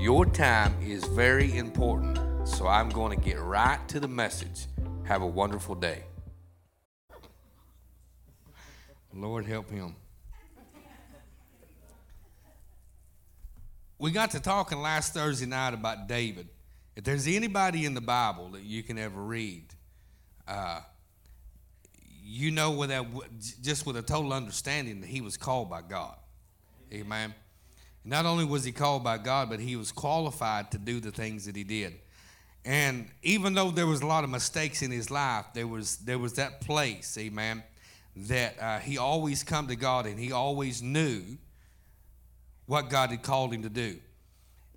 Your 0.00 0.24
time 0.24 0.74
is 0.82 1.04
very 1.04 1.58
important, 1.58 2.18
so 2.48 2.66
I'm 2.66 2.88
going 2.88 3.14
to 3.18 3.22
get 3.22 3.38
right 3.38 3.78
to 3.88 4.00
the 4.00 4.08
message. 4.08 4.64
Have 5.04 5.20
a 5.20 5.26
wonderful 5.26 5.74
day. 5.74 6.04
Lord, 9.12 9.44
help 9.44 9.68
him. 9.68 9.94
We 13.98 14.10
got 14.10 14.30
to 14.30 14.40
talking 14.40 14.80
last 14.80 15.12
Thursday 15.12 15.44
night 15.44 15.74
about 15.74 16.08
David. 16.08 16.48
If 16.96 17.04
there's 17.04 17.26
anybody 17.26 17.84
in 17.84 17.92
the 17.92 18.00
Bible 18.00 18.48
that 18.52 18.62
you 18.62 18.82
can 18.82 18.96
ever 18.96 19.20
read, 19.20 19.66
uh, 20.48 20.80
you 22.24 22.50
know 22.50 22.70
without 22.70 23.06
just 23.60 23.84
with 23.84 23.98
a 23.98 24.02
total 24.02 24.32
understanding 24.32 25.02
that 25.02 25.08
he 25.08 25.20
was 25.20 25.36
called 25.36 25.68
by 25.68 25.82
God. 25.82 26.16
Amen. 26.90 27.34
Not 28.04 28.24
only 28.24 28.44
was 28.44 28.64
he 28.64 28.72
called 28.72 29.04
by 29.04 29.18
God, 29.18 29.50
but 29.50 29.60
he 29.60 29.76
was 29.76 29.92
qualified 29.92 30.70
to 30.70 30.78
do 30.78 31.00
the 31.00 31.10
things 31.10 31.46
that 31.46 31.54
he 31.54 31.64
did. 31.64 31.94
And 32.64 33.08
even 33.22 33.54
though 33.54 33.70
there 33.70 33.86
was 33.86 34.02
a 34.02 34.06
lot 34.06 34.24
of 34.24 34.30
mistakes 34.30 34.82
in 34.82 34.90
his 34.90 35.10
life, 35.10 35.46
there 35.54 35.66
was 35.66 35.96
there 35.98 36.18
was 36.18 36.34
that 36.34 36.60
place, 36.60 37.16
amen, 37.18 37.62
that 38.16 38.60
uh, 38.60 38.78
he 38.78 38.98
always 38.98 39.42
come 39.42 39.66
to 39.68 39.76
God 39.76 40.06
and 40.06 40.18
he 40.18 40.32
always 40.32 40.82
knew 40.82 41.22
what 42.66 42.90
God 42.90 43.10
had 43.10 43.22
called 43.22 43.52
him 43.52 43.62
to 43.62 43.70
do. 43.70 43.98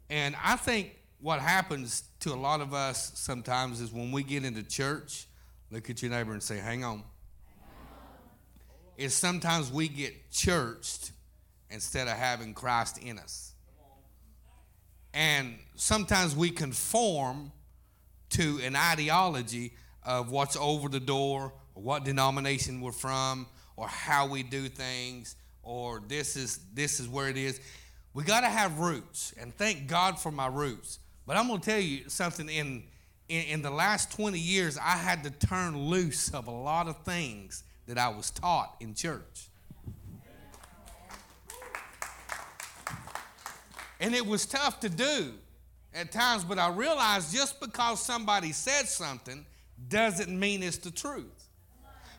And 0.10 0.36
I 0.44 0.56
think 0.56 0.98
what 1.20 1.40
happens 1.40 2.04
to 2.22 2.34
a 2.34 2.36
lot 2.36 2.62
of 2.62 2.74
us 2.74 3.12
sometimes 3.16 3.82
is 3.82 3.92
when 3.92 4.12
we 4.12 4.24
get 4.24 4.46
into 4.46 4.64
church, 4.64 5.28
look 5.72 5.90
at 5.90 6.02
your 6.02 6.12
neighbor 6.12 6.34
and 6.34 6.44
say, 6.44 6.58
"Hang 6.58 6.84
on." 6.84 7.04
is 8.98 9.14
sometimes 9.14 9.72
we 9.72 9.88
get 9.88 10.32
churched 10.32 11.13
instead 11.74 12.08
of 12.08 12.14
having 12.14 12.54
Christ 12.54 13.00
in 13.00 13.18
us. 13.18 13.54
And 15.14 15.56
sometimes 15.76 16.36
we 16.36 16.50
conform 16.50 17.52
to 18.32 18.60
an 18.64 18.76
ideology 18.76 19.74
of 20.04 20.32
what's 20.32 20.56
over 20.56 20.90
the 20.90 21.00
door, 21.00 21.54
or 21.76 21.84
what 21.84 22.04
denomination 22.04 22.82
we're 22.82 22.92
from, 22.92 23.48
or 23.76 23.88
how 23.88 24.28
we 24.28 24.44
do 24.44 24.68
things, 24.70 25.36
or 25.62 26.02
this 26.08 26.36
is 26.36 26.60
this 26.74 27.00
is 27.00 27.08
where 27.08 27.30
it 27.30 27.38
is. 27.38 27.60
We 28.14 28.24
got 28.24 28.42
to 28.42 28.50
have 28.50 28.80
roots, 28.80 29.34
and 29.40 29.56
thank 29.56 29.88
God 29.88 30.20
for 30.20 30.32
my 30.32 30.48
roots. 30.48 31.00
But 31.26 31.38
I'm 31.38 31.48
going 31.48 31.62
to 31.62 31.66
tell 31.66 31.80
you 31.80 32.10
something. 32.10 32.50
In, 32.50 32.84
in 33.30 33.44
in 33.46 33.62
the 33.62 33.72
last 33.72 34.12
20 34.12 34.38
years, 34.38 34.78
I 34.78 34.98
had 34.98 35.24
to 35.24 35.32
turn 35.32 35.78
loose 35.78 36.34
of 36.34 36.48
a 36.48 36.52
lot 36.52 36.88
of 36.88 36.98
things 37.04 37.64
that 37.88 37.98
I 37.98 38.10
was 38.10 38.30
taught 38.32 38.76
in 38.80 38.94
church. 38.94 39.50
And 44.04 44.14
it 44.14 44.26
was 44.26 44.46
tough 44.46 44.82
to 44.82 44.90
do 44.90 45.32
at 45.94 46.12
times, 46.12 46.44
but 46.44 46.60
I 46.60 46.68
realized 46.68 47.34
just 47.34 47.62
because 47.62 48.02
somebody 48.02 48.52
said 48.52 48.90
something 48.90 49.46
doesn't 49.88 50.38
mean 50.38 50.62
it's 50.62 50.76
the 50.76 50.92
truth. 50.92 51.48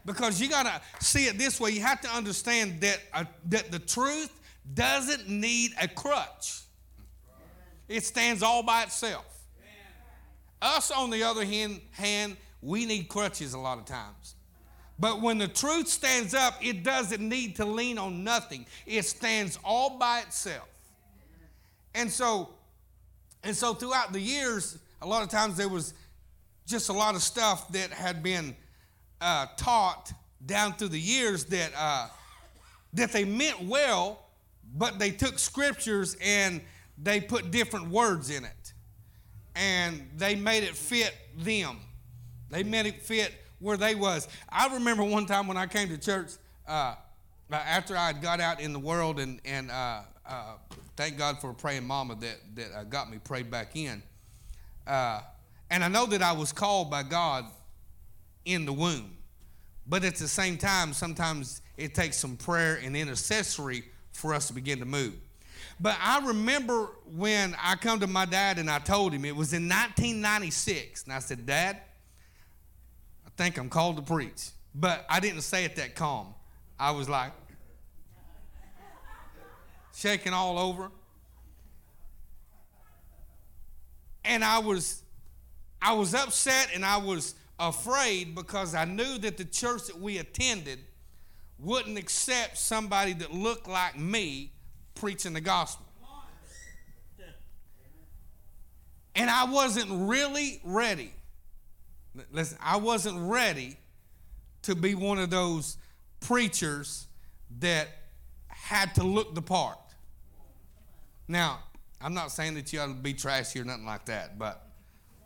Because 0.07 0.41
you 0.41 0.49
got 0.49 0.63
to 0.63 1.05
see 1.05 1.27
it 1.27 1.37
this 1.37 1.61
way 1.61 1.73
you 1.73 1.83
have 1.83 2.01
to 2.01 2.09
understand 2.09 2.81
that, 2.81 3.01
uh, 3.13 3.25
that 3.51 3.71
the 3.71 3.79
truth 3.79 4.31
doesn't 4.73 5.29
need 5.29 5.73
a 5.79 5.87
crutch, 5.87 6.63
it 7.87 8.03
stands 8.03 8.43
all 8.43 8.63
by 8.63 8.85
itself. 8.85 9.27
Us, 10.63 10.91
on 10.91 11.11
the 11.11 11.23
other 11.23 11.45
hand, 11.45 11.83
hand, 11.91 12.39
we 12.63 12.87
need 12.87 13.11
crutches 13.11 13.53
a 13.53 13.59
lot 13.59 13.77
of 13.77 13.85
times. 13.85 14.37
But 14.99 15.21
when 15.21 15.37
the 15.37 15.49
truth 15.49 15.89
stands 15.89 16.33
up, 16.33 16.55
it 16.65 16.83
doesn't 16.83 17.21
need 17.21 17.57
to 17.57 17.67
lean 17.67 17.99
on 17.99 18.25
nothing. 18.25 18.65
It 18.87 19.05
stands 19.05 19.59
all 19.63 19.99
by 19.99 20.21
itself. 20.21 20.67
And 21.95 22.11
so, 22.11 22.51
and 23.43 23.55
so 23.57 23.75
throughout 23.75 24.13
the 24.13 24.21
years, 24.21 24.79
a 25.01 25.07
lot 25.07 25.23
of 25.23 25.29
times 25.29 25.57
there 25.57 25.69
was 25.69 25.95
just 26.67 26.89
a 26.89 26.93
lot 26.93 27.15
of 27.15 27.23
stuff 27.23 27.69
that 27.73 27.91
had 27.91 28.23
been 28.23 28.57
uh, 29.21 29.47
taught 29.57 30.13
down 30.45 30.75
through 30.75 30.89
the 30.89 31.01
years 31.01 31.45
that 31.47 31.73
uh, 31.77 32.09
that 32.95 33.13
they 33.13 33.25
meant 33.25 33.63
well, 33.65 34.19
but 34.77 34.99
they 34.99 35.11
took 35.11 35.39
scriptures 35.39 36.17
and 36.23 36.61
they 37.03 37.21
put 37.21 37.51
different 37.51 37.89
words 37.89 38.31
in 38.31 38.45
it, 38.45 38.73
and 39.55 40.09
they 40.17 40.35
made 40.35 40.63
it 40.63 40.77
fit 40.77 41.15
them. 41.37 41.79
They 42.51 42.63
made 42.63 42.87
it 42.87 43.03
fit 43.03 43.33
where 43.59 43.77
they 43.77 43.95
was. 43.95 44.29
I 44.49 44.73
remember 44.75 45.05
one 45.05 45.27
time 45.27 45.47
when 45.47 45.57
I 45.57 45.67
came 45.67 45.89
to 45.89 45.99
church 45.99 46.33
uh, 46.69 46.95
after 47.51 47.97
I 47.97 48.09
had 48.09 48.23
got 48.23 48.41
out 48.41 48.61
in 48.61 48.73
the 48.73 48.79
world 48.79 49.19
and, 49.19 49.41
and 49.45 49.71
uh, 49.71 50.01
uh 50.27 50.55
thank 50.97 51.19
God 51.19 51.41
for 51.41 51.51
a 51.51 51.55
praying 51.55 51.87
mama 51.87 52.17
that, 52.17 52.39
that 52.55 52.73
uh, 52.75 52.85
got 52.85 53.11
me 53.11 53.19
prayed 53.19 53.51
back 53.51 53.77
in. 53.77 54.03
Uh, 54.87 55.21
and 55.71 55.83
I 55.83 55.89
know 55.89 56.07
that 56.07 56.23
I 56.23 56.33
was 56.33 56.53
called 56.53 56.91
by 56.91 57.03
God 57.03 57.47
in 58.45 58.65
the 58.65 58.73
womb. 58.73 59.17
But 59.87 60.05
at 60.05 60.17
the 60.17 60.29
same 60.29 60.57
time, 60.57 60.93
sometimes 60.93 61.61
it 61.77 61.95
takes 61.95 62.17
some 62.17 62.37
prayer 62.37 62.81
and 62.83 62.97
intercessory 62.97 63.85
for 64.13 64.33
us 64.33 64.47
to 64.49 64.55
begin 64.55 64.79
to 64.79 64.85
move. 64.85 65.15
But 65.81 65.97
I 66.01 66.25
remember 66.27 66.89
when 67.05 67.57
I 67.61 67.75
come 67.75 68.01
to 68.01 68.07
my 68.07 68.25
dad 68.25 68.59
and 68.59 68.71
I 68.71 68.79
told 68.79 69.13
him 69.13 69.25
it 69.25 69.35
was 69.35 69.53
in 69.53 69.65
1996. 69.65 71.05
And 71.05 71.13
I 71.13 71.19
said, 71.19 71.45
Dad, 71.45 71.81
I 73.27 73.31
think 73.37 73.59
I'm 73.59 73.69
called 73.69 73.97
to 73.97 74.03
preach. 74.03 74.51
But 74.75 75.05
I 75.09 75.21
didn't 75.21 75.43
say 75.43 75.65
it 75.65 75.77
that 75.77 75.95
calm. 75.95 76.35
I 76.79 76.93
was 76.93 77.09
like 77.09 77.33
shaking 79.95 80.33
all 80.33 80.59
over. 80.59 80.91
And 84.25 84.45
I 84.45 84.59
was 84.59 85.03
I 85.81 85.93
was 85.93 86.15
upset 86.15 86.71
and 86.75 86.85
I 86.85 86.97
was 86.97 87.35
afraid 87.59 88.35
because 88.35 88.75
I 88.75 88.85
knew 88.85 89.19
that 89.19 89.37
the 89.37 89.45
church 89.45 89.87
that 89.87 90.01
we 90.01 90.19
attended 90.19 90.81
wouldn't 91.59 91.99
accept 91.99 92.59
somebody 92.59 93.13
that 93.15 93.33
looked 93.33 93.69
like 93.69 93.99
me 93.99 94.53
preaching 94.95 95.35
the 95.35 95.41
gospel. 95.41 95.85
And 99.17 99.31
I 99.31 99.45
wasn't 99.45 100.09
really 100.09 100.61
ready. 100.65 101.13
Listen, 102.33 102.59
I 102.61 102.79
wasn't 102.79 103.31
ready 103.31 103.77
to 104.63 104.75
be 104.75 104.95
one 104.95 105.19
of 105.19 105.31
those 105.31 105.77
preachers 106.21 107.07
that 107.61 107.89
had 108.49 108.95
to 108.97 109.05
look 109.05 109.35
the 109.35 109.43
part. 109.43 109.79
Now, 111.29 111.61
I'm 112.01 112.15
not 112.15 112.31
saying 112.33 112.55
that 112.55 112.73
you 112.73 112.81
ought 112.81 112.87
to 112.87 112.95
be 112.95 113.15
trashy 113.15 113.61
or 113.61 113.65
nothing 113.65 113.87
like 113.87 114.05
that, 114.07 114.39
but 114.39 114.69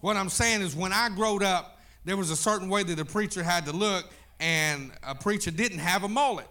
what 0.00 0.16
I'm 0.16 0.28
saying 0.28 0.60
is 0.62 0.76
when 0.76 0.92
I 0.92 1.08
growed 1.08 1.42
up, 1.42 1.80
there 2.04 2.16
was 2.16 2.30
a 2.30 2.36
certain 2.36 2.68
way 2.68 2.82
that 2.84 2.98
a 2.98 3.04
preacher 3.04 3.42
had 3.42 3.66
to 3.66 3.72
look, 3.72 4.06
and 4.40 4.92
a 5.02 5.14
preacher 5.14 5.50
didn't 5.50 5.78
have 5.78 6.04
a 6.04 6.08
mullet. 6.08 6.48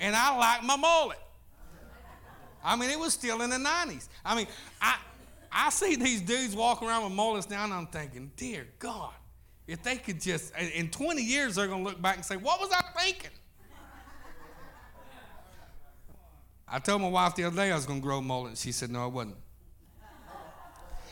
And 0.00 0.14
I 0.14 0.36
like 0.36 0.62
my 0.64 0.76
mullet. 0.76 1.18
I 2.64 2.76
mean, 2.76 2.90
it 2.90 2.98
was 2.98 3.12
still 3.12 3.42
in 3.42 3.50
the 3.50 3.56
90s. 3.56 4.08
I 4.24 4.36
mean, 4.36 4.46
I, 4.80 4.98
I 5.50 5.70
see 5.70 5.96
these 5.96 6.20
dudes 6.20 6.54
walking 6.54 6.88
around 6.88 7.04
with 7.04 7.12
mullets 7.12 7.48
now, 7.48 7.64
and 7.64 7.72
I'm 7.72 7.86
thinking, 7.86 8.30
dear 8.36 8.66
God, 8.78 9.12
if 9.66 9.82
they 9.82 9.96
could 9.96 10.20
just, 10.20 10.52
in 10.56 10.90
20 10.90 11.22
years, 11.22 11.54
they're 11.54 11.66
going 11.66 11.84
to 11.84 11.90
look 11.90 12.00
back 12.00 12.16
and 12.16 12.24
say, 12.24 12.36
what 12.36 12.60
was 12.60 12.70
I 12.72 12.82
thinking? 13.00 13.30
I 16.70 16.78
told 16.78 17.02
my 17.02 17.08
wife 17.08 17.34
the 17.34 17.44
other 17.44 17.56
day 17.56 17.72
I 17.72 17.74
was 17.74 17.86
going 17.86 18.00
to 18.00 18.02
grow 18.02 18.18
a 18.18 18.22
mullet. 18.22 18.58
She 18.58 18.72
said, 18.72 18.90
no, 18.90 19.02
I 19.02 19.06
wasn't. 19.06 19.36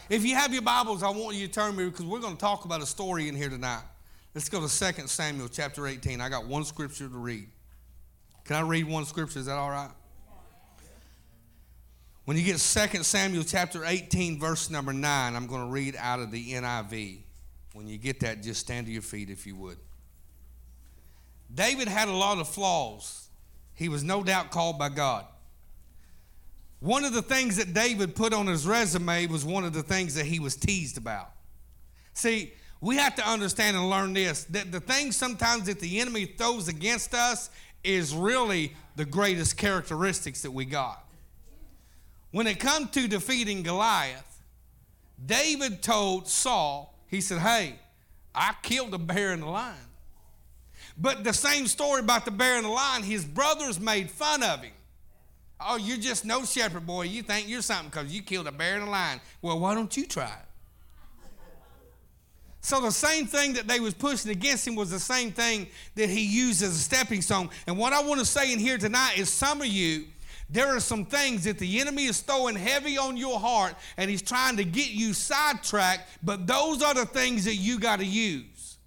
If 0.09 0.25
you 0.25 0.37
have 0.37 0.53
your 0.53 0.63
Bibles, 0.63 1.03
I 1.03 1.11
want 1.11 1.37
you 1.37 1.47
to 1.47 1.53
turn 1.53 1.75
me 1.75 1.87
because 1.87 2.05
we're 2.05 2.21
going 2.21 2.37
to 2.37 2.41
talk 2.41 2.65
about 2.65 2.81
a 2.81 2.87
story 2.87 3.29
in 3.29 3.35
here 3.35 3.49
tonight. 3.49 3.83
Let's 4.35 4.49
go 4.49 4.67
to 4.67 4.93
2 4.95 5.07
Samuel 5.09 5.49
chapter 5.49 5.87
18. 5.87 6.21
I 6.21 6.29
got 6.29 6.47
one 6.47 6.65
scripture 6.65 7.09
to 7.09 7.19
read. 7.19 7.49
Can 8.45 8.57
I 8.57 8.61
read 8.61 8.87
one 8.87 9.05
scripture? 9.05 9.41
Is 9.41 9.47
that 9.47 9.57
all 9.57 9.71
right? 9.71 9.91
When 12.27 12.37
you 12.37 12.45
get 12.45 12.59
2 12.59 13.03
Samuel 13.03 13.45
chapter 13.45 13.85
18, 13.85 14.39
verse 14.39 14.69
number 14.69 14.93
9, 14.93 15.35
I'm 15.35 15.47
going 15.47 15.63
to 15.63 15.71
read 15.71 15.97
out 15.99 16.21
of 16.21 16.31
the 16.31 16.53
NIV. 16.53 17.21
When 17.73 17.89
you 17.89 17.99
get 17.99 18.21
that, 18.21 18.43
just 18.43 18.61
stand 18.61 18.87
to 18.87 18.93
your 18.93 19.03
feet 19.03 19.31
if 19.31 19.47
you 19.47 19.57
would. 19.57 19.79
David 21.53 21.89
had 21.89 22.09
a 22.09 22.13
lot 22.13 22.39
of 22.39 22.49
flaws. 22.49 23.29
He 23.75 23.89
was 23.89 24.05
no 24.05 24.23
doubt 24.23 24.51
called 24.51 24.79
by 24.79 24.89
God. 24.89 25.25
One 26.81 27.05
of 27.05 27.15
the 27.15 27.23
things 27.23 27.57
that 27.57 27.73
David 27.73 28.15
put 28.15 28.33
on 28.33 28.47
his 28.47 28.67
resume 28.67 29.27
was 29.27 29.45
one 29.45 29.65
of 29.65 29.73
the 29.73 29.83
things 29.83 30.15
that 30.15 30.27
he 30.27 30.39
was 30.39 30.57
teased 30.57 30.99
about. 30.99 31.31
See, 32.13 32.53
we 32.81 32.97
have 32.97 33.15
to 33.17 33.29
understand 33.29 33.77
and 33.77 33.89
learn 33.89 34.13
this 34.13 34.45
that 34.45 34.71
the 34.71 34.81
things 34.81 35.17
sometimes 35.17 35.67
that 35.67 35.81
the 35.81 36.01
enemy 36.01 36.27
throws 36.27 36.69
against 36.69 37.15
us 37.15 37.51
is 37.83 38.15
really 38.15 38.75
the 38.97 39.05
greatest 39.05 39.57
characteristics 39.57 40.43
that 40.43 40.51
we 40.51 40.65
got. 40.65 41.03
When 42.33 42.47
it 42.47 42.59
comes 42.61 42.91
to 42.91 43.09
defeating 43.09 43.63
Goliath, 43.63 44.43
David 45.25 45.83
told 45.83 46.29
Saul, 46.29 46.95
he 47.09 47.21
said, 47.21 47.39
Hey, 47.39 47.77
I 48.35 48.55
killed 48.63 48.93
a 48.93 48.99
bear 48.99 49.33
and 49.33 49.43
a 49.43 49.49
lion. 49.49 49.77
But 50.99 51.25
the 51.25 51.33
same 51.33 51.67
story 51.67 52.01
about 52.01 52.25
the 52.25 52.31
bear 52.31 52.57
and 52.57 52.65
the 52.65 52.71
lion, 52.71 53.03
his 53.03 53.25
brothers 53.25 53.81
made 53.81 54.11
fun 54.11 54.43
of 54.43 54.63
him. 54.63 54.73
Oh, 55.61 55.77
you're 55.77 55.97
just 55.97 56.25
no 56.25 56.45
shepherd 56.45 56.87
boy. 56.87 57.03
You 57.03 57.23
think 57.23 57.49
you're 57.49 57.63
something 57.63 57.89
because 57.89 58.15
you 58.15 58.23
killed 58.23 58.47
a 58.47 58.53
bear 58.53 58.75
and 58.75 58.85
a 58.85 58.91
lion. 58.91 59.21
Well, 59.41 59.59
why 59.59 59.75
don't 59.75 59.97
you 59.97 60.07
try 60.07 60.27
it? 60.27 60.47
So 62.67 62.81
the 62.81 62.91
same 62.91 63.27
thing 63.27 63.53
that 63.53 63.69
they 63.69 63.79
was 63.79 63.95
pushing 63.95 64.33
against 64.33 64.67
him 64.67 64.75
was 64.75 64.91
the 64.91 64.99
same 64.99 65.31
thing 65.31 65.69
that 65.95 66.11
he 66.11 66.27
used 66.27 66.65
as 66.65 66.71
a 66.71 66.79
stepping 66.79 67.23
stone. 67.23 67.49
And 67.69 67.79
what 67.79 67.93
I 67.93 68.03
want 68.03 68.19
to 68.19 68.27
say 68.27 68.53
in 68.53 68.59
here 68.59 68.77
tonight 68.77 69.19
is 69.19 69.31
some 69.33 69.61
of 69.61 69.69
you, 69.69 70.07
there 70.51 70.75
are 70.75 70.81
some 70.81 71.05
things 71.05 71.45
that 71.45 71.59
the 71.59 71.81
enemy 71.81 72.07
is 72.07 72.21
throwing 72.21 72.57
heavy 72.57 72.99
on 72.99 73.17
your 73.17 73.39
heart 73.39 73.77
and 73.97 74.11
he's 74.11 74.21
trying 74.21 74.57
to 74.57 74.65
get 74.65 74.91
you 74.91 75.13
sidetracked, 75.13 76.09
but 76.25 76.49
those 76.49 76.83
are 76.83 76.93
the 76.93 77.07
things 77.07 77.45
that 77.45 77.55
you 77.55 77.79
got 77.79 78.01
to 78.01 78.05
use. 78.05 78.79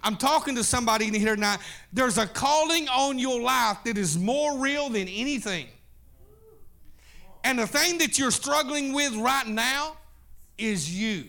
I'm 0.00 0.16
talking 0.16 0.54
to 0.54 0.62
somebody 0.62 1.08
in 1.08 1.14
here 1.14 1.34
now. 1.34 1.56
There's 1.92 2.18
a 2.18 2.26
calling 2.26 2.88
on 2.88 3.18
your 3.18 3.40
life 3.40 3.78
that 3.84 3.98
is 3.98 4.16
more 4.16 4.58
real 4.58 4.90
than 4.90 5.08
anything. 5.08 5.66
And 7.48 7.58
the 7.58 7.66
thing 7.66 7.96
that 7.96 8.18
you're 8.18 8.30
struggling 8.30 8.92
with 8.92 9.16
right 9.16 9.46
now 9.46 9.96
is 10.58 10.94
you. 10.94 11.24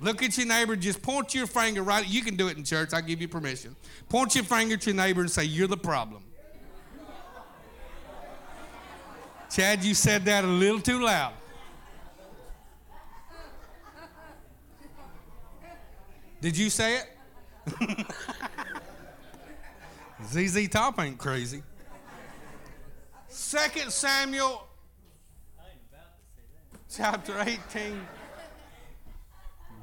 Look 0.00 0.24
at 0.24 0.36
your 0.36 0.48
neighbor, 0.48 0.74
just 0.74 1.02
point 1.02 1.32
your 1.32 1.46
finger 1.46 1.84
right. 1.84 2.04
You 2.04 2.22
can 2.22 2.34
do 2.34 2.48
it 2.48 2.56
in 2.56 2.64
church, 2.64 2.92
I 2.92 3.00
give 3.00 3.20
you 3.20 3.28
permission. 3.28 3.76
Point 4.08 4.34
your 4.34 4.42
finger 4.42 4.76
to 4.76 4.90
your 4.90 4.96
neighbor 4.96 5.20
and 5.20 5.30
say, 5.30 5.44
You're 5.44 5.68
the 5.68 5.76
problem. 5.76 6.24
Chad, 9.52 9.84
you 9.84 9.94
said 9.94 10.24
that 10.24 10.42
a 10.42 10.48
little 10.48 10.80
too 10.80 11.00
loud. 11.00 11.34
Did 16.40 16.58
you 16.58 16.70
say 16.70 17.02
it? 17.68 18.06
ZZ 20.26 20.68
Top 20.68 20.98
ain't 20.98 21.18
crazy. 21.18 21.62
Second 23.28 23.92
Samuel 23.92 24.66
chapter 26.96 27.34
18 27.40 28.00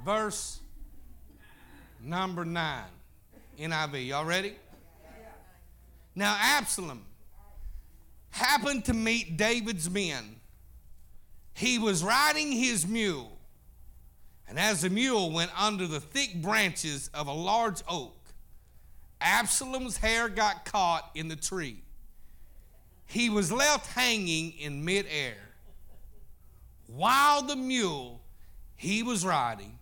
verse 0.06 0.60
number 2.04 2.46
9. 2.46 2.84
NIV. 3.60 4.08
Y'all 4.08 4.26
ready? 4.26 4.56
Now, 6.16 6.36
Absalom 6.40 7.04
happened 8.32 8.86
to 8.86 8.94
meet 8.94 9.38
David's 9.38 9.90
men. 9.90 10.38
He 11.54 11.78
was 11.78 12.04
riding 12.04 12.52
his 12.52 12.88
mule, 12.88 13.38
and 14.48 14.58
as 14.58 14.82
the 14.82 14.90
mule 14.90 15.32
went 15.32 15.52
under 15.60 15.86
the 15.86 16.00
thick 16.00 16.42
branches 16.42 17.10
of 17.14 17.28
a 17.28 17.34
large 17.34 17.82
oak, 17.88 18.18
Absalom's 19.20 19.98
hair 19.98 20.30
got 20.30 20.66
caught 20.66 21.12
in 21.14 21.28
the 21.28 21.36
tree. 21.36 21.84
He 23.06 23.30
was 23.30 23.52
left 23.52 23.88
hanging 23.88 24.54
in 24.54 24.84
midair. 24.84 25.51
While 26.96 27.44
the 27.44 27.56
mule 27.56 28.22
he 28.76 29.04
was 29.04 29.26
riding 29.26 29.78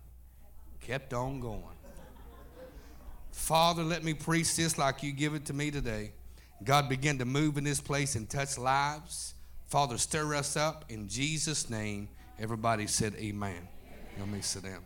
kept 0.80 1.14
on 1.14 1.40
going. 1.40 1.64
Father, 3.32 3.82
let 3.82 4.04
me 4.04 4.12
preach 4.12 4.54
this 4.56 4.76
like 4.76 5.02
you 5.02 5.12
give 5.12 5.34
it 5.34 5.46
to 5.46 5.52
me 5.52 5.70
today. 5.70 6.12
God 6.62 6.88
began 6.88 7.18
to 7.18 7.24
move 7.24 7.56
in 7.56 7.64
this 7.64 7.80
place 7.80 8.14
and 8.14 8.28
touch 8.28 8.58
lives. 8.58 9.34
Father, 9.68 9.96
stir 9.96 10.34
us 10.34 10.56
up 10.56 10.84
in 10.88 11.08
Jesus' 11.08 11.70
name. 11.70 12.08
Everybody 12.38 12.86
said, 12.86 13.14
Amen. 13.16 13.66
Let 14.18 14.28
me 14.28 14.40
sit 14.42 14.64
down. 14.64 14.82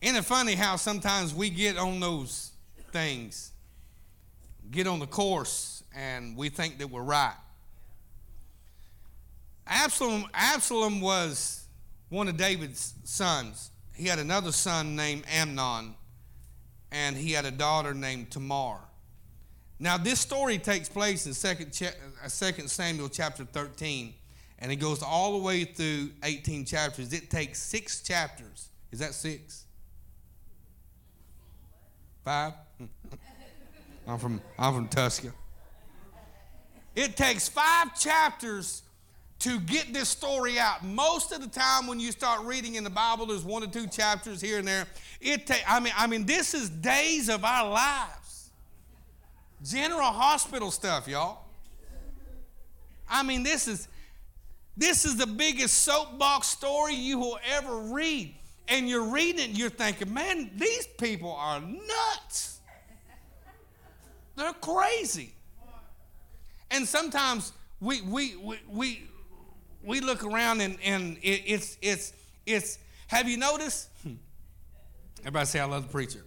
Isn't 0.00 0.16
it 0.16 0.24
funny 0.24 0.54
how 0.54 0.76
sometimes 0.76 1.34
we 1.34 1.50
get 1.50 1.76
on 1.76 1.98
those 1.98 2.52
things, 2.92 3.52
get 4.70 4.86
on 4.86 5.00
the 5.00 5.06
course, 5.06 5.82
and 5.96 6.36
we 6.36 6.50
think 6.50 6.78
that 6.78 6.88
we're 6.88 7.02
right? 7.02 7.34
Absalom, 9.66 10.26
Absalom 10.34 11.00
was 11.00 11.66
one 12.08 12.28
of 12.28 12.36
David's 12.36 12.94
sons. 13.04 13.70
He 13.94 14.06
had 14.06 14.18
another 14.18 14.52
son 14.52 14.96
named 14.96 15.24
Amnon, 15.32 15.94
and 16.92 17.16
he 17.16 17.32
had 17.32 17.44
a 17.44 17.50
daughter 17.50 17.94
named 17.94 18.30
Tamar. 18.30 18.78
Now, 19.78 19.96
this 19.96 20.20
story 20.20 20.58
takes 20.58 20.88
place 20.88 21.26
in 21.26 21.34
2 21.34 21.86
uh, 22.24 22.28
Samuel 22.28 23.08
chapter 23.08 23.44
13, 23.44 24.14
and 24.58 24.70
it 24.70 24.76
goes 24.76 25.02
all 25.02 25.38
the 25.38 25.44
way 25.44 25.64
through 25.64 26.10
18 26.22 26.64
chapters. 26.64 27.12
It 27.12 27.30
takes 27.30 27.60
six 27.60 28.00
chapters. 28.00 28.68
Is 28.92 29.00
that 29.00 29.14
six? 29.14 29.64
Five? 32.24 32.52
I'm 34.06 34.18
from, 34.18 34.40
I'm 34.58 34.74
from 34.74 34.88
Tusca. 34.88 35.32
It 36.94 37.16
takes 37.16 37.48
five 37.48 37.98
chapters 37.98 38.83
to 39.44 39.60
get 39.60 39.92
this 39.92 40.08
story 40.08 40.58
out. 40.58 40.82
Most 40.82 41.30
of 41.30 41.42
the 41.42 41.46
time, 41.46 41.86
when 41.86 42.00
you 42.00 42.12
start 42.12 42.46
reading 42.46 42.76
in 42.76 42.84
the 42.84 42.88
Bible, 42.88 43.26
there's 43.26 43.44
one 43.44 43.62
or 43.62 43.66
two 43.66 43.86
chapters 43.86 44.40
here 44.40 44.58
and 44.58 44.66
there. 44.66 44.86
It 45.20 45.46
ta- 45.46 45.62
I 45.68 45.80
mean, 45.80 45.92
I 45.94 46.06
mean, 46.06 46.24
this 46.24 46.54
is 46.54 46.70
days 46.70 47.28
of 47.28 47.44
our 47.44 47.70
lives. 47.70 48.50
General 49.62 50.06
hospital 50.06 50.70
stuff, 50.70 51.06
y'all. 51.06 51.44
I 53.06 53.22
mean, 53.22 53.42
this 53.42 53.68
is 53.68 53.86
this 54.78 55.04
is 55.04 55.18
the 55.18 55.26
biggest 55.26 55.74
soapbox 55.74 56.46
story 56.46 56.94
you 56.94 57.18
will 57.18 57.38
ever 57.46 57.76
read. 57.80 58.34
And 58.68 58.88
you're 58.88 59.10
reading 59.10 59.50
it, 59.50 59.58
you're 59.58 59.68
thinking, 59.68 60.12
man, 60.14 60.52
these 60.56 60.86
people 60.86 61.32
are 61.32 61.60
nuts. 61.60 62.60
They're 64.36 64.54
crazy. 64.54 65.34
And 66.70 66.88
sometimes 66.88 67.52
we 67.78 68.00
we 68.00 68.36
we, 68.36 68.58
we 68.70 69.02
we 69.84 70.00
look 70.00 70.24
around 70.24 70.60
and, 70.60 70.78
and 70.82 71.18
it, 71.18 71.42
it's, 71.46 71.76
it's, 71.82 72.12
it's, 72.46 72.78
have 73.06 73.28
you 73.28 73.36
noticed? 73.36 73.88
Everybody 75.20 75.46
say, 75.46 75.60
I 75.60 75.64
love 75.64 75.86
the 75.86 75.92
preacher. 75.92 76.24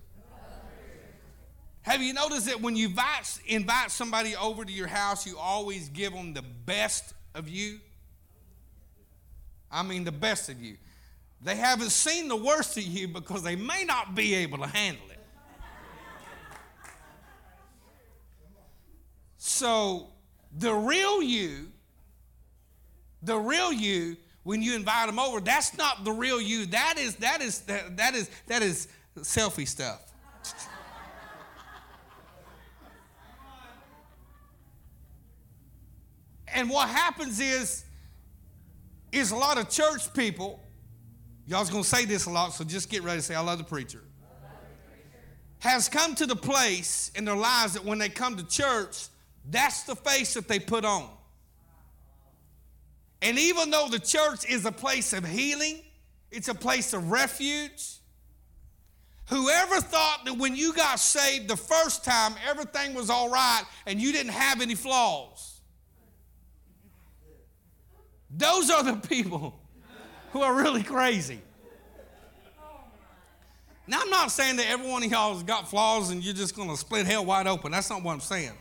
Have 1.81 2.01
you 2.01 2.13
noticed 2.13 2.47
that 2.47 2.61
when 2.61 2.75
you 2.75 2.87
invite, 2.87 3.39
invite 3.45 3.91
somebody 3.91 4.35
over 4.35 4.65
to 4.65 4.71
your 4.71 4.87
house, 4.87 5.25
you 5.25 5.37
always 5.37 5.87
give 5.89 6.13
them 6.13 6.33
the 6.33 6.41
best 6.41 7.13
of 7.33 7.47
you? 7.47 7.79
I 9.71 9.83
mean, 9.83 10.03
the 10.03 10.11
best 10.11 10.49
of 10.49 10.61
you. 10.61 10.77
They 11.41 11.55
haven't 11.55 11.91
seen 11.91 12.27
the 12.27 12.35
worst 12.35 12.77
of 12.77 12.83
you 12.83 13.07
because 13.07 13.43
they 13.43 13.55
may 13.55 13.85
not 13.85 14.15
be 14.15 14.35
able 14.35 14.57
to 14.59 14.67
handle 14.67 15.05
it. 15.09 15.19
So, 19.37 20.09
the 20.51 20.73
real 20.73 21.21
you 21.21 21.67
the 23.27 23.37
real 23.37 23.71
you, 23.71 24.17
when 24.43 24.61
you 24.61 24.75
invite 24.75 25.07
them 25.07 25.19
over, 25.19 25.39
that's 25.39 25.77
not 25.77 26.03
the 26.03 26.11
real 26.11 26.41
you. 26.41 26.65
That 26.67 26.95
is 26.97 27.15
that 27.17 27.41
is 27.41 27.59
that, 27.61 27.97
that 27.97 28.15
is 28.15 28.31
that 28.47 28.63
is 28.63 28.87
selfie 29.17 29.67
stuff. 29.67 30.01
and 36.53 36.69
what 36.69 36.87
happens 36.87 37.39
is 37.39 37.83
is 39.11 39.31
a 39.31 39.35
lot 39.35 39.57
of 39.57 39.69
church 39.69 40.13
people 40.13 40.63
y'all's 41.45 41.69
going 41.69 41.83
to 41.83 41.89
say 41.89 42.05
this 42.05 42.25
a 42.25 42.29
lot 42.29 42.53
so 42.53 42.63
just 42.63 42.89
get 42.89 43.03
ready 43.03 43.19
to 43.19 43.21
say 43.21 43.35
i 43.35 43.39
love 43.39 43.57
the 43.57 43.63
preacher 43.63 44.01
has 45.59 45.89
come 45.89 46.15
to 46.15 46.25
the 46.25 46.35
place 46.35 47.11
in 47.15 47.25
their 47.25 47.35
lives 47.35 47.73
that 47.73 47.83
when 47.83 47.97
they 47.97 48.09
come 48.09 48.37
to 48.37 48.47
church 48.47 49.07
that's 49.49 49.83
the 49.83 49.95
face 49.95 50.33
that 50.33 50.47
they 50.47 50.59
put 50.59 50.85
on 50.85 51.16
and 53.21 53.39
even 53.39 53.71
though 53.71 53.87
the 53.89 53.99
church 53.99 54.47
is 54.49 54.65
a 54.65 54.71
place 54.71 55.13
of 55.13 55.25
healing, 55.25 55.81
it's 56.31 56.47
a 56.47 56.53
place 56.53 56.93
of 56.93 57.11
refuge. 57.11 57.95
Whoever 59.29 59.81
thought 59.81 60.21
that 60.25 60.37
when 60.37 60.55
you 60.55 60.73
got 60.73 60.99
saved 60.99 61.49
the 61.49 61.57
first 61.57 62.05
time, 62.05 62.35
everything 62.47 62.93
was 62.93 63.09
all 63.09 63.29
right 63.29 63.63
and 63.85 63.99
you 63.99 64.11
didn't 64.11 64.31
have 64.31 64.61
any 64.61 64.75
flaws? 64.75 65.59
Those 68.29 68.69
are 68.69 68.83
the 68.83 68.95
people 68.95 69.59
who 70.31 70.41
are 70.41 70.53
really 70.53 70.83
crazy. 70.83 71.41
Now, 73.89 74.01
I'm 74.01 74.09
not 74.09 74.31
saying 74.31 74.57
that 74.57 74.67
every 74.69 74.89
one 74.89 75.01
of 75.03 75.09
y'all 75.09 75.33
has 75.33 75.43
got 75.43 75.69
flaws 75.69 76.09
and 76.09 76.21
you're 76.21 76.33
just 76.33 76.55
going 76.55 76.69
to 76.69 76.75
split 76.75 77.05
hell 77.05 77.25
wide 77.25 77.47
open. 77.47 77.71
That's 77.71 77.89
not 77.89 78.03
what 78.03 78.11
I'm 78.13 78.19
saying. 78.19 78.51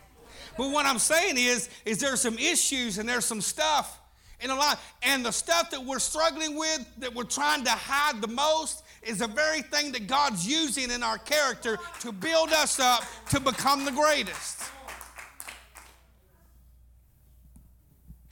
But 0.56 0.70
what 0.70 0.86
I'm 0.86 1.00
saying 1.00 1.36
is, 1.36 1.68
is 1.84 1.98
there's 1.98 2.20
some 2.20 2.38
issues 2.38 2.98
and 2.98 3.08
there's 3.08 3.25
some 3.25 3.40
stuff 3.40 4.00
in 4.40 4.50
a 4.50 4.55
lot. 4.55 4.81
And 5.02 5.25
the 5.25 5.33
stuff 5.33 5.71
that 5.71 5.85
we're 5.85 5.99
struggling 5.99 6.57
with, 6.57 6.87
that 6.99 7.14
we're 7.14 7.25
trying 7.25 7.64
to 7.64 7.71
hide 7.71 8.21
the 8.21 8.28
most, 8.28 8.85
is 9.02 9.19
the 9.19 9.28
very 9.28 9.62
thing 9.62 9.93
that 9.93 10.07
God's 10.07 10.47
using 10.47 10.90
in 10.90 11.02
our 11.02 11.19
character 11.19 11.78
to 12.00 12.12
build 12.12 12.50
us 12.50 12.78
up 12.81 13.05
to 13.31 13.40
become 13.40 13.85
the 13.85 13.93
greatest. 13.93 14.62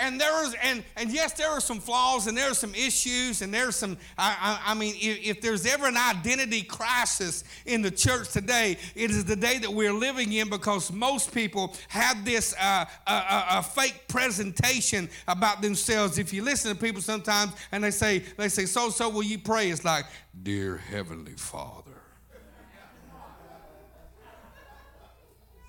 And 0.05 0.21
there 0.21 0.33
was 0.33 0.55
and 0.63 0.85
and 0.97 1.11
yes 1.11 1.33
there 1.33 1.49
are 1.49 1.61
some 1.61 1.81
flaws 1.81 2.27
and 2.27 2.37
there 2.37 2.51
are 2.51 2.55
some 2.55 2.75
issues 2.75 3.43
and 3.43 3.53
there's 3.53 3.75
some 3.77 3.97
i, 4.19 4.61
I, 4.67 4.73
I 4.73 4.75
mean 4.75 4.95
if, 5.01 5.37
if, 5.37 5.41
there's 5.41 5.67
ever 5.67 5.87
an 5.87 5.97
identity 5.97 6.63
crisis 6.63 7.45
in 7.67 7.83
the 7.83 7.91
church 7.91 8.31
today 8.31 8.77
it 8.95 9.11
is 9.11 9.25
the 9.25 9.37
day 9.37 9.59
that 9.59 9.73
we're 9.73 9.93
living 9.93 10.33
in 10.33 10.51
because 10.51 10.93
most 10.93 11.33
people 11.35 11.75
have 11.89 12.25
this 12.25 12.55
uh, 12.61 12.85
a, 13.07 13.13
a, 13.13 13.47
a 13.51 13.63
fake 13.63 14.03
presentation 14.09 15.09
about 15.27 15.63
themselves. 15.63 16.19
If 16.19 16.33
you 16.33 16.43
listen 16.43 16.75
to 16.75 16.81
people 16.81 17.03
sometimes 17.03 17.53
and 17.73 17.83
they 17.83 17.91
say 17.91 18.19
they 18.37 18.49
say 18.49 18.67
so 18.67 18.91
so 18.91 19.09
will 19.09 19.23
you 19.23 19.39
pray? 19.39 19.71
It's 19.71 19.85
like 19.85 20.05
dear 20.43 20.77
heavenly 20.77 21.35
father. 21.35 21.91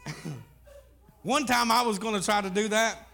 One 1.24 1.46
time 1.46 1.72
i 1.72 1.82
was 1.82 1.98
going 1.98 2.20
to 2.20 2.24
try 2.24 2.42
to 2.42 2.50
do 2.50 2.68
that 2.68 3.08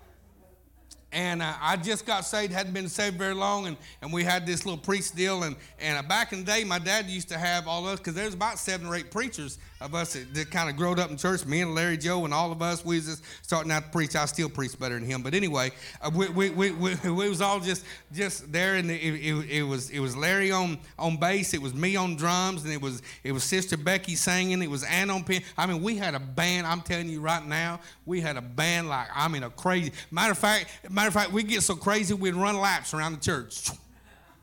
and 1.12 1.42
uh, 1.42 1.54
I 1.62 1.76
just 1.78 2.06
got 2.06 2.26
saved, 2.26 2.54
hadn't 2.54 2.74
been 2.74 2.90
saved 2.90 3.18
very 3.18 3.34
long, 3.34 3.68
and, 3.68 3.78
and 4.02 4.14
we 4.14 4.24
had 4.24 4.46
this 4.46 4.66
little 4.66 4.80
priest 4.80 5.16
deal. 5.16 5.44
And, 5.44 5.56
and 5.80 5.98
uh, 5.98 6.08
back 6.08 6.34
in 6.34 6.40
the 6.40 6.46
day, 6.46 6.64
my 6.64 6.80
dad 6.80 7.08
used 7.08 7.30
to 7.30 7.38
have 7.38 7.68
all 7.68 7.86
of 7.88 7.94
us, 7.94 8.00
because 8.00 8.14
there's 8.14 8.34
about 8.34 8.60
seven 8.60 8.88
or 8.88 8.96
eight 8.96 9.12
preachers 9.12 9.58
of 9.82 9.96
us 9.96 10.14
that, 10.14 10.52
kind 10.52 10.70
of 10.70 10.78
growed 10.78 11.00
up 11.00 11.10
in 11.10 11.18
church. 11.18 11.46
Me 11.46 11.62
and 11.62 11.74
Larry 11.74 11.98
Joe 11.98 12.26
and 12.26 12.34
all 12.34 12.52
of 12.52 12.62
us, 12.62 12.86
we 12.86 12.96
was 12.96 13.06
just 13.08 13.24
starting 13.42 13.72
out 13.72 13.86
to 13.86 13.90
preach. 13.90 14.16
I 14.16 14.26
still 14.26 14.50
preach 14.50 14.78
better 14.78 14.96
than 14.96 15.06
him. 15.06 15.22
But 15.22 15.34
anyway, 15.34 15.72
uh, 16.02 16.12
we, 16.14 16.30
we, 16.30 16.50
we, 16.52 16.72
we, 16.72 16.96
was 17.30 17.42
all 17.42 17.60
just 17.60 17.86
just 18.14 18.52
there, 18.52 18.76
and 18.76 18.90
it, 18.92 19.64
was, 19.64 19.90
it 19.90 20.00
was 20.00 20.16
Larry 20.16 20.52
on, 20.52 20.78
on 21.00 21.18
bass, 21.18 21.54
it 21.54 21.62
was 21.62 21.74
me 21.74 21.96
on 21.96 22.16
drums, 22.16 22.64
and 22.64 22.72
it 22.72 22.82
was, 22.82 23.02
it 23.24 23.32
was 23.32 23.44
Sister 23.44 23.78
Becky 23.78 24.16
singing, 24.16 24.62
it 24.62 24.70
was 24.70 24.84
Ann 24.84 25.10
on 25.10 25.24
piano. 25.24 25.46
I 25.58 25.66
mean, 25.66 25.82
we 25.82 25.98
had 25.98 26.14
a 26.14 26.20
band, 26.20 26.68
I'm 26.68 26.82
telling 26.82 27.10
you 27.10 27.22
right 27.22 27.46
now, 27.46 27.80
we 28.06 28.22
had 28.22 28.38
a 28.38 28.42
band 28.42 28.90
like, 28.90 29.08
I 29.14 29.28
mean, 29.28 29.44
a 29.44 29.50
crazy. 29.50 29.92
Matter 30.12 30.32
of 30.32 30.38
fact, 30.38 30.68
matter 30.90 31.08
of 31.08 31.14
fact, 31.14 31.32
we 31.32 31.44
get 31.44 31.64
so 31.64 31.76
crazy 31.76 32.14
we'd 32.14 32.36
run 32.36 32.58
laps 32.58 32.94
around 32.94 33.14
the 33.14 33.20
church. 33.20 33.70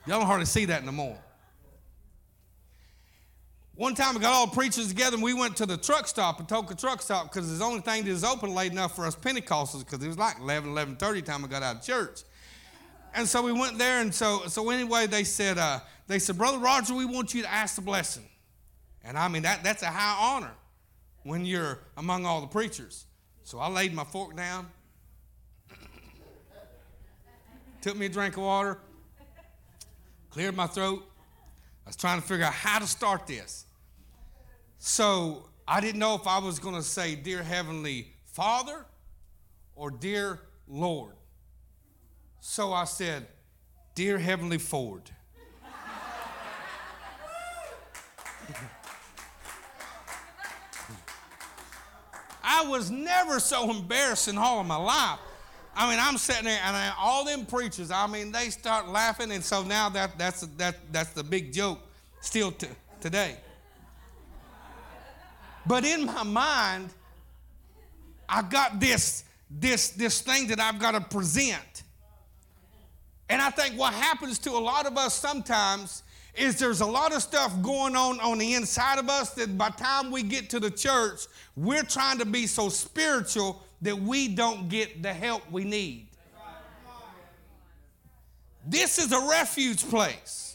Y'all 0.06 0.18
don't 0.18 0.26
hardly 0.26 0.46
see 0.46 0.64
that 0.66 0.84
no 0.84 0.92
more. 0.92 1.18
One 3.78 3.94
time 3.94 4.16
we 4.16 4.20
got 4.20 4.32
all 4.32 4.48
preachers 4.48 4.88
together 4.88 5.14
and 5.14 5.22
we 5.22 5.34
went 5.34 5.56
to 5.58 5.64
the 5.64 5.76
truck 5.76 6.08
stop, 6.08 6.44
Atoka 6.44 6.76
truck 6.76 7.00
stop, 7.00 7.32
because 7.32 7.48
it's 7.48 7.60
the 7.60 7.64
only 7.64 7.80
thing 7.80 8.02
that 8.02 8.10
was 8.10 8.24
open 8.24 8.52
late 8.52 8.72
enough 8.72 8.96
for 8.96 9.06
us 9.06 9.14
Pentecostals, 9.14 9.84
because 9.84 10.02
it 10.02 10.08
was 10.08 10.18
like 10.18 10.36
11, 10.40 10.74
11.30 10.74 11.24
time 11.24 11.42
we 11.42 11.48
got 11.48 11.62
out 11.62 11.76
of 11.76 11.82
church. 11.82 12.22
And 13.14 13.28
so 13.28 13.40
we 13.40 13.52
went 13.52 13.78
there, 13.78 14.00
and 14.00 14.12
so, 14.12 14.40
so 14.48 14.70
anyway, 14.70 15.06
they 15.06 15.22
said, 15.22 15.58
uh, 15.58 15.78
they 16.08 16.18
said, 16.18 16.36
Brother 16.36 16.58
Roger, 16.58 16.92
we 16.92 17.04
want 17.04 17.34
you 17.34 17.42
to 17.42 17.52
ask 17.52 17.76
the 17.76 17.80
blessing. 17.80 18.24
And 19.04 19.16
I 19.16 19.28
mean, 19.28 19.42
that, 19.42 19.62
that's 19.62 19.84
a 19.84 19.86
high 19.86 20.34
honor 20.34 20.54
when 21.22 21.44
you're 21.44 21.78
among 21.96 22.26
all 22.26 22.40
the 22.40 22.48
preachers. 22.48 23.06
So 23.44 23.60
I 23.60 23.68
laid 23.68 23.94
my 23.94 24.02
fork 24.02 24.36
down, 24.36 24.68
took 27.80 27.96
me 27.96 28.06
a 28.06 28.08
drink 28.08 28.36
of 28.36 28.42
water, 28.42 28.80
cleared 30.30 30.56
my 30.56 30.66
throat. 30.66 31.04
I 31.86 31.90
was 31.90 31.96
trying 31.96 32.20
to 32.20 32.26
figure 32.26 32.44
out 32.44 32.54
how 32.54 32.80
to 32.80 32.86
start 32.88 33.28
this. 33.28 33.66
So 34.78 35.48
I 35.66 35.80
didn't 35.80 35.98
know 35.98 36.14
if 36.14 36.26
I 36.26 36.38
was 36.38 36.58
going 36.58 36.76
to 36.76 36.82
say, 36.82 37.14
Dear 37.14 37.42
Heavenly 37.42 38.08
Father 38.24 38.86
or 39.74 39.90
Dear 39.90 40.40
Lord. 40.66 41.14
So 42.40 42.72
I 42.72 42.84
said, 42.84 43.26
Dear 43.94 44.16
Heavenly 44.18 44.58
Ford. 44.58 45.10
I 52.42 52.66
was 52.68 52.90
never 52.90 53.38
so 53.40 53.70
embarrassed 53.70 54.28
in 54.28 54.38
all 54.38 54.60
of 54.60 54.66
my 54.66 54.76
life. 54.76 55.18
I 55.74 55.90
mean, 55.90 55.98
I'm 56.00 56.18
sitting 56.18 56.44
there, 56.44 56.60
and 56.64 56.76
I, 56.76 56.92
all 56.98 57.24
them 57.24 57.46
preachers, 57.46 57.90
I 57.92 58.08
mean, 58.08 58.32
they 58.32 58.50
start 58.50 58.88
laughing, 58.88 59.30
and 59.30 59.44
so 59.44 59.62
now 59.62 59.88
that, 59.90 60.18
that's, 60.18 60.40
that, 60.40 60.92
that's 60.92 61.10
the 61.10 61.22
big 61.22 61.52
joke 61.52 61.78
still 62.20 62.52
today. 63.00 63.36
But 65.68 65.84
in 65.84 66.06
my 66.06 66.22
mind, 66.22 66.88
I 68.26 68.40
got 68.40 68.80
this, 68.80 69.24
this, 69.50 69.90
this 69.90 70.22
thing 70.22 70.48
that 70.48 70.58
I've 70.58 70.78
got 70.78 70.92
to 70.92 71.00
present. 71.00 71.82
And 73.28 73.42
I 73.42 73.50
think 73.50 73.78
what 73.78 73.92
happens 73.92 74.38
to 74.40 74.52
a 74.52 74.58
lot 74.58 74.86
of 74.86 74.96
us 74.96 75.14
sometimes 75.14 76.02
is 76.34 76.58
there's 76.58 76.80
a 76.80 76.86
lot 76.86 77.14
of 77.14 77.22
stuff 77.22 77.52
going 77.60 77.96
on 77.96 78.18
on 78.20 78.38
the 78.38 78.54
inside 78.54 78.98
of 78.98 79.10
us 79.10 79.30
that 79.30 79.58
by 79.58 79.68
time 79.68 80.10
we 80.10 80.22
get 80.22 80.48
to 80.50 80.60
the 80.60 80.70
church, 80.70 81.26
we're 81.54 81.82
trying 81.82 82.18
to 82.18 82.24
be 82.24 82.46
so 82.46 82.70
spiritual 82.70 83.62
that 83.82 83.96
we 83.96 84.28
don't 84.28 84.70
get 84.70 85.02
the 85.02 85.12
help 85.12 85.42
we 85.50 85.64
need. 85.64 86.06
This 88.66 88.98
is 88.98 89.12
a 89.12 89.28
refuge 89.28 89.86
place. 89.88 90.47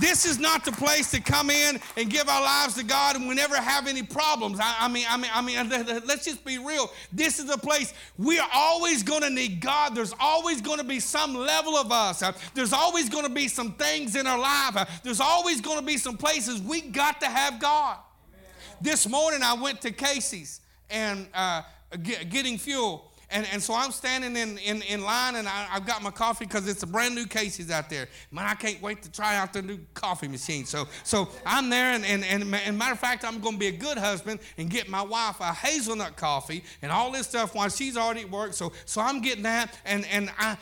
This 0.00 0.24
is 0.24 0.38
not 0.38 0.64
the 0.64 0.72
place 0.72 1.10
to 1.10 1.20
come 1.20 1.50
in 1.50 1.78
and 1.96 2.08
give 2.08 2.28
our 2.28 2.42
lives 2.42 2.74
to 2.74 2.84
God 2.84 3.14
and 3.14 3.28
we 3.28 3.34
never 3.34 3.56
have 3.56 3.86
any 3.86 4.02
problems. 4.02 4.58
I, 4.58 4.74
I 4.80 4.88
mean, 4.88 5.04
I 5.08 5.16
mean, 5.18 5.30
I 5.34 5.42
mean, 5.42 6.02
let's 6.06 6.24
just 6.24 6.44
be 6.44 6.58
real. 6.58 6.90
This 7.12 7.38
is 7.38 7.50
a 7.50 7.58
place 7.58 7.92
we 8.16 8.38
are 8.38 8.48
always 8.54 9.02
going 9.02 9.20
to 9.20 9.30
need 9.30 9.60
God. 9.60 9.94
There's 9.94 10.14
always 10.18 10.62
going 10.62 10.78
to 10.78 10.84
be 10.84 10.98
some 10.98 11.34
level 11.34 11.76
of 11.76 11.92
us. 11.92 12.22
Uh, 12.22 12.32
there's 12.54 12.72
always 12.72 13.10
going 13.10 13.24
to 13.24 13.30
be 13.30 13.48
some 13.48 13.72
things 13.72 14.16
in 14.16 14.26
our 14.26 14.38
life. 14.38 14.76
Uh, 14.76 14.86
there's 15.02 15.20
always 15.20 15.60
going 15.60 15.78
to 15.78 15.84
be 15.84 15.98
some 15.98 16.16
places 16.16 16.62
we 16.62 16.80
got 16.80 17.20
to 17.20 17.26
have 17.26 17.60
God. 17.60 17.98
Amen. 18.32 18.76
This 18.80 19.06
morning 19.06 19.42
I 19.42 19.54
went 19.54 19.82
to 19.82 19.90
Casey's 19.90 20.62
and 20.88 21.26
uh, 21.34 21.62
get, 22.02 22.30
getting 22.30 22.56
fuel 22.56 23.11
and, 23.32 23.46
and 23.52 23.62
so 23.62 23.74
I'm 23.74 23.90
standing 23.90 24.36
in, 24.36 24.58
in, 24.58 24.82
in 24.82 25.02
line 25.02 25.36
and 25.36 25.48
I, 25.48 25.64
have 25.70 25.86
got 25.86 26.02
my 26.02 26.10
coffee 26.10 26.44
because 26.44 26.68
it's 26.68 26.82
a 26.82 26.86
brand 26.86 27.14
new 27.14 27.26
Casey's 27.26 27.70
out 27.70 27.88
there. 27.90 28.08
Man, 28.30 28.46
I 28.46 28.54
can't 28.54 28.80
wait 28.82 29.02
to 29.02 29.10
try 29.10 29.36
out 29.36 29.52
the 29.52 29.62
new 29.62 29.78
coffee 29.94 30.28
machine. 30.28 30.64
So, 30.64 30.86
so 31.02 31.28
I'm 31.46 31.70
there, 31.70 31.92
and, 31.92 32.04
and, 32.04 32.24
and, 32.24 32.54
and 32.54 32.78
matter 32.78 32.92
of 32.92 33.00
fact, 33.00 33.24
I'm 33.24 33.40
going 33.40 33.54
to 33.54 33.58
be 33.58 33.68
a 33.68 33.72
good 33.72 33.98
husband 33.98 34.40
and 34.58 34.70
get 34.70 34.88
my 34.88 35.02
wife 35.02 35.40
a 35.40 35.52
hazelnut 35.52 36.16
coffee 36.16 36.62
and 36.82 36.92
all 36.92 37.10
this 37.10 37.26
stuff 37.26 37.54
while 37.54 37.68
she's 37.68 37.96
already 37.96 38.22
at 38.22 38.30
work. 38.30 38.54
So, 38.54 38.72
so 38.84 39.00
I'm 39.00 39.20
getting 39.20 39.44
that, 39.44 39.78
and, 39.84 40.06
and 40.06 40.30
I, 40.38 40.56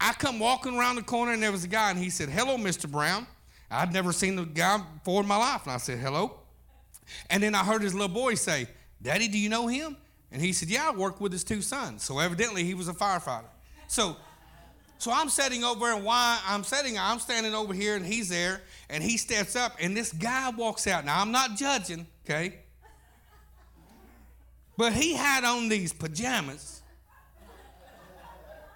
I 0.00 0.12
come 0.12 0.38
walking 0.38 0.78
around 0.78 0.96
the 0.96 1.02
corner, 1.02 1.32
and 1.32 1.42
there 1.42 1.52
was 1.52 1.64
a 1.64 1.68
guy, 1.68 1.90
and 1.90 1.98
he 1.98 2.10
said, 2.10 2.28
Hello, 2.28 2.56
Mr. 2.56 2.90
Brown. 2.90 3.26
I'd 3.70 3.92
never 3.92 4.12
seen 4.12 4.34
the 4.34 4.44
guy 4.44 4.82
before 4.98 5.22
in 5.22 5.28
my 5.28 5.36
life. 5.36 5.62
And 5.64 5.72
I 5.72 5.76
said, 5.76 5.98
Hello. 5.98 6.40
And 7.28 7.42
then 7.42 7.54
I 7.54 7.64
heard 7.64 7.82
his 7.82 7.94
little 7.94 8.08
boy 8.08 8.34
say, 8.34 8.66
Daddy, 9.02 9.28
do 9.28 9.38
you 9.38 9.48
know 9.48 9.66
him? 9.66 9.96
And 10.32 10.40
he 10.40 10.52
said, 10.52 10.68
Yeah, 10.68 10.88
I 10.88 10.96
work 10.96 11.20
with 11.20 11.32
his 11.32 11.44
two 11.44 11.62
sons. 11.62 12.02
So 12.02 12.18
evidently 12.18 12.64
he 12.64 12.74
was 12.74 12.88
a 12.88 12.94
firefighter. 12.94 13.48
So 13.88 14.16
so 15.00 15.10
I'm 15.10 15.30
sitting 15.30 15.64
over 15.64 15.90
and 15.90 16.04
why 16.04 16.38
I'm 16.46 16.62
sitting, 16.62 16.98
I'm 16.98 17.20
standing 17.20 17.54
over 17.54 17.72
here 17.72 17.96
and 17.96 18.04
he's 18.04 18.28
there 18.28 18.60
and 18.90 19.02
he 19.02 19.16
steps 19.16 19.56
up 19.56 19.72
and 19.80 19.96
this 19.96 20.12
guy 20.12 20.50
walks 20.50 20.86
out. 20.86 21.06
Now 21.06 21.22
I'm 21.22 21.32
not 21.32 21.56
judging, 21.56 22.06
okay? 22.26 22.56
But 24.76 24.92
he 24.92 25.14
had 25.14 25.42
on 25.44 25.70
these 25.70 25.94
pajamas 25.94 26.82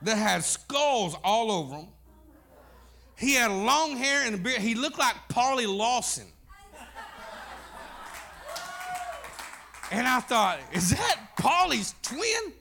that 0.00 0.16
had 0.16 0.44
skulls 0.44 1.14
all 1.22 1.50
over 1.50 1.76
them. 1.76 1.88
He 3.18 3.34
had 3.34 3.50
long 3.50 3.96
hair 3.96 4.24
and 4.24 4.34
a 4.34 4.38
beard. 4.38 4.60
He 4.60 4.74
looked 4.74 4.98
like 4.98 5.14
Parley 5.28 5.66
Lawson. 5.66 6.26
And 9.90 10.06
I 10.06 10.20
thought, 10.20 10.58
is 10.72 10.90
that 10.90 11.20
Paulie's 11.38 11.94
twin? 12.02 12.52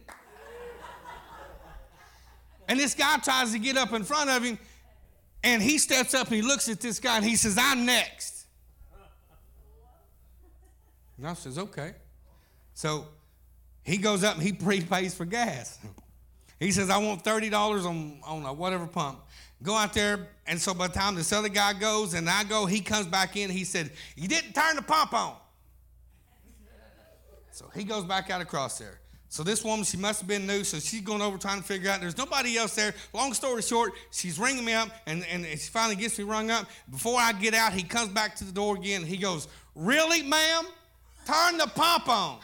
And 2.67 2.79
this 2.79 2.93
guy 2.93 3.17
tries 3.17 3.51
to 3.51 3.59
get 3.59 3.77
up 3.77 3.93
in 3.93 4.03
front 4.03 4.29
of 4.29 4.43
him, 4.43 4.57
and 5.43 5.61
he 5.61 5.77
steps 5.77 6.13
up 6.13 6.27
and 6.27 6.35
he 6.37 6.41
looks 6.41 6.69
at 6.69 6.79
this 6.79 6.99
guy 6.99 7.17
and 7.17 7.25
he 7.25 7.35
says, 7.35 7.57
I'm 7.59 7.85
next. 7.85 8.45
And 11.17 11.27
I 11.27 11.33
says, 11.33 11.59
okay. 11.59 11.93
So 12.73 13.05
he 13.83 13.97
goes 13.97 14.23
up 14.23 14.35
and 14.35 14.43
he 14.43 14.53
prepays 14.53 15.13
for 15.13 15.25
gas. 15.25 15.79
He 16.59 16.71
says, 16.71 16.89
I 16.89 16.97
want 16.97 17.23
$30 17.23 17.85
on, 17.85 18.19
on 18.23 18.45
a 18.45 18.53
whatever 18.53 18.87
pump. 18.87 19.19
Go 19.61 19.75
out 19.75 19.93
there, 19.93 20.27
and 20.45 20.59
so 20.59 20.73
by 20.73 20.87
the 20.87 20.93
time 20.93 21.15
this 21.15 21.31
other 21.31 21.49
guy 21.49 21.73
goes 21.73 22.13
and 22.13 22.29
I 22.29 22.43
go, 22.43 22.65
he 22.65 22.81
comes 22.81 23.07
back 23.07 23.37
in. 23.37 23.49
He 23.49 23.63
said, 23.63 23.91
You 24.15 24.27
didn't 24.27 24.53
turn 24.53 24.75
the 24.75 24.81
pump 24.81 25.13
on. 25.13 25.35
So 27.53 27.69
he 27.75 27.83
goes 27.83 28.03
back 28.03 28.31
out 28.31 28.41
across 28.41 28.79
there. 28.79 28.99
So 29.29 29.43
this 29.43 29.63
woman, 29.63 29.85
she 29.85 29.97
must 29.97 30.21
have 30.21 30.27
been 30.27 30.45
new, 30.45 30.63
so 30.63 30.79
she's 30.79 31.01
going 31.01 31.21
over 31.21 31.37
trying 31.37 31.59
to 31.59 31.63
figure 31.63 31.89
out. 31.89 32.01
There's 32.01 32.17
nobody 32.17 32.57
else 32.57 32.75
there. 32.75 32.93
Long 33.13 33.33
story 33.33 33.61
short, 33.61 33.93
she's 34.11 34.37
ringing 34.37 34.65
me 34.65 34.73
up, 34.73 34.89
and, 35.05 35.25
and 35.25 35.45
she 35.45 35.69
finally 35.69 35.95
gets 35.95 36.17
me 36.17 36.23
rung 36.23 36.51
up. 36.51 36.67
Before 36.89 37.19
I 37.19 37.31
get 37.33 37.53
out, 37.53 37.73
he 37.73 37.83
comes 37.83 38.09
back 38.09 38.35
to 38.37 38.43
the 38.43 38.51
door 38.51 38.75
again. 38.75 39.03
He 39.03 39.17
goes, 39.17 39.47
Really, 39.75 40.23
ma'am? 40.23 40.65
Turn 41.25 41.57
the 41.57 41.67
pump 41.67 42.09
on. 42.09 42.39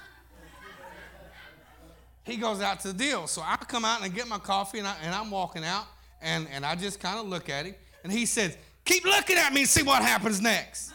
he 2.23 2.37
goes 2.37 2.61
out 2.61 2.79
to 2.81 2.89
the 2.89 2.93
deal. 2.93 3.27
So 3.27 3.41
I 3.43 3.55
come 3.57 3.85
out 3.85 4.01
and 4.01 4.11
I 4.11 4.15
get 4.15 4.27
my 4.27 4.39
coffee 4.39 4.79
and, 4.79 4.87
I, 4.87 4.95
and 5.03 5.13
I'm 5.13 5.29
walking 5.31 5.63
out 5.63 5.85
and, 6.21 6.47
and 6.51 6.65
I 6.65 6.75
just 6.75 6.99
kind 6.99 7.19
of 7.19 7.27
look 7.27 7.49
at 7.49 7.65
him. 7.65 7.75
And 8.03 8.13
he 8.13 8.25
says, 8.25 8.57
Keep 8.85 9.05
looking 9.05 9.37
at 9.37 9.53
me 9.53 9.61
and 9.61 9.69
see 9.69 9.83
what 9.83 10.01
happens 10.01 10.41
next. 10.41 10.93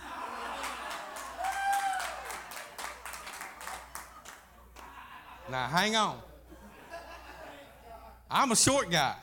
Now, 5.50 5.66
hang 5.66 5.96
on. 5.96 6.18
I'm 8.30 8.50
a 8.50 8.56
short 8.56 8.90
guy, 8.90 9.14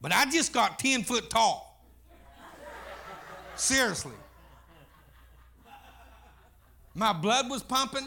but 0.00 0.12
I 0.12 0.26
just 0.30 0.52
got 0.52 0.78
10 0.78 1.04
foot 1.04 1.30
tall. 1.30 1.64
Seriously. 3.54 4.12
My 6.94 7.12
blood 7.12 7.48
was 7.48 7.62
pumping. 7.62 8.06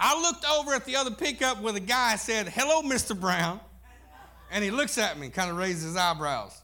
I 0.00 0.20
looked 0.20 0.44
over 0.44 0.74
at 0.74 0.84
the 0.84 0.96
other 0.96 1.10
pickup 1.10 1.60
where 1.60 1.72
the 1.72 1.80
guy 1.80 2.16
said, 2.16 2.48
Hello, 2.48 2.82
Mr. 2.82 3.18
Brown. 3.18 3.60
And 4.50 4.64
he 4.64 4.70
looks 4.70 4.98
at 4.98 5.18
me, 5.18 5.28
kind 5.28 5.50
of 5.50 5.56
raises 5.56 5.82
his 5.84 5.96
eyebrows. 5.96 6.60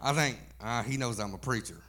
I 0.00 0.12
think, 0.12 0.38
uh, 0.60 0.82
he 0.82 0.96
knows 0.96 1.18
I'm 1.18 1.34
a 1.34 1.38
preacher. 1.38 1.80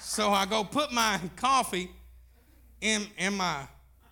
so 0.00 0.30
I 0.30 0.46
go 0.46 0.64
put 0.64 0.92
my 0.92 1.20
coffee 1.36 1.90
in, 2.80 3.06
in 3.16 3.34
my 3.34 3.66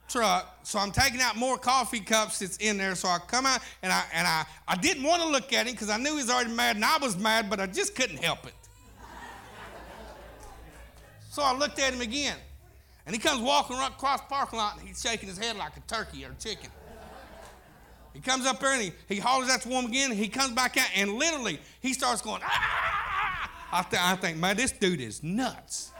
truck. 0.08 0.60
So 0.62 0.78
I'm 0.78 0.90
taking 0.90 1.20
out 1.20 1.36
more 1.36 1.58
coffee 1.58 2.00
cups 2.00 2.38
that's 2.38 2.56
in 2.58 2.78
there. 2.78 2.94
So 2.94 3.08
I 3.08 3.18
come 3.18 3.46
out 3.46 3.60
and 3.82 3.92
I 3.92 4.04
and 4.12 4.26
I, 4.26 4.44
I 4.66 4.76
didn't 4.76 5.02
want 5.02 5.22
to 5.22 5.28
look 5.28 5.52
at 5.52 5.66
him 5.66 5.72
because 5.72 5.90
I 5.90 5.96
knew 5.96 6.10
he 6.10 6.16
was 6.16 6.30
already 6.30 6.52
mad 6.52 6.76
and 6.76 6.84
I 6.84 6.98
was 6.98 7.16
mad, 7.16 7.50
but 7.50 7.60
I 7.60 7.66
just 7.66 7.94
couldn't 7.94 8.22
help 8.22 8.46
it. 8.46 8.54
so 11.30 11.42
I 11.42 11.56
looked 11.56 11.78
at 11.78 11.92
him 11.92 12.00
again. 12.00 12.36
And 13.06 13.14
he 13.14 13.20
comes 13.20 13.40
walking 13.40 13.76
right 13.76 13.90
across 13.90 14.20
the 14.20 14.26
parking 14.26 14.58
lot 14.58 14.78
and 14.78 14.88
he's 14.88 15.00
shaking 15.00 15.28
his 15.28 15.38
head 15.38 15.56
like 15.56 15.76
a 15.76 15.80
turkey 15.80 16.24
or 16.24 16.32
a 16.32 16.34
chicken. 16.34 16.70
He 18.12 18.20
comes 18.20 18.46
up 18.46 18.58
there 18.60 18.72
and 18.72 18.82
he, 18.82 18.92
he 19.08 19.20
hollers 19.20 19.50
at 19.50 19.62
the 19.62 19.68
woman 19.68 19.90
again. 19.90 20.10
he 20.10 20.28
comes 20.28 20.50
back 20.52 20.76
out 20.76 20.88
and 20.96 21.12
literally 21.12 21.60
he 21.80 21.92
starts 21.92 22.22
going, 22.22 22.40
ah! 22.42 23.50
I, 23.72 23.82
th- 23.82 24.02
I 24.02 24.16
think, 24.16 24.38
man, 24.38 24.56
this 24.56 24.72
dude 24.72 25.00
is 25.00 25.22
nuts. 25.22 25.92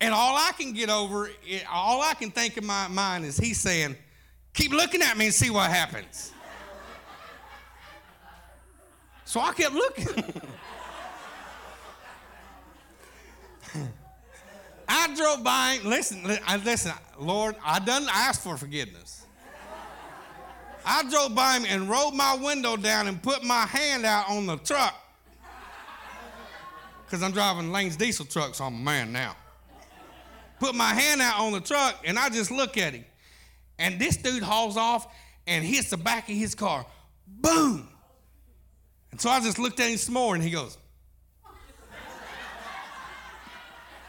And 0.00 0.14
all 0.14 0.36
I 0.36 0.52
can 0.56 0.72
get 0.72 0.90
over, 0.90 1.28
eh, 1.48 1.60
all 1.70 2.00
I 2.02 2.14
can 2.14 2.30
think 2.30 2.56
in 2.56 2.64
my 2.64 2.86
mind 2.88 3.24
is 3.24 3.36
he's 3.36 3.58
saying, 3.58 3.96
keep 4.54 4.70
looking 4.72 5.02
at 5.02 5.18
me 5.18 5.26
and 5.26 5.34
see 5.34 5.50
what 5.50 5.68
happens. 5.70 6.32
So 9.24 9.40
I 9.40 9.52
kept 9.52 9.74
looking. 9.74 10.06
I 14.88 15.14
drove 15.14 15.44
by. 15.44 15.80
Listen, 15.84 16.22
listen, 16.64 16.92
Lord, 17.18 17.56
I 17.62 17.78
didn't 17.78 18.08
ask 18.10 18.40
for 18.40 18.56
forgiveness. 18.56 19.26
I 20.86 21.02
drove 21.10 21.34
by 21.34 21.58
him 21.58 21.66
and 21.68 21.90
rolled 21.90 22.14
my 22.14 22.34
window 22.34 22.76
down 22.76 23.08
and 23.08 23.22
put 23.22 23.44
my 23.44 23.66
hand 23.66 24.06
out 24.06 24.30
on 24.30 24.46
the 24.46 24.56
truck. 24.56 24.94
Because 27.04 27.22
I'm 27.22 27.32
driving 27.32 27.70
Lane's 27.70 27.96
diesel 27.96 28.24
truck, 28.24 28.54
so 28.54 28.64
I'm 28.64 28.74
a 28.74 28.78
man 28.78 29.12
now. 29.12 29.36
Put 30.60 30.74
my 30.74 30.92
hand 30.92 31.20
out 31.20 31.40
on 31.40 31.52
the 31.52 31.60
truck 31.60 32.02
and 32.04 32.18
I 32.18 32.28
just 32.28 32.50
look 32.50 32.76
at 32.76 32.94
him. 32.94 33.04
And 33.78 34.00
this 34.00 34.16
dude 34.16 34.42
hauls 34.42 34.76
off 34.76 35.06
and 35.46 35.64
hits 35.64 35.90
the 35.90 35.96
back 35.96 36.28
of 36.28 36.34
his 36.34 36.54
car. 36.54 36.84
Boom! 37.26 37.88
And 39.10 39.20
so 39.20 39.30
I 39.30 39.40
just 39.40 39.58
looked 39.58 39.80
at 39.80 39.88
him 39.88 39.96
some 39.96 40.14
more 40.14 40.34
and 40.34 40.42
he 40.42 40.50
goes, 40.50 40.76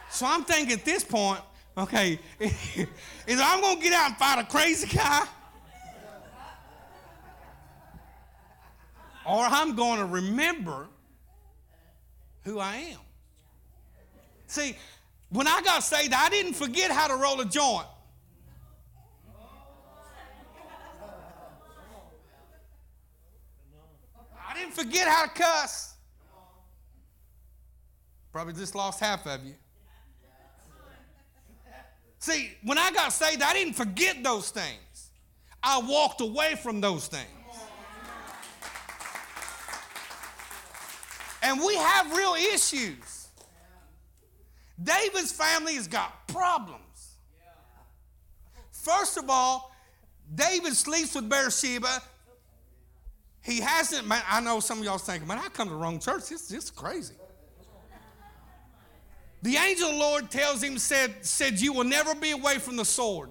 So 0.10 0.26
I'm 0.26 0.44
thinking 0.44 0.74
at 0.74 0.86
this 0.86 1.04
point, 1.04 1.42
okay, 1.78 2.20
is 2.40 3.40
I'm 3.42 3.62
gonna 3.62 3.80
get 3.80 3.94
out 3.94 4.10
and 4.10 4.18
fight 4.18 4.40
a 4.40 4.44
crazy 4.44 4.88
guy, 4.88 5.26
or 9.26 9.46
I'm 9.46 9.76
to 9.76 10.06
remember 10.06 10.88
who 12.44 12.60
I 12.60 12.76
am. 12.76 13.00
See, 14.48 14.76
when 15.30 15.48
I 15.48 15.62
got 15.62 15.84
saved, 15.84 16.14
I 16.14 16.30
didn't 16.30 16.54
forget 16.54 16.92
how 16.92 17.08
to 17.08 17.16
roll 17.16 17.40
a 17.40 17.46
joint. 17.46 17.86
I 24.48 24.54
didn't 24.56 24.74
forget 24.74 25.08
how 25.08 25.26
to 25.26 25.30
cuss. 25.30 25.94
Probably 28.32 28.54
just 28.54 28.76
lost 28.76 29.00
half 29.00 29.26
of 29.28 29.44
you. 29.46 29.54
See, 32.20 32.52
when 32.64 32.78
I 32.78 32.92
got 32.92 33.14
saved, 33.14 33.42
I 33.42 33.54
didn't 33.54 33.74
forget 33.74 34.24
those 34.24 34.50
things. 34.50 35.12
I 35.64 35.80
walked 35.80 36.22
away 36.22 36.56
from 36.62 36.82
those 36.82 37.08
things. 37.08 37.26
And 41.42 41.60
we 41.62 41.76
have 41.76 42.16
real 42.16 42.36
issues. 42.54 43.19
David's 44.82 45.32
family 45.32 45.76
has 45.76 45.88
got 45.88 46.28
problems. 46.28 46.84
First 48.72 49.18
of 49.18 49.30
all, 49.30 49.72
David 50.34 50.74
sleeps 50.74 51.16
with 51.16 51.30
Bathsheba. 51.30 52.02
He 53.42 53.60
hasn't, 53.60 54.08
man, 54.08 54.22
I 54.30 54.42
know 54.42 54.60
some 54.60 54.80
of 54.80 54.86
y'all 54.86 54.98
thinking, 54.98 55.28
man, 55.28 55.40
I 55.40 55.50
come 55.50 55.68
to 55.68 55.74
the 55.74 55.80
wrong 55.80 56.00
church. 56.00 56.30
This, 56.30 56.48
this 56.48 56.66
is 56.66 56.72
crazy. 56.72 57.16
The 59.42 59.56
angel 59.56 59.90
of 59.90 59.94
the 59.94 60.00
Lord 60.00 60.32
tells 60.32 60.62
him, 60.62 60.78
said, 60.78 61.26
said, 61.26 61.60
You 61.60 61.74
will 61.74 61.86
never 61.86 62.14
be 62.14 62.32
away 62.32 62.58
from 62.58 62.76
the 62.76 62.86
sword. 62.86 63.30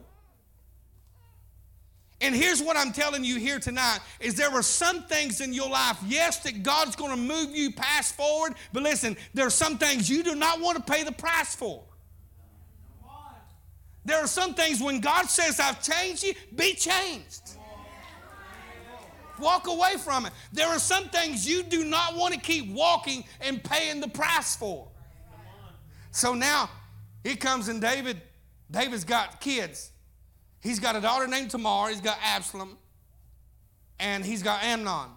And 2.20 2.34
here's 2.34 2.60
what 2.60 2.76
I'm 2.76 2.92
telling 2.92 3.22
you 3.22 3.36
here 3.36 3.60
tonight 3.60 4.00
is 4.18 4.34
there 4.34 4.50
are 4.50 4.62
some 4.62 5.04
things 5.04 5.40
in 5.40 5.52
your 5.52 5.70
life, 5.70 5.98
yes, 6.06 6.40
that 6.40 6.64
God's 6.64 6.96
going 6.96 7.12
to 7.12 7.16
move 7.16 7.54
you 7.54 7.72
past 7.72 8.16
forward, 8.16 8.54
but 8.72 8.82
listen, 8.82 9.16
there 9.34 9.46
are 9.46 9.50
some 9.50 9.78
things 9.78 10.10
you 10.10 10.24
do 10.24 10.34
not 10.34 10.60
want 10.60 10.76
to 10.76 10.92
pay 10.92 11.04
the 11.04 11.12
price 11.12 11.54
for. 11.54 11.84
There 14.04 14.18
are 14.18 14.26
some 14.26 14.54
things 14.54 14.80
when 14.80 15.00
God 15.00 15.26
says, 15.26 15.60
I've 15.60 15.82
changed 15.82 16.24
you, 16.24 16.32
be 16.56 16.74
changed. 16.74 17.42
Walk 19.38 19.68
away 19.68 19.94
from 19.98 20.26
it. 20.26 20.32
There 20.52 20.66
are 20.66 20.80
some 20.80 21.08
things 21.10 21.48
you 21.48 21.62
do 21.62 21.84
not 21.84 22.16
want 22.16 22.34
to 22.34 22.40
keep 22.40 22.72
walking 22.72 23.22
and 23.40 23.62
paying 23.62 24.00
the 24.00 24.08
price 24.08 24.56
for. 24.56 24.88
So 26.10 26.34
now 26.34 26.68
he 27.22 27.36
comes 27.36 27.68
and 27.68 27.80
David, 27.80 28.20
David's 28.70 29.04
got 29.04 29.40
kids. 29.40 29.92
He's 30.60 30.80
got 30.80 30.96
a 30.96 31.00
daughter 31.00 31.26
named 31.26 31.50
Tamar, 31.50 31.88
he's 31.88 32.00
got 32.00 32.18
Absalom, 32.22 32.76
and 33.98 34.24
he's 34.24 34.42
got 34.42 34.62
Amnon. 34.62 35.10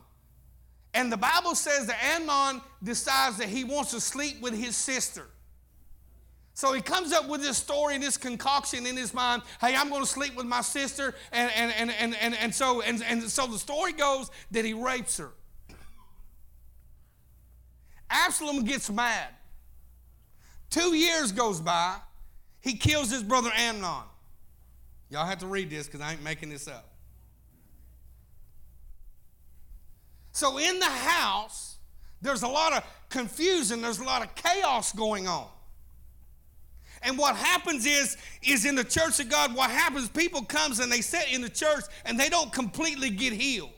And 0.94 1.12
the 1.12 1.18
Bible 1.18 1.56
says 1.56 1.88
that 1.88 2.04
Amnon 2.04 2.62
decides 2.84 3.38
that 3.38 3.48
he 3.48 3.64
wants 3.64 3.92
to 3.92 4.02
sleep 4.02 4.42
with 4.42 4.54
his 4.54 4.76
sister. 4.76 5.28
So 6.54 6.74
he 6.74 6.82
comes 6.82 7.14
up 7.14 7.30
with 7.30 7.42
this 7.42 7.58
story 7.58 7.96
and 7.96 8.04
this 8.04 8.18
concoction 8.18 8.86
in 8.86 8.98
his 8.98 9.14
mind. 9.14 9.42
Hey, 9.62 9.76
I'm 9.76 9.90
going 9.90 10.02
to 10.02 10.08
sleep 10.08 10.36
with 10.36 10.46
my 10.46 10.62
sister. 10.62 11.16
And, 11.32 11.50
and, 11.56 11.74
and, 11.78 11.92
and, 11.98 12.16
and, 12.22 12.36
and, 12.36 12.54
so, 12.54 12.82
and, 12.82 13.02
and 13.04 13.24
so 13.24 13.48
the 13.48 13.58
story 13.58 13.94
goes 13.94 14.30
that 14.52 14.66
he 14.66 14.74
rapes 14.74 15.18
her. 15.18 15.32
Absalom 18.10 18.66
gets 18.66 18.90
mad. 18.90 19.30
Two 20.70 20.94
years 20.94 21.32
goes 21.32 21.62
by, 21.62 21.98
he 22.60 22.74
kills 22.74 23.10
his 23.10 23.24
brother 23.24 23.52
Amnon. 23.56 24.04
Y'all 25.12 25.26
have 25.26 25.40
to 25.40 25.48
read 25.48 25.70
this 25.70 25.88
because 25.88 26.00
I 26.00 26.14
ain't 26.14 26.24
making 26.24 26.50
this 26.50 26.70
up. 26.70 26.88
So 30.32 30.58
in 30.58 30.80
the 30.80 30.86
house, 30.86 31.76
there's 32.22 32.44
a 32.44 32.48
lot 32.48 32.72
of 32.72 32.84
confusion, 33.10 33.82
there's 33.82 34.00
a 34.00 34.06
lot 34.06 34.24
of 34.24 34.34
chaos 34.36 34.94
going 34.94 35.28
on. 35.28 35.48
And 37.04 37.18
what 37.18 37.36
happens 37.36 37.86
is, 37.86 38.16
is 38.42 38.64
in 38.64 38.76
the 38.76 38.86
church 38.86 39.20
of 39.20 39.28
God, 39.28 39.54
what 39.54 39.70
happens, 39.70 40.08
people 40.08 40.44
comes 40.44 40.80
and 40.80 40.90
they 40.90 41.02
sit 41.02 41.34
in 41.34 41.42
the 41.42 41.50
church 41.50 41.84
and 42.06 42.18
they 42.18 42.30
don't 42.30 42.54
completely 42.54 43.10
get 43.10 43.34
healed. 43.34 43.72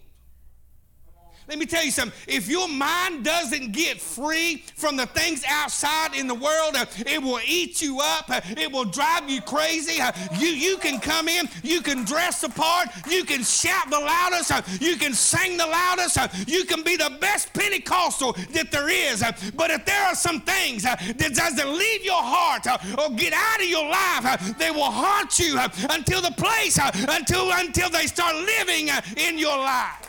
Let 1.47 1.60
me 1.60 1.65
tell 1.65 1.84
you 1.84 1.91
something. 1.91 2.17
If 2.27 2.47
your 2.47 2.67
mind 2.69 3.25
doesn't 3.25 3.73
get 3.73 3.99
free 3.99 4.63
from 4.75 4.95
the 4.95 5.06
things 5.08 5.43
outside 5.47 6.15
in 6.15 6.27
the 6.27 6.36
world, 6.36 6.75
uh, 6.75 6.86
it 7.06 7.21
will 7.21 7.41
eat 7.45 7.82
you 7.82 7.99
up. 7.99 8.29
Uh, 8.29 8.39
it 8.58 8.71
will 8.71 8.86
drive 8.86 9.29
you 9.29 9.41
crazy. 9.41 10.01
Uh, 10.01 10.12
you, 10.38 10.47
you 10.47 10.77
can 10.77 10.99
come 10.99 11.27
in, 11.27 11.49
you 11.62 11.82
can 11.82 12.06
dress 12.06 12.41
the 12.41 12.49
part, 12.49 12.88
you 13.10 13.25
can 13.25 13.43
shout 13.43 13.89
the 13.89 13.99
loudest, 13.99 14.51
uh, 14.51 14.62
you 14.79 14.95
can 14.95 15.13
sing 15.13 15.58
the 15.58 15.65
loudest, 15.65 16.17
uh, 16.17 16.27
you 16.47 16.63
can 16.63 16.82
be 16.82 16.95
the 16.95 17.17
best 17.19 17.53
Pentecostal 17.53 18.34
that 18.51 18.71
there 18.71 18.89
is. 18.89 19.21
Uh, 19.21 19.32
but 19.56 19.69
if 19.69 19.86
there 19.86 20.03
are 20.06 20.15
some 20.15 20.41
things 20.41 20.84
that 20.84 21.34
doesn't 21.34 21.77
leave 21.77 22.06
your 22.06 22.21
heart 22.21 22.65
or 22.97 23.13
get 23.15 23.34
out 23.34 23.60
of 23.60 23.67
your 23.67 23.88
life, 23.88 24.58
they 24.58 24.71
will 24.71 24.91
haunt 24.91 25.38
you 25.39 25.60
until 25.89 26.21
the 26.21 26.32
place, 26.32 26.79
until, 27.10 27.51
until 27.51 27.89
they 27.89 28.08
start 28.08 28.36
living 28.36 28.89
in 29.17 29.38
your 29.38 29.58
life. 29.58 30.03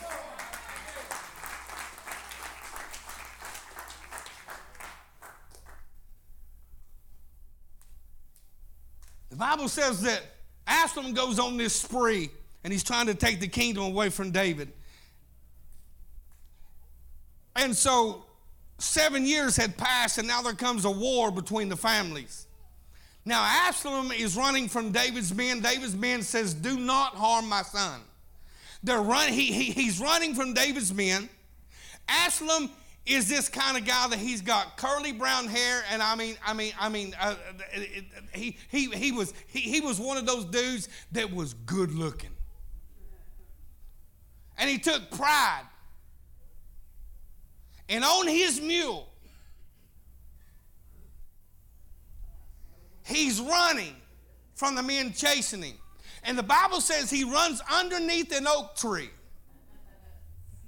The 9.34 9.38
Bible 9.38 9.68
says 9.68 10.00
that 10.02 10.22
Absalom 10.64 11.12
goes 11.12 11.40
on 11.40 11.56
this 11.56 11.74
spree 11.74 12.30
and 12.62 12.72
he's 12.72 12.84
trying 12.84 13.06
to 13.08 13.16
take 13.16 13.40
the 13.40 13.48
kingdom 13.48 13.82
away 13.82 14.08
from 14.08 14.30
David. 14.30 14.70
And 17.56 17.74
so 17.74 18.26
seven 18.78 19.26
years 19.26 19.56
had 19.56 19.76
passed, 19.76 20.18
and 20.18 20.28
now 20.28 20.40
there 20.40 20.52
comes 20.52 20.84
a 20.84 20.90
war 20.90 21.32
between 21.32 21.68
the 21.68 21.76
families. 21.76 22.46
Now 23.24 23.44
Absalom 23.66 24.12
is 24.12 24.36
running 24.36 24.68
from 24.68 24.92
David's 24.92 25.34
men. 25.34 25.58
David's 25.58 25.96
men 25.96 26.22
says, 26.22 26.54
"Do 26.54 26.78
not 26.78 27.16
harm 27.16 27.48
my 27.48 27.62
son." 27.62 28.02
They're 28.84 29.02
run, 29.02 29.32
he, 29.32 29.46
he, 29.52 29.72
he's 29.72 29.98
running 29.98 30.36
from 30.36 30.54
David's 30.54 30.94
men. 30.94 31.28
Absalom 32.06 32.70
is 33.06 33.28
this 33.28 33.48
kind 33.48 33.76
of 33.76 33.84
guy 33.84 34.08
that 34.08 34.18
he's 34.18 34.40
got 34.40 34.76
curly 34.76 35.12
brown 35.12 35.46
hair, 35.46 35.82
and 35.90 36.02
I 36.02 36.14
mean, 36.14 36.36
I 36.44 36.54
mean, 36.54 36.72
I 36.80 36.88
mean, 36.88 37.14
uh, 37.20 37.34
it, 37.74 37.80
it, 37.80 38.04
he, 38.32 38.56
he, 38.70 38.88
he, 38.90 39.12
was, 39.12 39.34
he, 39.46 39.60
he 39.60 39.80
was 39.80 40.00
one 40.00 40.16
of 40.16 40.26
those 40.26 40.46
dudes 40.46 40.88
that 41.12 41.32
was 41.32 41.52
good 41.52 41.92
looking. 41.92 42.30
And 44.56 44.70
he 44.70 44.78
took 44.78 45.10
pride. 45.10 45.64
And 47.88 48.02
on 48.04 48.26
his 48.26 48.60
mule, 48.60 49.08
he's 53.04 53.40
running 53.40 53.96
from 54.54 54.74
the 54.74 54.82
men 54.82 55.12
chasing 55.12 55.62
him. 55.62 55.76
And 56.22 56.38
the 56.38 56.42
Bible 56.42 56.80
says 56.80 57.10
he 57.10 57.24
runs 57.24 57.60
underneath 57.70 58.34
an 58.34 58.46
oak 58.46 58.76
tree 58.76 59.10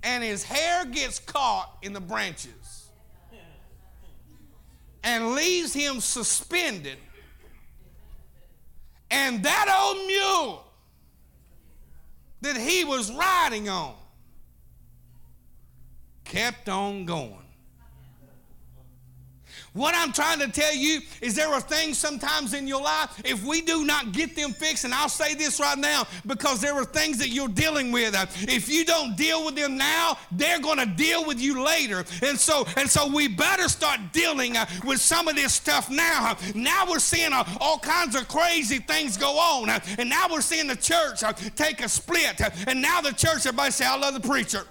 and 0.07 0.23
his 0.23 0.45
hair 0.45 0.85
gets 0.85 1.19
caught 1.19 1.79
in 1.83 1.93
the 1.93 2.01
branches 2.01 2.87
and 5.03 5.35
leaves 5.35 5.75
him 5.75 6.01
suspended. 6.01 6.97
And 9.11 9.43
that 9.43 9.67
old 9.69 10.07
mule 10.07 10.65
that 12.41 12.57
he 12.57 12.85
was 12.85 13.13
riding 13.13 13.69
on 13.69 13.95
kept 16.25 16.69
on 16.69 17.05
going. 17.05 17.46
What 19.73 19.95
I'm 19.95 20.13
trying 20.13 20.39
to 20.41 20.49
tell 20.49 20.75
you 20.75 21.01
is 21.21 21.35
there 21.35 21.49
are 21.49 21.61
things 21.61 21.99
sometimes 21.99 22.55
in 22.55 22.67
your 22.67 22.83
life, 22.83 23.21
if 23.25 23.45
we 23.45 23.61
do 23.61 23.85
not 23.85 24.13
get 24.13 24.35
them 24.35 24.53
fixed, 24.53 24.85
and 24.85 24.95
I'll 24.95 25.09
say 25.09 25.35
this 25.35 25.61
right 25.61 25.79
now 25.79 26.07
because 26.27 26.61
there 26.61 26.75
are 26.75 26.85
things 26.85 27.19
that 27.19 27.29
you're 27.29 27.49
dealing 27.49 27.93
with. 27.93 28.15
If 28.49 28.69
you 28.69 28.85
don't 28.85 29.17
deal 29.17 29.45
with 29.45 29.57
them 29.57 29.77
now, 29.77 30.19
they're 30.33 30.61
going 30.61 30.79
to 30.79 30.87
deal 30.87 31.27
with 31.27 31.41
you 31.41 31.63
later. 31.63 32.05
And 32.23 32.39
so, 32.39 32.67
and 32.77 32.89
so 32.89 33.07
we 33.09 33.29
better 33.29 33.69
start 33.69 34.01
dealing 34.13 34.57
uh, 34.57 34.67
with 34.85 35.01
some 35.01 35.29
of 35.29 35.37
this 35.37 35.55
stuff 35.55 35.91
now. 35.91 36.37
Now 36.55 36.87
we're 36.89 36.99
seeing 36.99 37.33
uh, 37.33 37.45
all 37.61 37.79
kinds 37.79 38.15
of 38.15 38.29
crazy 38.29 38.79
things 38.79 39.17
go 39.17 39.39
on. 39.39 39.69
Uh, 39.69 39.81
and 39.99 40.09
now 40.09 40.27
we're 40.31 40.41
seeing 40.41 40.67
the 40.67 40.77
church 40.77 41.23
take 41.55 41.83
a 41.83 41.89
split. 41.89 42.41
And 42.67 42.81
now 42.81 43.01
the 43.01 43.13
church, 43.13 43.47
everybody 43.47 43.73
say, 43.73 43.87
I 43.87 43.97
love 43.97 44.15
the 44.15 44.27
preacher. 44.27 44.67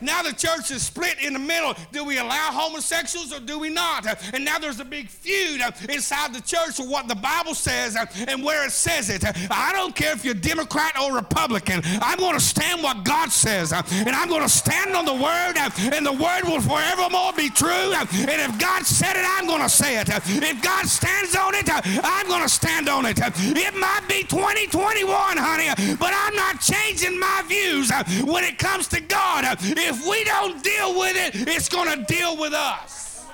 Now 0.00 0.22
the 0.22 0.32
church 0.32 0.70
is 0.70 0.82
split 0.82 1.18
in 1.20 1.32
the 1.32 1.38
middle. 1.38 1.74
Do 1.92 2.04
we 2.04 2.18
allow 2.18 2.50
homosexuals 2.52 3.32
or 3.32 3.40
do 3.40 3.58
we 3.58 3.70
not? 3.70 4.06
And 4.34 4.44
now 4.44 4.58
there's 4.58 4.80
a 4.80 4.84
big 4.84 5.08
feud 5.08 5.62
inside 5.88 6.34
the 6.34 6.40
church 6.40 6.78
of 6.80 6.88
what 6.88 7.08
the 7.08 7.14
Bible 7.14 7.54
says 7.54 7.96
and 8.28 8.42
where 8.42 8.66
it 8.66 8.72
says 8.72 9.10
it. 9.10 9.24
I 9.50 9.72
don't 9.72 9.94
care 9.94 10.12
if 10.12 10.24
you're 10.24 10.34
Democrat 10.34 10.98
or 11.00 11.14
Republican. 11.14 11.82
I'm 12.00 12.18
going 12.18 12.34
to 12.34 12.40
stand 12.40 12.82
what 12.82 13.04
God 13.04 13.30
says. 13.32 13.72
And 13.72 14.10
I'm 14.10 14.28
going 14.28 14.42
to 14.42 14.48
stand 14.48 14.94
on 14.94 15.04
the 15.04 15.14
word 15.14 15.54
and 15.56 16.06
the 16.06 16.12
word 16.12 16.44
will 16.44 16.60
forevermore 16.60 17.32
be 17.32 17.50
true. 17.50 17.92
And 17.94 18.08
if 18.12 18.58
God 18.58 18.84
said 18.84 19.16
it, 19.16 19.24
I'm 19.26 19.46
going 19.46 19.62
to 19.62 19.68
say 19.68 19.98
it. 20.00 20.08
If 20.08 20.62
God 20.62 20.86
stands 20.86 21.34
on 21.36 21.54
it, 21.54 21.68
I'm 21.68 22.26
going 22.28 22.42
to 22.42 22.48
stand 22.48 22.88
on 22.88 23.06
it. 23.06 23.18
It 23.18 23.74
might 23.74 24.02
be 24.08 24.22
2021, 24.22 25.36
honey, 25.36 25.96
but 25.96 26.12
I'm 26.14 26.34
not 26.36 26.60
changing 26.60 27.18
my 27.18 27.42
views 27.46 27.90
when 28.24 28.44
it 28.44 28.58
comes 28.58 28.88
to 28.88 29.00
God 29.00 29.44
if 29.86 30.06
we 30.06 30.24
don't 30.24 30.62
deal 30.62 30.98
with 30.98 31.16
it, 31.16 31.48
it's 31.48 31.68
going 31.68 31.88
to 31.98 32.04
deal 32.04 32.36
with 32.36 32.52
us. 32.52 33.24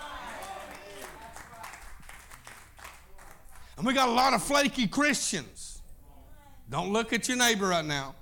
And 3.76 3.86
we 3.86 3.94
got 3.94 4.08
a 4.08 4.12
lot 4.12 4.34
of 4.34 4.42
flaky 4.42 4.86
Christians. 4.86 5.82
Don't 6.70 6.92
look 6.92 7.12
at 7.12 7.28
your 7.28 7.36
neighbor 7.36 7.68
right 7.68 7.84
now. 7.84 8.14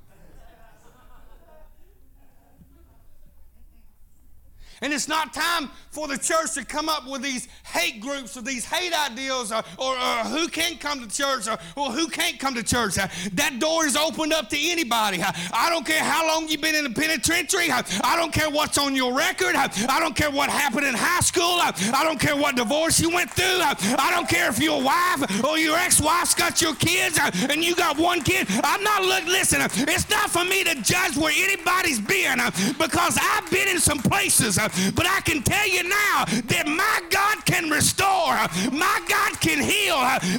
And 4.81 4.93
it's 4.93 5.09
not 5.09 5.35
time 5.35 5.71
for 5.90 6.07
the 6.07 6.16
church 6.16 6.55
to 6.55 6.64
come 6.64 6.88
up 6.88 7.07
with 7.09 7.22
these 7.22 7.48
hate 7.64 8.00
groups 8.00 8.37
or 8.37 8.42
these 8.42 8.64
hate 8.64 8.92
ideals 8.92 9.53
or, 9.53 9.62
or, 9.79 9.94
or 9.94 10.24
who 10.24 10.48
can't 10.48 10.81
come 10.81 11.00
to 11.00 11.09
church 11.09 11.48
or, 11.48 11.59
or, 11.76 11.90
who 11.90 12.09
can't 12.09 12.38
come 12.38 12.55
to 12.55 12.62
church. 12.62 12.98
Uh, 12.98 13.09
that 13.33 13.59
door 13.59 13.85
is 13.85 13.96
opened 13.96 14.33
up 14.33 14.48
to 14.48 14.57
anybody. 14.59 15.20
Uh, 15.20 15.33
I 15.53 15.68
don't 15.68 15.85
care 15.85 16.03
how 16.03 16.26
long 16.26 16.48
you've 16.48 16.61
been 16.61 16.74
in 16.74 16.85
the 16.85 16.90
penitentiary. 16.90 17.70
Uh, 17.70 17.83
I 18.05 18.16
don't 18.16 18.33
care 18.33 18.48
what's 18.48 18.79
on 18.79 18.94
your 18.94 19.12
record. 19.12 19.57
Uh, 19.57 19.68
I 19.88 19.98
don't 19.98 20.14
care 20.14 20.31
what 20.31 20.48
happened 20.48 20.87
in 20.87 20.94
high 20.94 21.20
school. 21.20 21.59
Uh, 21.61 21.72
I 21.92 22.05
don't 22.05 22.20
care 22.20 22.37
what 22.37 22.55
divorce 22.57 23.00
you 23.00 23.11
went 23.11 23.31
through. 23.31 23.61
Uh, 23.61 23.74
I 23.98 24.12
don't 24.14 24.29
care 24.29 24.48
if 24.48 24.61
your 24.61 24.81
wife 24.83 25.44
or 25.44 25.59
your 25.59 25.76
ex-wife's 25.76 26.35
got 26.35 26.62
your 26.62 26.74
kids 26.76 27.18
and 27.50 27.64
you 27.64 27.74
got 27.74 27.98
one 27.98 28.22
kid. 28.22 28.46
I'm 28.62 28.83
not 28.83 29.03
look. 29.03 29.26
Listen, 29.26 29.61
it's 29.62 30.09
not 30.09 30.31
for 30.31 30.44
me 30.44 30.64
to 30.64 30.74
judge 30.83 31.16
where 31.16 31.33
anybody's 31.37 32.00
been 32.00 32.38
because 32.79 33.18
I've 33.20 33.50
been 33.50 33.68
in 33.68 33.79
some 33.79 33.98
places 33.98 34.59
but 34.94 35.07
I 35.07 35.20
can 35.20 35.42
tell 35.42 35.68
you 35.68 35.80
now 35.85 36.25
that 36.25 36.66
my 36.66 37.01
God 37.11 37.45
can 37.45 37.71
restore, 37.71 38.35
my 38.73 39.01
God 39.09 39.40
can 39.40 39.62
heal, 39.62 39.97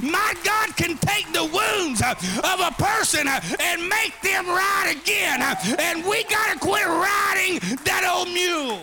my 0.09 0.33
God 0.43 0.75
can 0.75 0.97
take 0.97 1.31
the 1.33 1.43
wounds 1.43 2.01
of 2.01 2.59
a 2.59 2.71
person 2.81 3.27
and 3.27 3.89
make 3.89 4.19
them 4.21 4.47
right 4.47 4.95
again. 4.95 5.41
And 5.79 6.05
we 6.05 6.23
got 6.25 6.53
to 6.53 6.59
quit 6.59 6.85
riding 6.85 7.59
that 7.85 8.03
old 8.13 8.29
mule. 8.33 8.79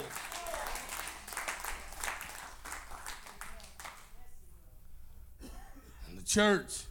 And 6.09 6.19
the 6.19 6.25
church. 6.25 6.85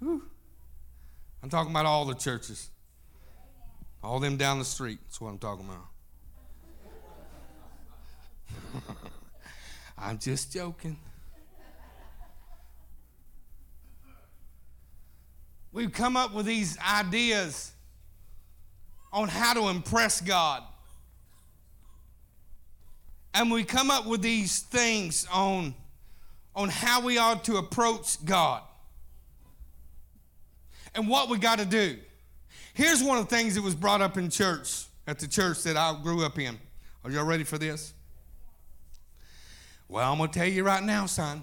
I'm 0.00 1.50
talking 1.50 1.72
about 1.72 1.86
all 1.86 2.04
the 2.04 2.14
churches. 2.14 2.70
All 4.02 4.18
them 4.18 4.36
down 4.36 4.58
the 4.58 4.64
street. 4.64 4.98
That's 5.04 5.20
what 5.20 5.28
I'm 5.30 5.38
talking 5.38 5.64
about. 5.64 5.91
I'm 9.98 10.18
just 10.18 10.52
joking. 10.52 10.98
We've 15.72 15.92
come 15.92 16.16
up 16.16 16.34
with 16.34 16.46
these 16.46 16.78
ideas 16.78 17.72
on 19.12 19.28
how 19.28 19.54
to 19.54 19.68
impress 19.68 20.20
God. 20.20 20.62
And 23.34 23.50
we 23.50 23.64
come 23.64 23.90
up 23.90 24.06
with 24.06 24.20
these 24.20 24.60
things 24.60 25.26
on, 25.32 25.74
on 26.54 26.68
how 26.68 27.00
we 27.00 27.16
ought 27.16 27.44
to 27.44 27.56
approach 27.56 28.22
God 28.24 28.62
and 30.94 31.08
what 31.08 31.30
we 31.30 31.38
got 31.38 31.58
to 31.58 31.64
do. 31.64 31.96
Here's 32.74 33.02
one 33.02 33.18
of 33.18 33.28
the 33.28 33.34
things 33.34 33.54
that 33.54 33.62
was 33.62 33.74
brought 33.74 34.02
up 34.02 34.18
in 34.18 34.28
church, 34.28 34.84
at 35.06 35.18
the 35.18 35.26
church 35.26 35.62
that 35.62 35.76
I 35.76 35.98
grew 36.02 36.24
up 36.24 36.38
in. 36.38 36.58
Are 37.04 37.10
y'all 37.10 37.24
ready 37.24 37.44
for 37.44 37.56
this? 37.58 37.94
Well, 39.92 40.10
I'm 40.10 40.16
going 40.16 40.30
to 40.30 40.38
tell 40.38 40.48
you 40.48 40.64
right 40.64 40.82
now, 40.82 41.04
son. 41.04 41.42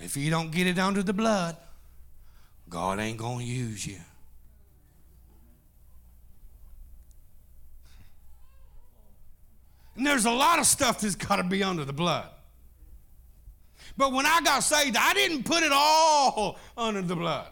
If 0.00 0.16
you 0.16 0.30
don't 0.30 0.50
get 0.50 0.66
it 0.66 0.78
under 0.78 1.02
the 1.02 1.12
blood, 1.12 1.54
God 2.70 2.98
ain't 2.98 3.18
going 3.18 3.40
to 3.40 3.44
use 3.44 3.86
you. 3.86 3.98
And 9.96 10.06
there's 10.06 10.24
a 10.24 10.30
lot 10.30 10.60
of 10.60 10.64
stuff 10.64 11.02
that's 11.02 11.14
got 11.14 11.36
to 11.36 11.42
be 11.42 11.62
under 11.62 11.84
the 11.84 11.92
blood. 11.92 12.30
But 13.98 14.14
when 14.14 14.24
I 14.24 14.40
got 14.40 14.60
saved, 14.60 14.96
I 14.98 15.12
didn't 15.12 15.42
put 15.42 15.62
it 15.62 15.72
all 15.74 16.58
under 16.78 17.02
the 17.02 17.14
blood. 17.14 17.48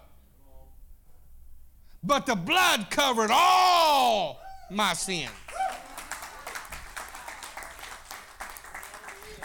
But 2.02 2.24
the 2.24 2.36
blood 2.36 2.86
covered 2.88 3.30
all 3.30 4.40
my 4.70 4.94
sins. 4.94 5.28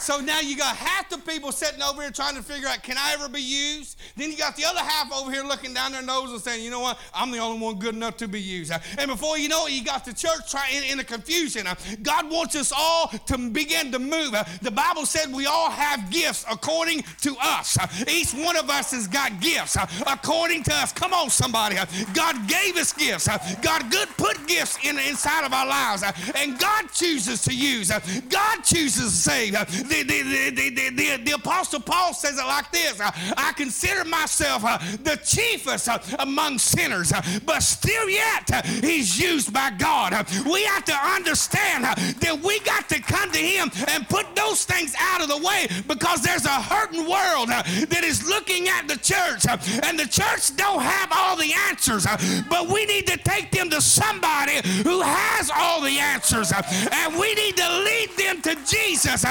So 0.05 0.19
now 0.19 0.39
you 0.39 0.55
got 0.55 0.75
half 0.75 1.09
the 1.09 1.17
people 1.17 1.51
sitting 1.51 1.81
over 1.81 2.03
here 2.03 2.11
trying 2.11 2.35
to 2.35 2.43
figure 2.43 2.67
out, 2.67 2.83
can 2.83 2.95
I 2.95 3.13
ever 3.13 3.27
be 3.27 3.41
used? 3.41 3.97
Then 4.15 4.29
you 4.29 4.37
got 4.37 4.55
the 4.55 4.63
other 4.63 4.81
half 4.81 5.11
over 5.11 5.31
here 5.31 5.41
looking 5.41 5.73
down 5.73 5.93
their 5.93 6.03
nose 6.03 6.29
and 6.31 6.39
saying, 6.39 6.63
you 6.63 6.69
know 6.69 6.79
what, 6.79 6.99
I'm 7.11 7.31
the 7.31 7.39
only 7.39 7.59
one 7.59 7.79
good 7.79 7.95
enough 7.95 8.15
to 8.17 8.27
be 8.27 8.39
used. 8.39 8.71
Uh, 8.71 8.77
and 8.99 9.09
before 9.09 9.39
you 9.39 9.49
know 9.49 9.65
it, 9.65 9.71
you 9.71 9.83
got 9.83 10.05
the 10.05 10.13
church 10.13 10.51
trying 10.51 10.83
in, 10.83 10.99
a 10.99 11.03
confusion. 11.03 11.65
Uh, 11.65 11.73
God 12.03 12.29
wants 12.29 12.55
us 12.55 12.71
all 12.71 13.07
to 13.07 13.49
begin 13.49 13.91
to 13.93 13.97
move. 13.97 14.35
Uh, 14.35 14.43
the 14.61 14.69
Bible 14.69 15.07
said 15.07 15.33
we 15.33 15.47
all 15.47 15.71
have 15.71 16.11
gifts 16.11 16.45
according 16.51 17.01
to 17.21 17.35
us. 17.41 17.75
Each 18.07 18.31
one 18.31 18.57
of 18.57 18.69
us 18.69 18.91
has 18.91 19.07
got 19.07 19.41
gifts 19.41 19.75
according 20.05 20.61
to 20.65 20.75
us. 20.75 20.93
Come 20.93 21.13
on, 21.15 21.31
somebody. 21.31 21.77
God 22.13 22.47
gave 22.47 22.77
us 22.77 22.93
gifts. 22.93 23.27
God 23.63 23.89
good 23.89 24.09
put 24.17 24.45
gifts 24.45 24.77
in 24.83 24.99
inside 24.99 25.47
of 25.47 25.51
our 25.51 25.65
lives. 25.65 26.03
And 26.35 26.59
God 26.59 26.91
chooses 26.93 27.41
to 27.45 27.55
use. 27.55 27.91
God 28.29 28.63
chooses 28.63 29.05
to 29.05 29.31
save. 29.31 29.55
The, 30.03 30.49
the, 30.51 30.69
the, 30.69 30.89
the, 30.89 31.17
the, 31.23 31.31
Apostle 31.31 31.79
Paul 31.79 32.13
says 32.13 32.37
it 32.37 32.45
like 32.45 32.71
this 32.71 32.99
uh, 32.99 33.11
I 33.37 33.53
consider 33.53 34.03
myself 34.03 34.63
uh, 34.65 34.77
the 35.03 35.17
chiefest 35.23 35.87
uh, 35.87 35.99
among 36.19 36.59
sinners, 36.59 37.13
but 37.45 37.61
still 37.61 38.09
yet 38.09 38.65
he's 38.65 39.19
used 39.19 39.53
by 39.53 39.71
God. 39.71 40.11
We 40.45 40.63
have 40.65 40.85
to 40.85 40.93
understand 40.93 41.83
that 41.85 42.39
we 42.43 42.59
got 42.61 42.89
to 42.89 43.01
come 43.01 43.31
to 43.31 43.37
him 43.37 43.71
and 43.89 44.07
put 44.09 44.35
those 44.35 44.65
things 44.65 44.95
out 44.99 45.21
of 45.21 45.29
the 45.29 45.37
way 45.37 45.67
because 45.87 46.21
there's 46.21 46.45
a 46.45 46.61
hurting 46.61 47.07
world 47.07 47.49
that 47.49 48.01
is 48.03 48.27
looking 48.27 48.67
at 48.67 48.87
the 48.87 48.97
church 48.97 49.45
and 49.83 49.99
the 49.99 50.07
church 50.07 50.55
don't 50.57 50.81
have 50.81 51.09
all 51.13 51.35
the 51.35 51.53
answers, 51.69 52.05
but 52.49 52.67
we 52.67 52.85
need 52.85 53.07
to 53.07 53.17
take 53.17 53.51
them 53.51 53.69
to 53.69 53.81
somebody 53.81 54.59
who 54.83 55.01
has 55.01 55.51
all 55.55 55.81
the 55.81 55.99
answers 55.99 56.51
and 56.51 57.19
we 57.19 57.33
need 57.35 57.55
to 57.57 57.69
lead 57.79 58.09
them 58.17 58.41
to 58.41 58.55
Jesus 58.65 59.23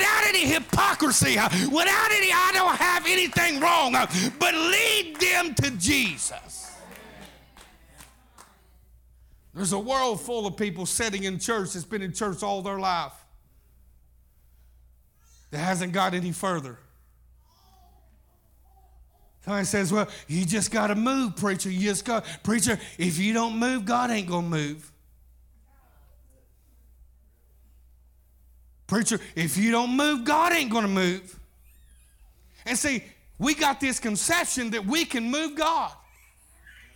without 0.00 0.24
any 0.26 0.46
hypocrisy, 0.46 1.34
without 1.34 2.10
any 2.10 2.32
I 2.32 2.50
don't 2.54 2.76
have 2.76 3.06
anything 3.06 3.60
wrong, 3.60 3.92
but 3.92 4.54
lead 4.54 5.16
them 5.20 5.54
to 5.56 5.70
Jesus. 5.72 6.72
There's 9.52 9.72
a 9.72 9.78
world 9.78 10.20
full 10.20 10.46
of 10.46 10.56
people 10.56 10.86
sitting 10.86 11.24
in 11.24 11.38
church 11.38 11.74
that's 11.74 11.84
been 11.84 12.02
in 12.02 12.12
church 12.14 12.42
all 12.42 12.62
their 12.62 12.78
life 12.78 13.12
that 15.50 15.58
hasn't 15.58 15.92
got 15.92 16.14
any 16.14 16.32
further. 16.32 16.78
Somebody 19.44 19.66
says, 19.66 19.92
Well, 19.92 20.08
you 20.28 20.46
just 20.46 20.70
got 20.70 20.86
to 20.86 20.94
move, 20.94 21.36
preacher. 21.36 21.70
You 21.70 21.80
just 21.80 22.04
got, 22.04 22.24
preacher, 22.42 22.78
if 22.96 23.18
you 23.18 23.34
don't 23.34 23.58
move, 23.58 23.84
God 23.84 24.10
ain't 24.10 24.28
going 24.28 24.44
to 24.44 24.50
move. 24.50 24.92
Preacher, 28.90 29.20
if 29.36 29.56
you 29.56 29.70
don't 29.70 29.96
move, 29.96 30.24
God 30.24 30.52
ain't 30.52 30.68
going 30.68 30.82
to 30.82 30.90
move. 30.90 31.38
And 32.66 32.76
see, 32.76 33.04
we 33.38 33.54
got 33.54 33.78
this 33.78 34.00
conception 34.00 34.70
that 34.72 34.84
we 34.84 35.04
can 35.04 35.30
move 35.30 35.54
God 35.54 35.92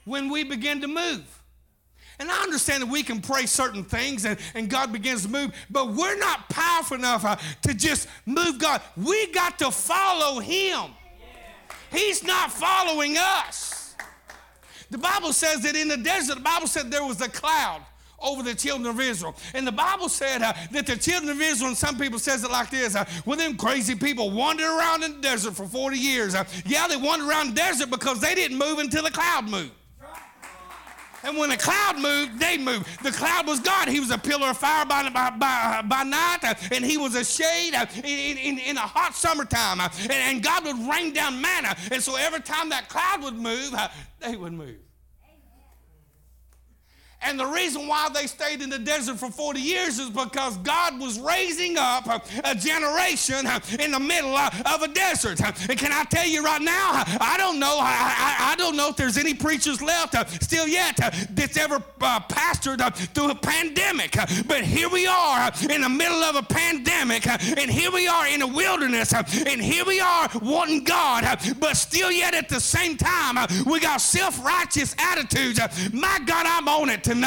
when 0.05 0.29
we 0.29 0.43
begin 0.43 0.81
to 0.81 0.89
move. 0.89 1.25
And 2.19 2.29
I 2.33 2.43
understand 2.43 2.83
that 2.83 2.89
we 2.89 3.05
can 3.05 3.21
pray 3.21 3.47
certain 3.47 3.85
things 3.85 4.25
and, 4.25 4.41
and 4.55 4.69
God 4.69 4.93
begins 4.93 5.25
to 5.25 5.31
move, 5.31 5.55
but 5.71 5.93
we're 5.93 6.19
not 6.19 6.49
powerful 6.49 6.97
enough 6.97 7.25
uh, 7.25 7.37
to 7.63 7.75
just 7.75 8.09
move 8.27 8.59
God. 8.59 8.83
We 8.97 9.29
got 9.29 9.61
to 9.61 9.71
follow 9.71 10.41
Him. 10.41 10.91
He's 11.93 12.25
not 12.25 12.51
following 12.51 13.17
us. 13.19 13.95
The 14.91 14.99
Bible 14.99 15.33
says 15.33 15.63
that 15.63 15.77
in 15.77 15.87
the 15.87 15.97
desert, 15.97 16.35
the 16.35 16.41
Bible 16.41 16.67
said 16.67 16.91
there 16.91 17.07
was 17.07 17.21
a 17.21 17.29
cloud 17.29 17.83
over 18.25 18.43
the 18.43 18.55
children 18.55 18.89
of 18.89 19.01
Israel. 19.01 19.37
And 19.55 19.67
the 19.67 19.73
Bible 19.73 20.09
said 20.09 20.43
uh, 20.43 20.53
that 20.73 20.87
the 20.87 20.97
children 20.97 21.31
of 21.31 21.41
Israel, 21.41 21.69
and 21.69 21.77
some 21.77 21.97
people 21.99 22.19
says 22.19 22.43
it 22.43 22.51
like 22.51 22.71
this, 22.71 22.97
uh, 22.97 23.05
well, 23.25 23.37
them 23.37 23.57
crazy 23.57 23.95
people 23.95 24.31
wandered 24.31 24.67
around 24.67 25.05
in 25.05 25.17
the 25.17 25.21
desert 25.21 25.55
for 25.55 25.67
40 25.67 25.97
years. 25.97 26.35
Uh, 26.35 26.45
yeah, 26.67 26.89
they 26.89 26.97
wandered 26.97 27.29
around 27.29 27.51
the 27.51 27.55
desert 27.55 27.91
because 27.91 28.21
they 28.21 28.35
didn't 28.35 28.59
move 28.59 28.79
until 28.79 29.05
the 29.05 29.11
cloud 29.11 29.49
moved. 29.49 29.73
And 31.25 31.39
when 31.39 31.49
the 31.49 31.57
cloud 31.57 31.99
moved, 31.99 32.39
they 32.39 32.59
moved. 32.59 33.03
The 33.03 33.11
cloud 33.11 33.47
was 33.47 33.59
God. 33.59 33.89
He 33.89 33.99
was 33.99 34.11
a 34.11 34.19
pillar 34.19 34.49
of 34.49 34.59
fire 34.59 34.85
by, 34.85 35.09
by, 35.09 35.31
by, 35.31 35.83
by 35.83 36.03
night, 36.03 36.45
uh, 36.45 36.55
and 36.71 36.85
he 36.85 36.99
was 36.99 37.15
a 37.15 37.25
shade 37.25 37.75
uh, 37.75 37.87
in, 37.97 38.37
in, 38.37 38.59
in 38.59 38.77
a 38.77 38.81
hot 38.81 39.15
summertime. 39.15 39.81
Uh, 39.81 39.89
and, 40.03 40.13
and, 40.13 40.43
God 40.43 40.67
would 40.67 40.77
rain 40.87 41.15
down 41.15 41.41
manna. 41.41 41.75
And 41.91 42.03
so 42.03 42.17
every 42.17 42.41
time 42.41 42.69
that 42.69 42.91
cloud 42.91 43.23
would 43.23 43.37
move, 43.37 43.75
they 44.21 44.37
would 44.37 44.53
move. 44.53 44.77
And 47.35 47.41
the 47.41 47.47
reason 47.47 47.89
why 47.89 48.09
they 48.15 48.29
stayed 48.29 48.63
in 48.63 48.71
the 48.71 48.79
desert 48.79 49.17
for 49.17 49.29
40 49.29 49.59
years 49.59 49.99
is 49.99 50.09
because 50.09 50.57
God 50.59 51.01
was 51.01 51.19
raising 51.19 51.77
up 51.77 52.07
a 52.45 52.55
generation 52.55 53.45
in 53.81 53.91
the 53.91 53.99
middle 53.99 54.37
of 54.37 54.83
a 54.83 54.87
desert. 54.87 55.41
And 55.41 55.77
can 55.77 55.91
I 55.93 56.05
tell 56.05 56.29
you 56.29 56.45
right 56.45 56.63
now, 56.63 57.03
I 57.21 57.35
don't 57.37 57.59
know, 57.59 57.77
I, 57.81 58.53
I 58.53 58.55
don't 58.57 58.77
know 58.77 58.91
if 58.91 58.97
there's 58.97 59.19
any 59.19 59.35
preachers 59.35 59.83
left 59.83 60.15
still 60.45 60.69
yet 60.69 60.95
that's 61.31 61.57
ever 61.57 61.83
uh, 62.01 62.21
pastored 62.29 62.95
through 63.15 63.33
a 63.33 63.35
pandemic. 63.35 64.13
But 64.47 64.63
here 64.63 64.89
we 64.89 65.09
are 65.09 65.51
in 65.69 65.81
the 65.81 65.89
middle 65.89 66.23
of 66.23 66.37
a 66.37 66.43
pandemic, 66.43 67.27
and 67.27 67.69
here 67.69 67.91
we 67.91 68.07
are 68.07 68.29
in 68.29 68.43
a 68.43 68.47
wilderness, 68.47 69.13
and 69.13 69.61
here 69.61 69.85
we 69.85 69.99
are 69.99 70.29
wanting 70.41 70.85
God, 70.85 71.25
but 71.59 71.77
still 71.77 72.13
yet 72.13 72.33
at 72.33 72.49
the 72.49 72.61
same 72.61 72.97
time, 72.97 73.45
we 73.67 73.81
got 73.81 74.01
self-righteous 74.01 74.95
attitudes. 75.01 75.59
My 75.93 76.21
God, 76.25 76.47
I'm 76.47 76.69
on 76.69 76.91
it 76.91 77.03
tonight. 77.03 77.24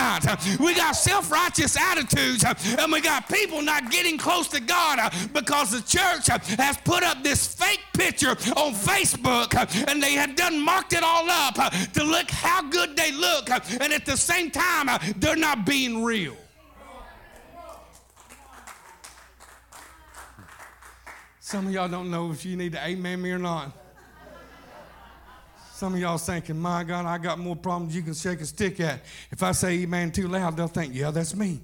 We 0.60 0.76
got 0.76 0.96
self 0.96 1.32
righteous 1.32 1.76
attitudes 1.76 2.44
and 2.44 2.92
we 2.92 3.02
got 3.02 3.28
people 3.28 3.62
not 3.62 3.90
getting 3.92 4.18
close 4.18 4.48
to 4.50 4.60
God 4.60 5.12
because 5.34 5.72
the 5.72 5.82
church 5.82 6.28
has 6.28 6.78
put 6.78 7.04
up 7.04 7.24
this 7.24 7.48
fake 7.48 7.82
picture 7.94 8.32
on 8.32 8.74
Facebook 8.74 9.56
and 9.88 10.02
they 10.02 10.14
have 10.14 10.36
done 10.36 10.60
marked 10.62 10.94
it 10.94 11.04
all 11.04 11.30
up 11.30 11.56
to 11.94 12.04
look 12.04 12.30
how 12.30 12.62
good 12.62 12.96
they 12.96 13.12
look. 13.12 13.50
And 13.50 13.92
at 13.94 14.06
the 14.06 14.18
same 14.18 14.52
time, 14.52 14.88
they're 15.18 15.36
not 15.36 15.66
being 15.66 16.04
real. 16.04 16.38
Some 21.40 21.68
of 21.68 21.74
y'all 21.74 21.88
don't 21.88 22.12
know 22.12 22.32
if 22.32 22.46
you 22.46 22.58
need 22.58 22.74
to 22.74 22.86
amen 22.86 23.22
me 23.22 23.32
or 23.32 23.40
not. 23.40 23.72
Some 25.78 25.94
of 25.94 26.00
y'all 26.00 26.18
thinking, 26.18 26.60
my 26.60 26.84
God, 26.84 27.06
I 27.06 27.20
got 27.20 27.38
more 27.38 27.56
problems 27.56 27.96
you 27.96 28.02
can 28.02 28.16
shake 28.16 28.42
a 28.42 28.48
stick 28.48 28.80
at. 28.80 29.00
If 29.30 29.44
I 29.44 29.52
say 29.52 29.84
amen 29.84 30.12
too 30.12 30.28
loud, 30.28 30.58
they'll 30.58 30.68
think, 30.68 30.96
yeah, 30.96 31.12
that's 31.12 31.36
me. 31.36 31.60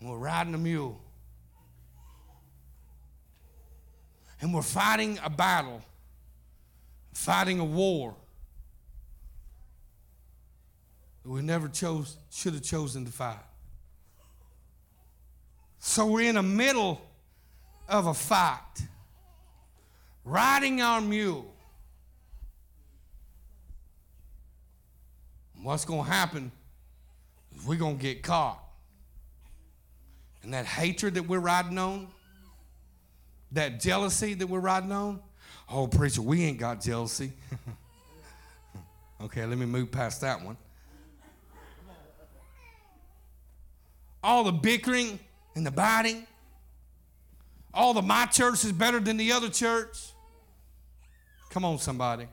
And 0.00 0.10
we're 0.10 0.18
riding 0.18 0.54
a 0.54 0.58
mule. 0.58 1.00
And 4.40 4.52
we're 4.52 4.62
fighting 4.62 5.20
a 5.22 5.30
battle, 5.30 5.80
fighting 7.14 7.60
a 7.60 7.64
war 7.64 8.16
that 11.22 11.30
we 11.30 11.42
never 11.42 11.68
chose, 11.68 12.16
should 12.32 12.54
have 12.54 12.64
chosen 12.64 13.04
to 13.04 13.12
fight. 13.12 13.47
So 15.78 16.06
we're 16.06 16.28
in 16.28 16.34
the 16.34 16.42
middle 16.42 17.00
of 17.88 18.06
a 18.06 18.14
fight, 18.14 18.58
riding 20.24 20.80
our 20.80 21.00
mule. 21.00 21.54
What's 25.62 25.84
going 25.84 26.04
to 26.04 26.10
happen 26.10 26.52
is 27.56 27.64
we're 27.66 27.78
going 27.78 27.96
to 27.96 28.02
get 28.02 28.22
caught. 28.22 28.62
And 30.42 30.54
that 30.54 30.66
hatred 30.66 31.14
that 31.14 31.24
we're 31.24 31.40
riding 31.40 31.78
on, 31.78 32.08
that 33.52 33.80
jealousy 33.80 34.34
that 34.34 34.46
we're 34.46 34.60
riding 34.60 34.92
on, 34.92 35.20
oh, 35.70 35.86
preacher, 35.86 36.22
we 36.22 36.44
ain't 36.44 36.58
got 36.58 36.80
jealousy. 36.80 37.32
okay, 39.22 39.44
let 39.44 39.58
me 39.58 39.66
move 39.66 39.90
past 39.90 40.20
that 40.20 40.42
one. 40.42 40.56
All 44.22 44.44
the 44.44 44.52
bickering, 44.52 45.18
and 45.58 45.66
the 45.66 45.70
biting. 45.72 46.24
All 47.74 47.92
the 47.92 48.00
my 48.00 48.26
church 48.26 48.64
is 48.64 48.72
better 48.72 49.00
than 49.00 49.16
the 49.16 49.32
other 49.32 49.50
church. 49.50 50.12
Come 51.50 51.64
on, 51.64 51.78
somebody. 51.78 52.28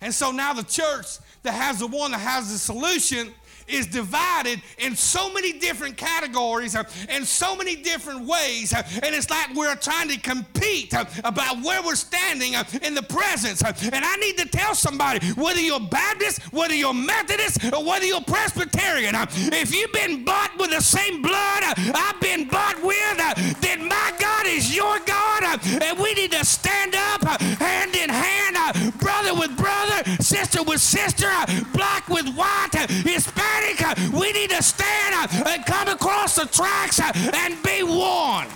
And 0.00 0.12
so 0.12 0.32
now 0.32 0.52
the 0.52 0.64
church 0.64 1.18
that 1.44 1.52
has 1.52 1.78
the 1.78 1.86
one 1.86 2.10
that 2.10 2.18
has 2.18 2.50
the 2.50 2.58
solution 2.58 3.32
is 3.72 3.86
divided 3.86 4.60
in 4.78 4.94
so 4.96 5.32
many 5.32 5.52
different 5.52 5.96
categories 5.96 6.76
uh, 6.76 6.84
and 7.08 7.22
in 7.22 7.24
so 7.24 7.54
many 7.54 7.76
different 7.76 8.26
ways. 8.26 8.72
Uh, 8.72 8.82
and 9.02 9.14
it's 9.14 9.30
like 9.30 9.54
we're 9.54 9.74
trying 9.76 10.08
to 10.08 10.18
compete 10.18 10.92
uh, 10.94 11.04
about 11.24 11.62
where 11.62 11.82
we're 11.82 11.94
standing 11.94 12.56
uh, 12.56 12.64
in 12.82 12.94
the 12.94 13.02
presence. 13.02 13.62
Uh, 13.62 13.72
and 13.92 14.04
I 14.04 14.16
need 14.16 14.36
to 14.38 14.48
tell 14.48 14.74
somebody 14.74 15.24
whether 15.34 15.60
you're 15.60 15.80
Baptist, 15.80 16.42
whether 16.52 16.74
you're 16.74 16.94
Methodist, 16.94 17.72
or 17.72 17.84
whether 17.84 18.04
you're 18.04 18.20
Presbyterian, 18.22 19.14
if 19.14 19.74
you've 19.74 19.92
been 19.92 20.24
bought 20.24 20.58
with 20.58 20.70
the 20.70 20.80
same 20.80 21.22
blood 21.22 21.62
I've 21.76 22.20
been 22.20 22.48
bought 22.48 22.82
with, 22.82 23.60
then 23.60 23.88
my 23.88 24.12
God 24.18 24.46
is 24.46 24.74
your 24.74 24.98
God. 25.06 25.60
And 25.64 25.98
we 25.98 26.14
need 26.14 26.32
to 26.32 26.44
stand 26.44 26.94
up 26.94 27.22
hand 27.40 27.94
in 27.94 28.08
hand, 28.08 28.56
brother 28.98 29.34
with 29.34 29.56
brother, 29.56 30.04
sister 30.20 30.62
with 30.62 30.80
sister, 30.80 31.30
black 31.72 32.08
with 32.08 32.28
white, 32.34 32.70
Hispanic 32.88 33.61
we 34.12 34.32
need 34.32 34.50
to 34.50 34.62
stand 34.62 35.14
up 35.14 35.32
and 35.46 35.64
come 35.66 35.88
across 35.88 36.36
the 36.36 36.46
tracks 36.46 37.00
and 37.00 37.62
be 37.62 37.82
one. 37.82 38.48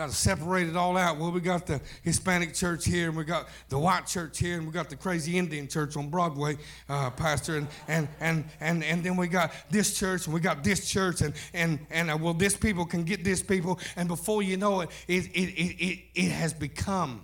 Got 0.00 0.08
to 0.08 0.16
separate 0.16 0.66
it 0.66 0.76
all 0.78 0.96
out. 0.96 1.18
Well, 1.18 1.30
we 1.30 1.42
got 1.42 1.66
the 1.66 1.78
Hispanic 2.00 2.54
church 2.54 2.86
here, 2.86 3.08
and 3.08 3.16
we 3.18 3.22
got 3.22 3.48
the 3.68 3.78
white 3.78 4.06
church 4.06 4.38
here, 4.38 4.56
and 4.56 4.66
we 4.66 4.72
got 4.72 4.88
the 4.88 4.96
crazy 4.96 5.36
Indian 5.36 5.68
church 5.68 5.94
on 5.94 6.08
Broadway, 6.08 6.56
uh, 6.88 7.10
Pastor, 7.10 7.58
and, 7.58 7.68
and 7.86 8.08
and 8.18 8.44
and 8.60 8.82
and 8.82 9.04
then 9.04 9.14
we 9.18 9.28
got 9.28 9.52
this 9.68 9.98
church, 9.98 10.24
and 10.24 10.32
we 10.32 10.40
got 10.40 10.64
this 10.64 10.88
church, 10.88 11.20
and 11.20 11.34
and 11.52 11.78
and 11.90 12.10
uh, 12.10 12.16
well, 12.18 12.32
this 12.32 12.56
people 12.56 12.86
can 12.86 13.04
get 13.04 13.24
this 13.24 13.42
people, 13.42 13.78
and 13.94 14.08
before 14.08 14.42
you 14.42 14.56
know 14.56 14.80
it, 14.80 14.88
it 15.06 15.26
it 15.34 15.50
it 15.50 15.84
it, 15.84 15.98
it 16.14 16.30
has 16.30 16.54
become. 16.54 17.22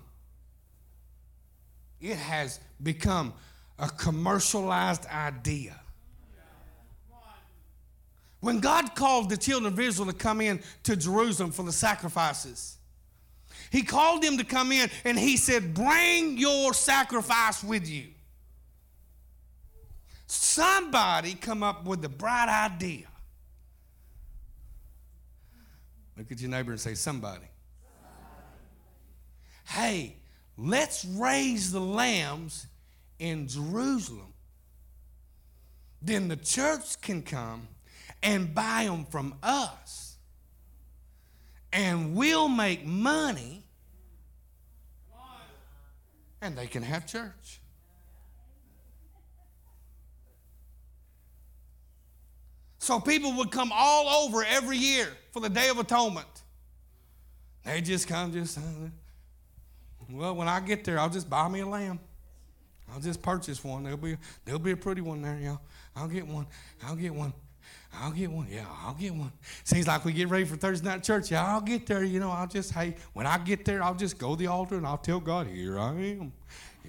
It 1.99 2.19
has 2.19 2.61
become 2.83 3.33
a 3.79 3.89
commercialized 3.89 5.07
idea. 5.07 5.81
When 8.41 8.61
God 8.61 8.95
called 8.95 9.31
the 9.31 9.37
children 9.37 9.73
of 9.73 9.81
Israel 9.81 10.07
to 10.07 10.17
come 10.17 10.41
in 10.41 10.61
to 10.85 10.97
Jerusalem 10.97 11.51
for 11.53 11.63
the 11.65 11.73
sacrifices, 11.73 12.77
He 13.71 13.83
called 13.83 14.23
them 14.23 14.39
to 14.39 14.45
come 14.45 14.73
in 14.73 14.91
and 15.05 15.19
He 15.19 15.37
said, 15.37 15.75
Bring 15.75 16.39
your 16.39 16.75
sacrifice 16.75 17.65
with 17.65 17.89
you. 17.89 18.09
Somebody 20.27 21.35
come 21.35 21.63
up 21.63 21.85
with 21.85 22.03
the 22.03 22.09
bright 22.09 22.49
idea. 22.49 23.07
Look 26.17 26.33
at 26.33 26.41
your 26.41 26.51
neighbor 26.51 26.73
and 26.73 26.81
say, 26.81 26.95
Somebody. 26.95 27.47
Hey, 29.65 30.17
let's 30.57 31.05
raise 31.05 31.73
the 31.73 31.81
lambs 31.81 32.67
in 33.19 33.49
Jerusalem. 33.49 34.33
Then 36.01 36.29
the 36.29 36.37
church 36.37 37.01
can 37.01 37.23
come 37.23 37.67
and 38.27 38.53
buy 38.53 38.85
them 38.85 39.07
from 39.07 39.37
us. 39.43 40.17
And 41.73 42.17
we'll 42.17 42.49
make 42.49 42.85
money 42.85 43.63
and 46.43 46.59
they 46.59 46.67
can 46.67 46.83
have 46.83 47.07
church. 47.07 47.61
So 52.79 53.01
people 53.01 53.33
would 53.35 53.51
come 53.51 53.71
all 53.73 54.25
over 54.25 54.45
every 54.45 54.77
year 54.77 55.09
for 55.33 55.41
the 55.41 55.49
Day 55.49 55.69
of 55.69 55.79
Atonement. 55.79 56.27
They 57.65 57.81
just 57.81 58.07
come, 58.07 58.33
just, 58.33 58.59
well, 60.11 60.35
when 60.35 60.49
I 60.49 60.61
get 60.61 60.85
there, 60.85 60.99
I'll 60.99 61.11
just 61.11 61.29
buy 61.29 61.49
me 61.49 61.61
a 61.61 61.67
lamb. 61.67 62.01
I'll 62.93 63.01
just 63.01 63.23
purchase 63.23 63.63
one. 63.63 63.83
There'll 63.83 63.99
be, 63.99 64.17
there'll 64.45 64.61
be 64.61 64.71
a 64.71 64.77
pretty 64.77 65.01
one 65.01 65.23
there, 65.23 65.39
y'all. 65.39 65.61
I'll 65.97 66.09
get 66.09 66.27
one. 66.27 66.47
I'll 66.85 66.95
get 66.95 67.13
one. 67.13 67.33
I'll 68.01 68.13
get 68.13 68.31
one. 68.31 68.47
Yeah, 68.51 68.67
I'll 68.85 68.95
get 68.95 69.15
one. 69.15 69.33
Seems 69.65 69.87
like 69.87 70.05
we 70.05 70.13
get 70.13 70.29
ready 70.29 70.45
for 70.45 70.57
Thursday 70.57 70.89
night 70.89 71.03
church. 71.03 71.31
Yeah, 71.31 71.47
I'll 71.47 71.61
get 71.61 71.87
there. 71.87 72.05
You 72.05 72.21
know, 72.21 72.31
I'll 72.31 72.47
just, 72.47 72.73
hey, 72.73 72.97
when 73.13 73.27
I 73.27 73.39
get 73.39 73.65
there, 73.65 73.83
I'll 73.83 73.95
just 73.95 74.19
go 74.19 74.31
to 74.31 74.37
the 74.37 74.47
altar 74.47 74.77
and 74.77 74.87
I'll 74.87 74.99
tell 74.99 75.21
God, 75.21 75.47
here 75.47 75.79
I 75.79 75.91
am. 75.91 76.33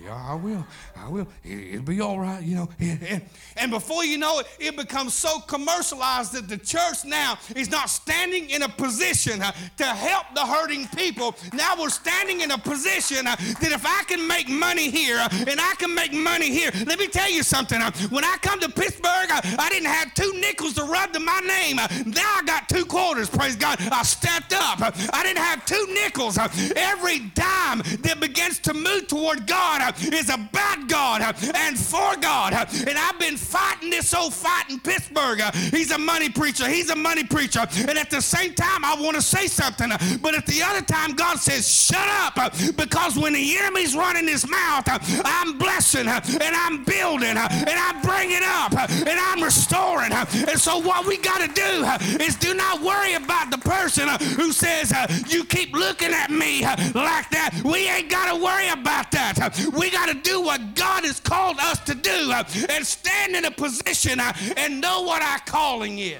Yeah, 0.03 0.15
I 0.15 0.36
will. 0.36 0.65
I 0.95 1.10
will. 1.10 1.27
It, 1.43 1.75
will 1.75 1.81
be 1.81 2.01
all 2.01 2.19
right, 2.19 2.43
you 2.43 2.55
know. 2.55 2.69
And, 3.57 3.71
before 3.71 4.05
you 4.05 4.17
know 4.17 4.39
it, 4.39 4.47
it 4.60 4.77
becomes 4.77 5.13
so 5.13 5.39
commercialized 5.39 6.33
that 6.33 6.47
the 6.47 6.57
church 6.57 7.03
now 7.05 7.38
is 7.55 7.71
not 7.71 7.89
standing 7.89 8.49
in 8.51 8.62
a 8.62 8.69
position 8.69 9.41
uh, 9.41 9.51
to 9.77 9.83
help 9.83 10.27
the 10.36 10.45
hurting 10.45 10.88
people. 10.95 11.36
Now 11.53 11.73
we're 11.77 11.89
standing 11.89 12.41
in 12.41 12.51
a 12.51 12.57
position 12.57 13.25
uh, 13.25 13.36
that 13.36 13.71
if 13.71 13.86
I 13.86 14.03
can 14.03 14.25
make 14.27 14.47
money 14.47 14.89
here 14.89 15.17
uh, 15.17 15.29
and 15.47 15.60
I 15.60 15.73
can 15.79 15.93
make 15.93 16.13
money 16.13 16.51
here, 16.51 16.69
let 16.86 16.99
me 16.99 17.07
tell 17.07 17.29
you 17.29 17.41
something. 17.41 17.81
When 18.10 18.23
I 18.23 18.38
come 18.41 18.60
to 18.60 18.69
Pittsburg, 18.69 19.29
I 19.31 19.67
didn't 19.69 19.89
have 19.89 20.13
two 20.13 20.31
nickels 20.39 20.75
to 20.75 20.83
rub 20.83 21.13
to 21.13 21.19
my 21.19 21.39
name. 21.39 21.77
Now 22.05 22.38
I 22.38 22.43
got 22.45 22.69
two 22.69 22.86
quarters, 22.86 23.29
praise 23.29 23.55
God. 23.55 23.79
I 23.91 24.03
stepped 24.03 24.53
up. 24.53 24.79
I 24.81 25.23
didn't 25.23 25.43
have 25.43 25.65
two 25.65 25.88
nickels. 25.93 26.38
Every 26.38 27.19
dime 27.33 27.79
that 27.79 28.17
begins 28.19 28.60
to 28.60 28.73
move 28.73 29.07
toward 29.07 29.47
God 29.47 29.81
is 30.00 30.30
about 30.30 30.88
God 30.88 31.21
and 31.56 31.78
for 31.78 32.15
God. 32.17 32.54
And 32.54 32.97
I've 32.97 33.19
been 33.19 33.38
fighting 33.38 33.89
this 33.89 34.13
old 34.13 34.34
fight 34.34 34.69
in 34.69 34.80
Pittsburg. 34.80 35.41
He's 35.71 35.91
a 35.91 35.97
money 35.97 36.30
preacher. 36.30 36.67
He's 36.67 36.89
a 36.89 36.95
money 36.95 37.23
preacher. 37.23 37.65
And 37.88 37.97
at 37.97 38.10
the 38.10 38.21
same 38.21 38.54
time, 38.54 38.84
I 38.86 38.95
want 39.00 39.15
to 39.15 39.21
say 39.21 39.47
something. 39.47 39.89
But 40.21 40.36
at 40.36 40.45
the 40.45 40.62
other 40.63 40.82
time, 40.82 41.13
God 41.13 41.38
says, 41.39 41.67
shut 41.67 42.08
up. 42.08 42.54
Because 42.76 43.17
when 43.17 43.34
the 43.34 43.58
enemy's 43.58 43.95
running 43.95 44.28
his 44.28 44.47
mouth, 44.50 44.86
I'm 45.26 45.58
blessing 45.58 46.08
and 46.08 46.56
I'm 46.56 46.84
building 46.84 47.38
and 47.38 47.39
I'm 47.39 48.02
bringing 48.02 48.43
up 48.43 48.73
and 48.78 49.19
I'm 49.19 49.43
restoring. 49.43 50.12
And 50.12 50.60
so 50.60 50.80
what 50.80 51.06
we 51.06 51.17
got 51.17 51.39
to 51.41 51.47
do 51.54 52.23
is 52.23 52.36
do 52.36 52.54
not 52.54 52.82
worry 52.82 53.13
about 53.13 53.52
the 53.52 53.58
person 53.58 54.08
who 54.36 54.52
says, 54.52 54.93
you 55.28 55.43
keep 55.45 55.73
looking 55.73 56.12
at 56.12 56.30
me 56.30 56.63
like 56.63 57.30
that. 57.32 57.60
We 57.63 57.89
ain't 57.89 58.10
got 58.10 58.34
to 58.34 58.43
worry 58.43 58.69
about 58.69 59.12
that. 59.12 59.36
We 59.77 59.91
got 59.91 60.07
to 60.07 60.15
do 60.15 60.41
what 60.41 60.75
God 60.75 61.03
has 61.03 61.19
called 61.19 61.57
us 61.59 61.79
to 61.81 61.93
do 61.93 62.31
uh, 62.31 62.43
and 62.69 62.85
stand 62.85 63.35
in 63.35 63.45
a 63.45 63.51
position 63.51 64.19
uh, 64.19 64.33
and 64.55 64.81
know 64.81 65.03
what 65.03 65.21
our 65.21 65.39
calling 65.39 65.99
is. 65.99 66.17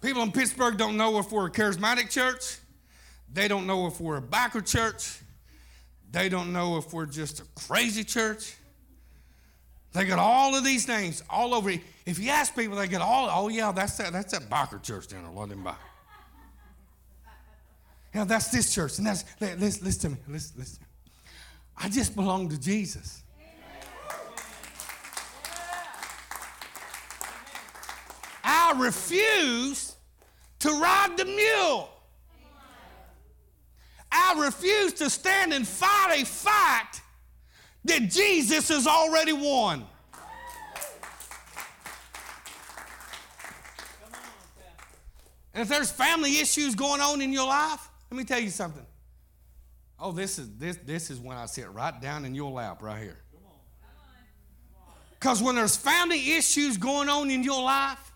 People 0.00 0.22
in 0.22 0.32
Pittsburg 0.32 0.78
don't 0.78 0.96
know 0.96 1.18
if 1.18 1.30
we're 1.30 1.48
a 1.48 1.50
charismatic 1.50 2.08
church. 2.08 2.58
They 3.32 3.46
don't 3.46 3.66
know 3.66 3.86
if 3.86 4.00
we're 4.00 4.16
a 4.16 4.22
backer 4.22 4.62
church. 4.62 5.20
They 6.10 6.30
don't 6.30 6.54
know 6.54 6.78
if 6.78 6.92
we're 6.92 7.06
just 7.06 7.40
a 7.40 7.44
crazy 7.54 8.02
church. 8.02 8.56
They 9.92 10.04
got 10.04 10.18
all 10.18 10.56
of 10.56 10.64
these 10.64 10.88
names 10.88 11.22
all 11.28 11.52
over. 11.52 11.70
If 12.06 12.18
you 12.18 12.30
ask 12.30 12.54
people, 12.56 12.76
they 12.76 12.88
get 12.88 13.02
all, 13.02 13.28
oh 13.30 13.48
yeah, 13.48 13.72
that's 13.72 13.98
that, 13.98 14.12
that's 14.12 14.32
that 14.32 14.48
biker 14.48 14.82
church 14.82 15.08
down 15.08 15.24
there, 15.24 15.32
London 15.32 15.62
Biker. 15.62 15.89
Know, 18.12 18.24
that's 18.24 18.48
this 18.48 18.74
church, 18.74 18.98
and 18.98 19.06
that's 19.06 19.24
listen, 19.40 19.84
listen 19.84 20.00
to 20.00 20.08
me. 20.16 20.22
Listen, 20.28 20.58
listen. 20.58 20.84
I 21.76 21.88
just 21.88 22.14
belong 22.16 22.48
to 22.48 22.58
Jesus. 22.58 23.22
I 28.42 28.74
refuse 28.76 29.94
to 30.58 30.70
ride 30.70 31.16
the 31.16 31.24
mule. 31.24 31.88
I 34.12 34.44
refuse 34.44 34.92
to 34.94 35.08
stand 35.08 35.52
and 35.52 35.66
fight 35.66 36.20
a 36.20 36.24
fight 36.24 37.00
that 37.84 38.10
Jesus 38.10 38.68
has 38.68 38.86
already 38.86 39.32
won. 39.32 39.86
And 45.54 45.62
if 45.62 45.68
there's 45.68 45.90
family 45.90 46.38
issues 46.38 46.74
going 46.74 47.00
on 47.00 47.20
in 47.20 47.32
your 47.32 47.46
life, 47.46 47.89
let 48.10 48.18
me 48.18 48.24
tell 48.24 48.40
you 48.40 48.50
something. 48.50 48.84
Oh, 49.98 50.12
this 50.12 50.38
is 50.38 50.48
this 50.56 50.76
this 50.84 51.10
is 51.10 51.20
when 51.20 51.36
I 51.36 51.46
sit 51.46 51.70
right 51.70 52.00
down 52.00 52.24
in 52.24 52.34
your 52.34 52.50
lap 52.50 52.82
right 52.82 53.00
here. 53.00 53.18
Because 55.10 55.42
when 55.42 55.54
there's 55.54 55.76
family 55.76 56.32
issues 56.32 56.78
going 56.78 57.10
on 57.10 57.30
in 57.30 57.42
your 57.42 57.62
life, 57.62 58.12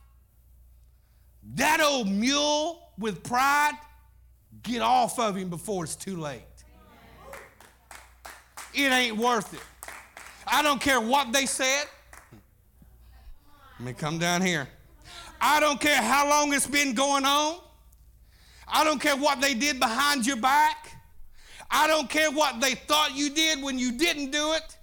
that 1.57 1.83
old 1.83 2.09
mule 2.09 2.81
with 2.99 3.23
pride, 3.23 3.75
get 4.63 4.81
off 4.81 5.19
of 5.19 5.37
him 5.37 5.51
before 5.51 5.85
it's 5.85 5.97
too 5.97 6.17
late. 6.17 6.43
It 8.73 8.91
ain't 8.91 9.19
worth 9.19 9.53
it. 9.53 9.61
I 10.47 10.63
don't 10.63 10.81
care 10.81 11.01
what 11.01 11.33
they 11.33 11.47
said. 11.47 11.85
Let 13.79 13.87
me 13.87 13.93
come 13.93 14.19
down 14.19 14.41
here. 14.41 14.67
I 15.41 15.61
don't 15.61 15.81
care 15.81 16.01
how 16.01 16.29
long 16.29 16.53
it's 16.55 16.67
been 16.67 16.95
going 16.95 17.27
on. 17.27 17.61
I 18.75 18.83
don't 18.83 19.01
care 19.01 19.17
what 19.17 19.41
they 19.41 19.55
did 19.55 19.79
behind 19.79 20.27
your 20.27 20.37
back. 20.37 20.91
I 21.71 21.87
don't 21.87 22.11
care 22.11 22.31
what 22.31 22.61
they 22.61 22.75
thought 22.75 23.17
you 23.17 23.31
did 23.31 23.63
when 23.63 23.79
you 23.79 23.93
didn't 23.93 24.33
do 24.33 24.53
it. 24.53 24.77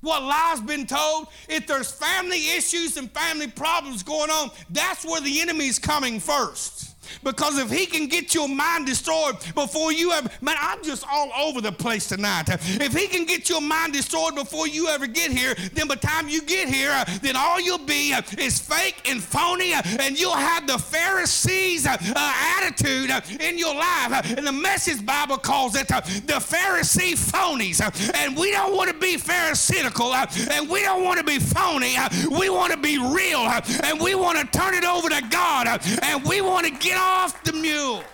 What 0.00 0.22
lies 0.22 0.60
been 0.60 0.86
told. 0.86 1.26
If 1.48 1.66
there's 1.66 1.90
family 1.90 2.50
issues 2.56 2.96
and 2.96 3.10
family 3.10 3.48
problems 3.48 4.04
going 4.04 4.30
on, 4.30 4.50
that's 4.70 5.04
where 5.04 5.20
the 5.20 5.40
enemy's 5.40 5.78
coming 5.78 6.20
first. 6.20 6.89
Because 7.22 7.58
if 7.58 7.70
he 7.70 7.86
can 7.86 8.06
get 8.08 8.34
your 8.34 8.48
mind 8.48 8.86
destroyed 8.86 9.36
before 9.54 9.92
you 9.92 10.12
ever, 10.12 10.28
man, 10.40 10.56
I'm 10.60 10.82
just 10.82 11.04
all 11.10 11.30
over 11.38 11.60
the 11.60 11.72
place 11.72 12.08
tonight. 12.08 12.44
If 12.48 12.94
he 12.94 13.06
can 13.06 13.24
get 13.26 13.48
your 13.48 13.60
mind 13.60 13.92
destroyed 13.92 14.34
before 14.34 14.66
you 14.66 14.88
ever 14.88 15.06
get 15.06 15.30
here, 15.30 15.54
then 15.74 15.88
by 15.88 15.94
the 15.96 16.00
time 16.00 16.28
you 16.28 16.42
get 16.42 16.68
here, 16.68 17.04
then 17.22 17.36
all 17.36 17.60
you'll 17.60 17.78
be 17.78 18.14
is 18.38 18.58
fake 18.60 19.02
and 19.08 19.22
phony, 19.22 19.72
and 19.72 20.18
you'll 20.18 20.32
have 20.32 20.66
the 20.66 20.78
Pharisees 20.78 21.86
uh, 21.86 21.96
attitude 22.16 23.10
uh, 23.10 23.20
in 23.40 23.58
your 23.58 23.74
life. 23.74 24.36
And 24.36 24.46
the 24.46 24.52
Message 24.52 25.04
Bible 25.04 25.38
calls 25.38 25.76
it 25.76 25.90
uh, 25.90 26.00
the 26.00 26.40
Pharisee 26.40 27.12
phonies. 27.12 27.80
And 28.14 28.36
we 28.36 28.50
don't 28.50 28.76
want 28.76 28.90
to 28.90 28.96
be 28.96 29.16
pharisaical, 29.16 30.12
uh, 30.12 30.26
and 30.50 30.68
we 30.68 30.82
don't 30.82 31.04
want 31.04 31.18
to 31.18 31.24
be 31.24 31.38
phony. 31.38 31.96
We 32.30 32.50
want 32.50 32.72
to 32.72 32.78
be 32.78 32.98
real, 32.98 33.40
and 33.84 34.00
we 34.00 34.14
want 34.14 34.38
to 34.38 34.58
turn 34.58 34.74
it 34.74 34.84
over 34.84 35.08
to 35.08 35.22
God, 35.30 35.80
and 36.02 36.24
we 36.24 36.40
want 36.40 36.66
to 36.66 36.72
get 36.72 36.96
off 37.00 37.42
the 37.44 37.52
mule. 37.52 38.04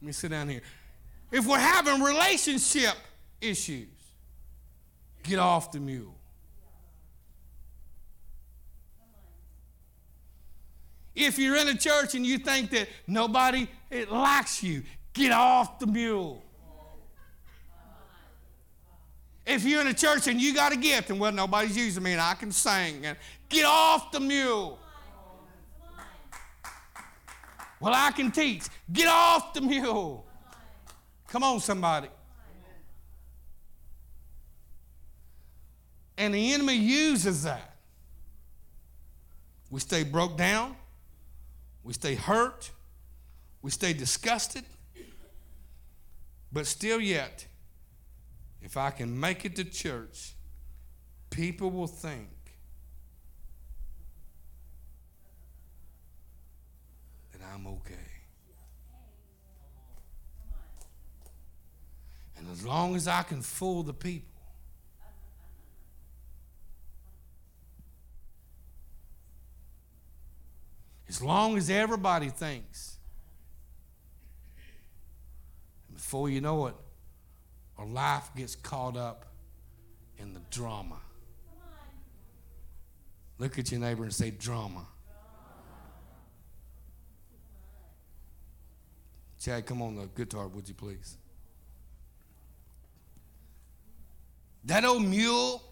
Let 0.00 0.06
me 0.06 0.12
sit 0.12 0.30
down 0.30 0.48
here. 0.48 0.62
If 1.30 1.46
we're 1.46 1.58
having 1.58 2.02
relationship 2.02 2.94
issues, 3.40 3.88
get 5.22 5.38
off 5.38 5.72
the 5.72 5.80
mule. 5.80 6.14
If 11.14 11.38
you're 11.38 11.56
in 11.56 11.68
a 11.68 11.76
church 11.76 12.14
and 12.14 12.24
you 12.24 12.38
think 12.38 12.70
that 12.70 12.88
nobody 13.08 13.68
likes 14.08 14.62
you, 14.62 14.84
get 15.12 15.32
off 15.32 15.80
the 15.80 15.86
mule. 15.86 16.44
If 19.48 19.64
you're 19.64 19.80
in 19.80 19.86
a 19.86 19.94
church 19.94 20.26
and 20.26 20.38
you 20.38 20.54
got 20.54 20.72
a 20.72 20.76
gift 20.76 21.08
and 21.08 21.18
well 21.18 21.32
nobody's 21.32 21.74
using 21.74 22.02
me 22.02 22.12
and 22.12 22.20
I 22.20 22.34
can 22.34 22.52
sing 22.52 23.06
and 23.06 23.16
get 23.48 23.64
off 23.64 24.12
the 24.12 24.20
mule. 24.20 24.78
Well, 27.80 27.94
I 27.94 28.10
can 28.10 28.30
teach. 28.30 28.64
Get 28.92 29.08
off 29.08 29.54
the 29.54 29.62
mule. 29.62 30.26
Come 31.28 31.42
on, 31.42 31.60
somebody. 31.60 32.08
And 36.18 36.34
the 36.34 36.52
enemy 36.52 36.74
uses 36.74 37.44
that. 37.44 37.76
We 39.70 39.80
stay 39.80 40.02
broke 40.02 40.36
down. 40.36 40.76
We 41.84 41.94
stay 41.94 42.16
hurt. 42.16 42.70
We 43.62 43.70
stay 43.70 43.94
disgusted. 43.94 44.64
But 46.52 46.66
still, 46.66 47.00
yet, 47.00 47.46
if 48.68 48.76
I 48.76 48.90
can 48.90 49.18
make 49.18 49.46
it 49.46 49.56
to 49.56 49.64
church, 49.64 50.34
people 51.30 51.70
will 51.70 51.86
think 51.86 52.28
that 57.32 57.40
I'm 57.54 57.66
okay. 57.66 57.94
And 62.36 62.46
as 62.52 62.62
long 62.66 62.94
as 62.94 63.08
I 63.08 63.22
can 63.22 63.40
fool 63.40 63.82
the 63.82 63.94
people, 63.94 64.28
As 71.08 71.22
long 71.22 71.56
as 71.56 71.70
everybody 71.70 72.28
thinks. 72.28 72.98
Before 75.94 76.28
you 76.28 76.42
know 76.42 76.66
it, 76.66 76.74
our 77.78 77.86
life 77.86 78.30
gets 78.36 78.56
caught 78.56 78.96
up 78.96 79.26
in 80.18 80.34
the 80.34 80.40
drama. 80.50 80.96
Look 83.38 83.58
at 83.58 83.70
your 83.70 83.80
neighbor 83.80 84.02
and 84.02 84.12
say, 84.12 84.30
drama. 84.30 84.84
Chad, 89.40 89.64
come 89.64 89.80
on 89.80 89.94
the 89.94 90.06
guitar, 90.16 90.48
would 90.48 90.68
you 90.68 90.74
please? 90.74 91.16
That 94.64 94.84
old 94.84 95.04
mule 95.04 95.62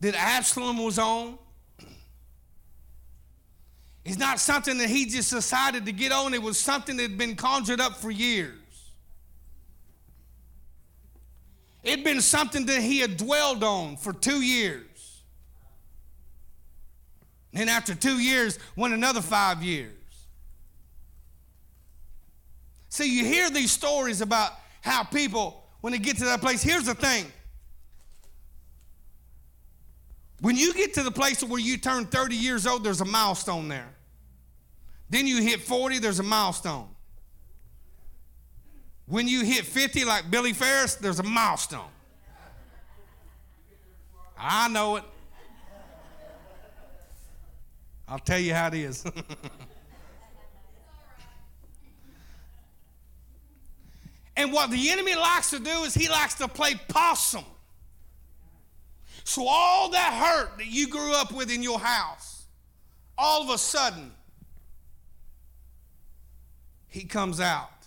that 0.00 0.14
Absalom 0.14 0.78
was 0.78 0.98
on 0.98 1.38
it's 4.08 4.16
not 4.16 4.40
something 4.40 4.78
that 4.78 4.88
he 4.88 5.04
just 5.04 5.30
decided 5.30 5.84
to 5.84 5.92
get 5.92 6.12
on, 6.12 6.32
it 6.32 6.42
was 6.42 6.58
something 6.58 6.96
that 6.96 7.02
had 7.02 7.18
been 7.18 7.36
conjured 7.36 7.78
up 7.78 7.94
for 7.94 8.10
years. 8.10 8.57
It'd 11.82 12.04
been 12.04 12.20
something 12.20 12.66
that 12.66 12.82
he 12.82 12.98
had 12.98 13.16
dwelled 13.16 13.62
on 13.62 13.96
for 13.96 14.12
two 14.12 14.42
years. 14.42 14.84
And 17.54 17.70
after 17.70 17.94
two 17.94 18.18
years, 18.18 18.58
went 18.76 18.94
another 18.94 19.22
five 19.22 19.62
years. 19.62 19.92
See, 22.88 23.16
you 23.16 23.24
hear 23.24 23.50
these 23.50 23.70
stories 23.70 24.20
about 24.20 24.52
how 24.80 25.04
people, 25.04 25.64
when 25.80 25.92
they 25.92 25.98
get 25.98 26.16
to 26.18 26.24
that 26.26 26.40
place, 26.40 26.62
here's 26.62 26.84
the 26.84 26.94
thing. 26.94 27.26
When 30.40 30.56
you 30.56 30.72
get 30.72 30.94
to 30.94 31.02
the 31.02 31.10
place 31.10 31.42
where 31.42 31.60
you 31.60 31.78
turn 31.78 32.06
30 32.06 32.36
years 32.36 32.66
old, 32.66 32.84
there's 32.84 33.00
a 33.00 33.04
milestone 33.04 33.68
there. 33.68 33.94
Then 35.10 35.26
you 35.26 35.42
hit 35.42 35.60
40, 35.60 35.98
there's 35.98 36.20
a 36.20 36.24
milestone. 36.24 36.88
When 39.08 39.26
you 39.26 39.42
hit 39.42 39.64
50, 39.64 40.04
like 40.04 40.30
Billy 40.30 40.52
Ferris, 40.52 40.94
there's 40.96 41.18
a 41.18 41.22
milestone. 41.22 41.88
I 44.38 44.68
know 44.68 44.96
it. 44.96 45.04
I'll 48.06 48.18
tell 48.18 48.38
you 48.38 48.52
how 48.54 48.66
it 48.68 48.74
is. 48.74 49.04
and 54.36 54.52
what 54.52 54.70
the 54.70 54.90
enemy 54.90 55.14
likes 55.14 55.48
to 55.50 55.58
do 55.58 55.82
is 55.84 55.94
he 55.94 56.08
likes 56.08 56.34
to 56.34 56.46
play 56.46 56.74
possum. 56.88 57.44
So, 59.24 59.46
all 59.46 59.90
that 59.90 60.12
hurt 60.12 60.58
that 60.58 60.66
you 60.66 60.88
grew 60.88 61.14
up 61.14 61.32
with 61.32 61.50
in 61.50 61.62
your 61.62 61.78
house, 61.78 62.44
all 63.16 63.42
of 63.42 63.50
a 63.50 63.58
sudden, 63.58 64.12
he 66.86 67.04
comes 67.04 67.40
out 67.40 67.77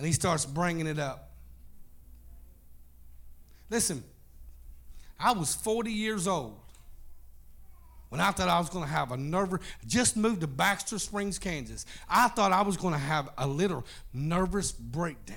and 0.00 0.06
he 0.06 0.14
starts 0.14 0.46
bringing 0.46 0.86
it 0.86 0.98
up. 0.98 1.28
Listen, 3.68 4.02
I 5.18 5.32
was 5.32 5.54
40 5.54 5.92
years 5.92 6.26
old 6.26 6.58
when 8.08 8.18
I 8.18 8.30
thought 8.30 8.48
I 8.48 8.58
was 8.58 8.70
going 8.70 8.86
to 8.86 8.90
have 8.90 9.12
a 9.12 9.18
nervous, 9.18 9.60
just 9.86 10.16
moved 10.16 10.40
to 10.40 10.46
Baxter 10.46 10.98
Springs, 10.98 11.38
Kansas. 11.38 11.84
I 12.08 12.28
thought 12.28 12.50
I 12.50 12.62
was 12.62 12.78
going 12.78 12.94
to 12.94 12.98
have 12.98 13.28
a 13.36 13.46
little 13.46 13.84
nervous 14.14 14.72
breakdown. 14.72 15.36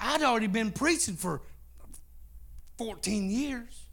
I'd 0.00 0.22
already 0.22 0.46
been 0.46 0.70
preaching 0.70 1.16
for 1.16 1.42
14 2.78 3.28
years 3.28 3.84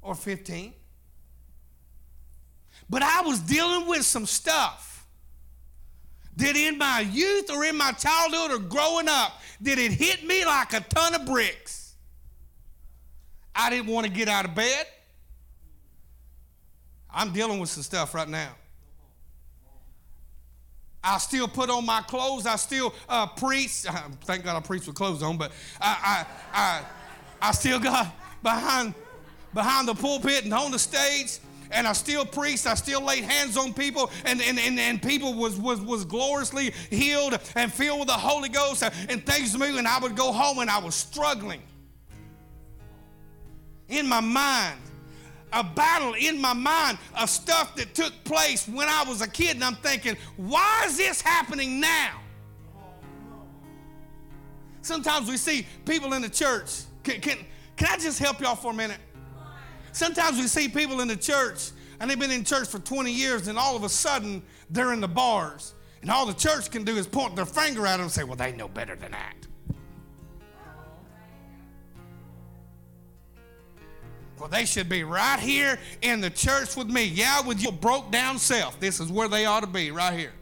or 0.00 0.14
15. 0.14 0.74
But 2.88 3.02
I 3.02 3.22
was 3.22 3.40
dealing 3.40 3.88
with 3.88 4.04
some 4.04 4.26
stuff 4.26 4.93
that 6.36 6.56
in 6.56 6.78
my 6.78 7.00
youth 7.00 7.50
or 7.50 7.64
in 7.64 7.76
my 7.76 7.92
childhood 7.92 8.52
or 8.52 8.58
growing 8.58 9.08
up, 9.08 9.40
that 9.60 9.78
it 9.78 9.92
hit 9.92 10.24
me 10.26 10.44
like 10.44 10.72
a 10.72 10.80
ton 10.80 11.14
of 11.14 11.26
bricks. 11.26 11.94
I 13.54 13.70
didn't 13.70 13.86
want 13.86 14.06
to 14.06 14.12
get 14.12 14.28
out 14.28 14.44
of 14.44 14.54
bed. 14.54 14.86
I'm 17.08 17.32
dealing 17.32 17.60
with 17.60 17.70
some 17.70 17.84
stuff 17.84 18.14
right 18.14 18.28
now. 18.28 18.50
I 21.04 21.18
still 21.18 21.46
put 21.46 21.70
on 21.70 21.84
my 21.84 22.00
clothes. 22.00 22.46
I 22.46 22.56
still 22.56 22.94
uh, 23.08 23.26
preach. 23.26 23.70
Thank 24.22 24.44
God 24.44 24.56
I 24.56 24.60
preach 24.60 24.86
with 24.86 24.96
clothes 24.96 25.22
on, 25.22 25.36
but 25.36 25.52
I, 25.80 26.24
I, 26.52 26.58
I, 26.58 27.48
I 27.48 27.52
still 27.52 27.78
got 27.78 28.12
behind, 28.42 28.94
behind 29.52 29.86
the 29.86 29.94
pulpit 29.94 30.44
and 30.44 30.54
on 30.54 30.72
the 30.72 30.78
stage 30.78 31.38
and 31.74 31.86
I 31.86 31.92
still 31.92 32.24
preached, 32.24 32.66
I 32.66 32.74
still 32.74 33.02
laid 33.02 33.24
hands 33.24 33.56
on 33.56 33.74
people, 33.74 34.10
and, 34.24 34.40
and, 34.40 34.58
and, 34.58 34.78
and 34.78 35.02
people 35.02 35.34
was, 35.34 35.58
was, 35.58 35.80
was 35.80 36.04
gloriously 36.04 36.72
healed 36.88 37.38
and 37.56 37.72
filled 37.72 38.00
with 38.00 38.08
the 38.08 38.14
Holy 38.14 38.48
Ghost, 38.48 38.82
and 38.82 39.26
things 39.26 39.56
moved, 39.58 39.78
and 39.78 39.88
I 39.88 39.98
would 39.98 40.16
go 40.16 40.32
home 40.32 40.60
and 40.60 40.70
I 40.70 40.78
was 40.78 40.94
struggling. 40.94 41.60
In 43.88 44.08
my 44.08 44.20
mind, 44.20 44.78
a 45.52 45.62
battle 45.62 46.14
in 46.14 46.40
my 46.40 46.52
mind 46.52 46.98
of 47.20 47.28
stuff 47.28 47.76
that 47.76 47.94
took 47.94 48.12
place 48.24 48.66
when 48.66 48.88
I 48.88 49.04
was 49.06 49.20
a 49.20 49.28
kid, 49.28 49.56
and 49.56 49.64
I'm 49.64 49.76
thinking, 49.76 50.16
why 50.36 50.84
is 50.86 50.96
this 50.96 51.20
happening 51.20 51.80
now? 51.80 52.20
Sometimes 54.82 55.28
we 55.28 55.36
see 55.36 55.66
people 55.84 56.12
in 56.12 56.22
the 56.22 56.28
church. 56.28 56.82
Can, 57.02 57.20
can, 57.20 57.38
can 57.76 57.88
I 57.90 57.96
just 57.96 58.18
help 58.18 58.40
y'all 58.40 58.54
for 58.54 58.70
a 58.70 58.74
minute? 58.74 58.98
Sometimes 59.94 60.38
we 60.38 60.48
see 60.48 60.66
people 60.68 61.00
in 61.00 61.06
the 61.06 61.16
church 61.16 61.70
and 62.00 62.10
they've 62.10 62.18
been 62.18 62.32
in 62.32 62.42
church 62.42 62.66
for 62.66 62.80
20 62.80 63.12
years 63.12 63.46
and 63.46 63.56
all 63.56 63.76
of 63.76 63.84
a 63.84 63.88
sudden 63.88 64.42
they're 64.68 64.92
in 64.92 65.00
the 65.00 65.08
bars. 65.08 65.72
And 66.02 66.10
all 66.10 66.26
the 66.26 66.34
church 66.34 66.70
can 66.72 66.82
do 66.82 66.96
is 66.96 67.06
point 67.06 67.36
their 67.36 67.46
finger 67.46 67.86
at 67.86 67.92
them 67.92 68.02
and 68.02 68.10
say, 68.10 68.24
well, 68.24 68.34
they 68.34 68.50
know 68.50 68.66
better 68.66 68.96
than 68.96 69.12
that. 69.12 69.36
Well, 74.36 74.48
they 74.48 74.64
should 74.64 74.88
be 74.88 75.04
right 75.04 75.38
here 75.38 75.78
in 76.02 76.20
the 76.20 76.28
church 76.28 76.74
with 76.74 76.88
me. 76.88 77.04
Yeah, 77.04 77.40
with 77.42 77.62
your 77.62 77.72
broke 77.72 78.10
down 78.10 78.38
self. 78.38 78.80
This 78.80 78.98
is 78.98 79.12
where 79.12 79.28
they 79.28 79.46
ought 79.46 79.60
to 79.60 79.68
be, 79.68 79.92
right 79.92 80.18
here. 80.18 80.32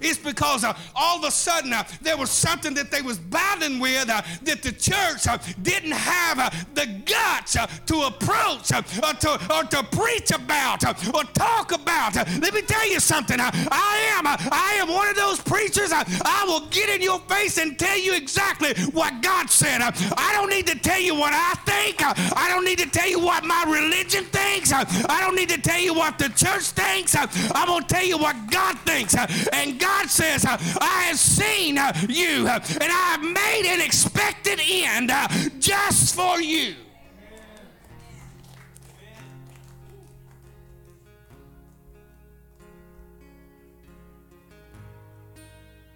It's 0.00 0.18
because 0.18 0.64
uh, 0.64 0.76
all 0.94 1.18
of 1.18 1.24
a 1.24 1.30
sudden 1.30 1.72
uh, 1.72 1.84
there 2.00 2.16
was 2.16 2.30
something 2.30 2.74
that 2.74 2.90
they 2.90 3.02
was 3.02 3.18
battling 3.18 3.78
with 3.78 4.08
uh, 4.08 4.22
that 4.42 4.62
the 4.62 4.72
church 4.72 5.26
uh, 5.26 5.38
didn't 5.62 5.92
have 5.92 6.38
uh, 6.38 6.50
the 6.74 6.86
guts 7.04 7.56
uh, 7.56 7.66
to 7.86 8.02
approach 8.02 8.72
or, 8.72 9.12
to, 9.14 9.54
or 9.54 9.64
to 9.64 9.82
preach 9.96 10.30
about 10.30 10.84
or 11.14 11.24
talk 11.34 11.72
about. 11.72 12.14
Let 12.14 12.54
me 12.54 12.62
tell 12.62 12.88
you 12.88 13.00
something. 13.00 13.38
I 13.40 14.14
am 14.16 14.26
I 14.26 14.78
am 14.80 14.88
one 14.88 15.08
of 15.08 15.16
those 15.16 15.40
preachers. 15.40 15.90
I 15.92 16.44
will 16.46 16.66
get 16.68 16.88
in 16.88 17.02
your 17.02 17.20
face 17.20 17.58
and 17.58 17.78
tell 17.78 17.98
you 17.98 18.14
exactly 18.14 18.74
what 18.92 19.22
God 19.22 19.50
said. 19.50 19.80
I 19.80 20.32
don't 20.34 20.50
need 20.50 20.66
to 20.66 20.78
tell 20.78 21.00
you 21.00 21.14
what 21.14 21.32
I 21.32 21.54
think. 21.64 21.96
I 22.02 22.48
don't 22.48 22.64
need 22.64 22.78
to 22.78 22.88
tell 22.88 23.08
you 23.08 23.20
what 23.20 23.44
my 23.44 23.64
religion 23.64 24.24
thinks. 24.24 24.72
I 24.72 25.20
don't 25.20 25.34
need 25.34 25.48
to 25.50 25.60
tell 25.60 25.80
you 25.80 25.94
what 25.94 26.18
the 26.18 26.28
church 26.28 26.70
thinks. 26.70 27.14
I'm 27.16 27.66
going 27.66 27.82
to 27.82 27.88
tell 27.88 28.04
you 28.04 28.18
what 28.18 28.36
God 28.50 28.78
thinks. 28.80 29.14
And 29.52 29.78
God 29.78 29.87
God 29.88 30.10
says, 30.10 30.44
uh, 30.44 30.58
I 30.80 31.04
have 31.04 31.18
seen 31.18 31.78
uh, 31.78 31.92
you 32.08 32.46
uh, 32.46 32.60
and 32.80 32.92
I 32.92 33.16
have 33.16 33.22
made 33.22 33.64
an 33.66 33.80
expected 33.80 34.60
end 34.62 35.10
just 35.58 36.14
for 36.14 36.40
you. 36.40 36.74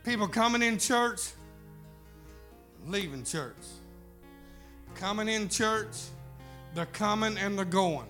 People 0.05 0.27
coming 0.27 0.63
in 0.63 0.79
church, 0.79 1.21
leaving 2.87 3.25
church. 3.25 3.55
Coming 4.95 5.29
in 5.29 5.49
church, 5.49 5.97
they're 6.75 6.87
coming 6.87 7.37
and 7.37 7.59
they're 7.59 7.65
going. 7.67 8.09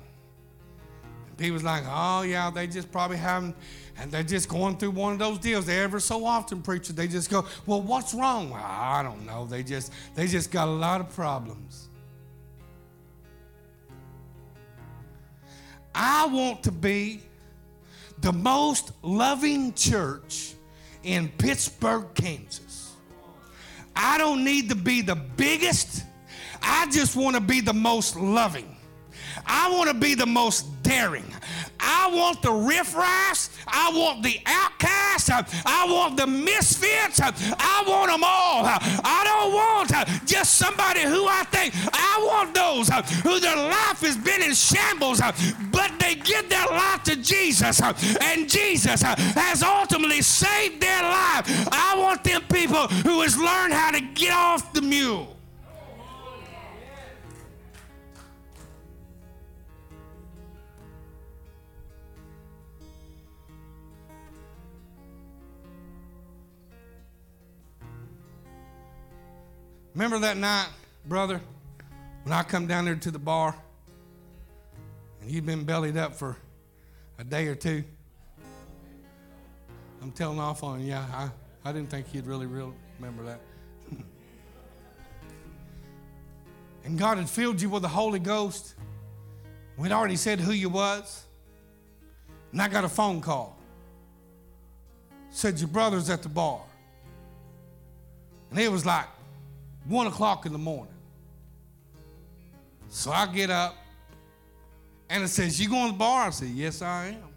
And 1.28 1.36
people's 1.36 1.64
like, 1.64 1.82
oh 1.86 2.22
yeah, 2.22 2.50
they 2.50 2.66
just 2.68 2.90
probably 2.92 3.16
haven't, 3.18 3.56
and 3.98 4.10
they're 4.10 4.22
just 4.22 4.48
going 4.48 4.76
through 4.76 4.92
one 4.92 5.12
of 5.12 5.18
those 5.18 5.38
deals. 5.38 5.66
They 5.66 5.78
ever 5.80 6.00
so 6.00 6.24
often, 6.24 6.62
preacher, 6.62 6.92
they 6.92 7.08
just 7.08 7.30
go, 7.30 7.46
well, 7.66 7.80
what's 7.80 8.14
wrong? 8.14 8.50
Well, 8.50 8.64
I 8.64 9.02
don't 9.02 9.26
know. 9.26 9.46
They 9.46 9.62
just 9.62 9.92
they 10.14 10.26
just 10.26 10.50
got 10.50 10.68
a 10.68 10.70
lot 10.70 11.00
of 11.00 11.14
problems. 11.14 11.88
I 15.94 16.26
want 16.26 16.62
to 16.64 16.72
be 16.72 17.22
the 18.20 18.32
most 18.32 18.92
loving 19.02 19.74
church 19.74 20.54
in 21.02 21.28
Pittsburg, 21.36 22.14
Kansas. 22.14 22.94
I 23.94 24.16
don't 24.16 24.42
need 24.44 24.70
to 24.70 24.74
be 24.74 25.02
the 25.02 25.16
biggest. 25.16 26.04
I 26.62 26.88
just 26.90 27.16
want 27.16 27.36
to 27.36 27.42
be 27.42 27.60
the 27.60 27.74
most 27.74 28.16
loving. 28.16 28.76
I 29.44 29.70
want 29.72 29.90
to 29.90 29.94
be 29.94 30.14
the 30.14 30.26
most 30.26 30.82
daring. 30.82 31.24
I 31.82 32.08
want 32.12 32.40
the 32.42 32.52
riffraffs. 32.52 33.50
I 33.66 33.90
want 33.92 34.22
the 34.22 34.40
outcasts. 34.46 35.30
I 35.30 35.86
want 35.88 36.16
the 36.16 36.26
misfits. 36.26 37.20
I 37.20 37.84
want 37.86 38.10
them 38.10 38.22
all. 38.24 38.64
I 38.64 39.22
don't 39.24 39.52
want 39.52 40.26
just 40.26 40.54
somebody 40.54 41.02
who 41.02 41.26
I 41.26 41.44
think. 41.50 41.74
I 41.92 42.24
want 42.24 42.54
those 42.54 42.88
who 43.22 43.40
their 43.40 43.56
life 43.56 44.00
has 44.00 44.16
been 44.16 44.42
in 44.42 44.54
shambles, 44.54 45.20
but 45.70 45.92
they 45.98 46.14
give 46.14 46.48
their 46.48 46.66
life 46.66 47.02
to 47.04 47.16
Jesus, 47.16 47.80
and 47.80 48.48
Jesus 48.48 49.02
has 49.02 49.62
ultimately 49.62 50.22
saved 50.22 50.80
their 50.80 51.02
life. 51.02 51.68
I 51.72 51.96
want 51.98 52.22
them 52.24 52.42
people 52.42 52.86
who 52.88 53.22
has 53.22 53.36
learned 53.36 53.72
how 53.72 53.90
to 53.90 54.00
get 54.00 54.32
off 54.32 54.72
the 54.72 54.82
mule. 54.82 55.36
Remember 69.94 70.18
that 70.20 70.38
night, 70.38 70.68
brother, 71.06 71.40
when 72.22 72.32
I 72.32 72.42
come 72.42 72.66
down 72.66 72.86
there 72.86 72.94
to 72.94 73.10
the 73.10 73.18
bar 73.18 73.54
and 75.20 75.30
you'd 75.30 75.44
been 75.44 75.64
bellied 75.64 75.98
up 75.98 76.14
for 76.14 76.36
a 77.18 77.24
day 77.24 77.46
or 77.48 77.54
two? 77.54 77.84
I'm 80.00 80.10
telling 80.12 80.40
off 80.40 80.64
on 80.64 80.80
you. 80.80 80.88
Yeah, 80.88 81.04
I, 81.12 81.28
I 81.68 81.72
didn't 81.72 81.90
think 81.90 82.06
you'd 82.14 82.26
really, 82.26 82.46
really 82.46 82.72
remember 82.98 83.22
that. 83.24 83.40
and 86.84 86.98
God 86.98 87.18
had 87.18 87.28
filled 87.28 87.60
you 87.60 87.68
with 87.68 87.82
the 87.82 87.88
Holy 87.88 88.18
Ghost. 88.18 88.74
We'd 89.76 89.92
already 89.92 90.16
said 90.16 90.40
who 90.40 90.52
you 90.52 90.70
was. 90.70 91.24
And 92.50 92.62
I 92.62 92.68
got 92.68 92.84
a 92.84 92.88
phone 92.88 93.20
call. 93.20 93.58
Said 95.30 95.58
your 95.60 95.68
brother's 95.68 96.08
at 96.08 96.22
the 96.22 96.28
bar. 96.30 96.62
And 98.50 98.58
it 98.58 98.72
was 98.72 98.84
like, 98.86 99.06
one 99.86 100.06
o'clock 100.06 100.46
in 100.46 100.52
the 100.52 100.58
morning. 100.58 100.94
So 102.88 103.10
I 103.10 103.26
get 103.26 103.50
up 103.50 103.76
and 105.08 105.24
it 105.24 105.28
says, 105.28 105.60
You 105.60 105.68
going 105.68 105.86
to 105.86 105.92
the 105.92 105.98
bar? 105.98 106.26
I 106.26 106.30
said, 106.30 106.48
Yes, 106.48 106.82
I 106.82 107.08
am. 107.08 107.28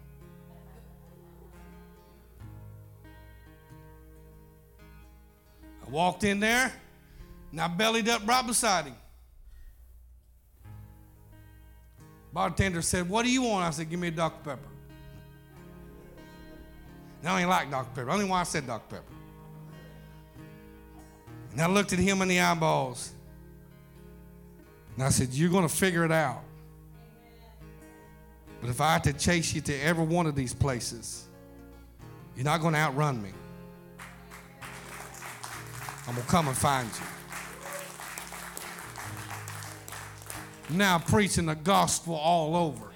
I 5.86 5.90
walked 5.90 6.24
in 6.24 6.40
there 6.40 6.72
and 7.52 7.60
I 7.60 7.68
bellied 7.68 8.08
up 8.08 8.26
right 8.26 8.46
beside 8.46 8.86
him. 8.86 8.96
Bartender 12.32 12.82
said, 12.82 13.08
What 13.08 13.24
do 13.24 13.30
you 13.30 13.42
want? 13.42 13.64
I 13.64 13.70
said, 13.70 13.88
Give 13.88 13.98
me 13.98 14.08
a 14.08 14.10
Dr. 14.10 14.42
Pepper. 14.44 14.68
And 17.20 17.30
I 17.30 17.40
ain't 17.40 17.48
like 17.48 17.70
Dr. 17.70 17.88
Pepper. 17.94 18.10
Only 18.10 18.26
why 18.26 18.40
I 18.40 18.44
said 18.44 18.66
Dr. 18.66 18.96
Pepper. 18.96 19.15
And 21.56 21.64
I 21.64 21.68
looked 21.68 21.94
at 21.94 21.98
him 21.98 22.20
in 22.20 22.28
the 22.28 22.38
eyeballs. 22.38 23.12
And 24.94 25.02
I 25.04 25.08
said, 25.08 25.32
You're 25.32 25.48
going 25.48 25.66
to 25.66 25.74
figure 25.74 26.04
it 26.04 26.12
out. 26.12 26.42
But 28.60 28.68
if 28.68 28.78
I 28.82 28.92
had 28.92 29.04
to 29.04 29.14
chase 29.14 29.54
you 29.54 29.62
to 29.62 29.74
every 29.80 30.04
one 30.04 30.26
of 30.26 30.34
these 30.34 30.52
places, 30.52 31.24
you're 32.34 32.44
not 32.44 32.60
going 32.60 32.74
to 32.74 32.78
outrun 32.78 33.22
me. 33.22 33.30
I'm 36.06 36.14
going 36.14 36.26
to 36.26 36.30
come 36.30 36.46
and 36.46 36.56
find 36.56 36.90
you. 40.68 40.76
Now 40.76 40.98
preaching 40.98 41.46
the 41.46 41.54
gospel 41.54 42.16
all 42.16 42.54
over. 42.54 42.90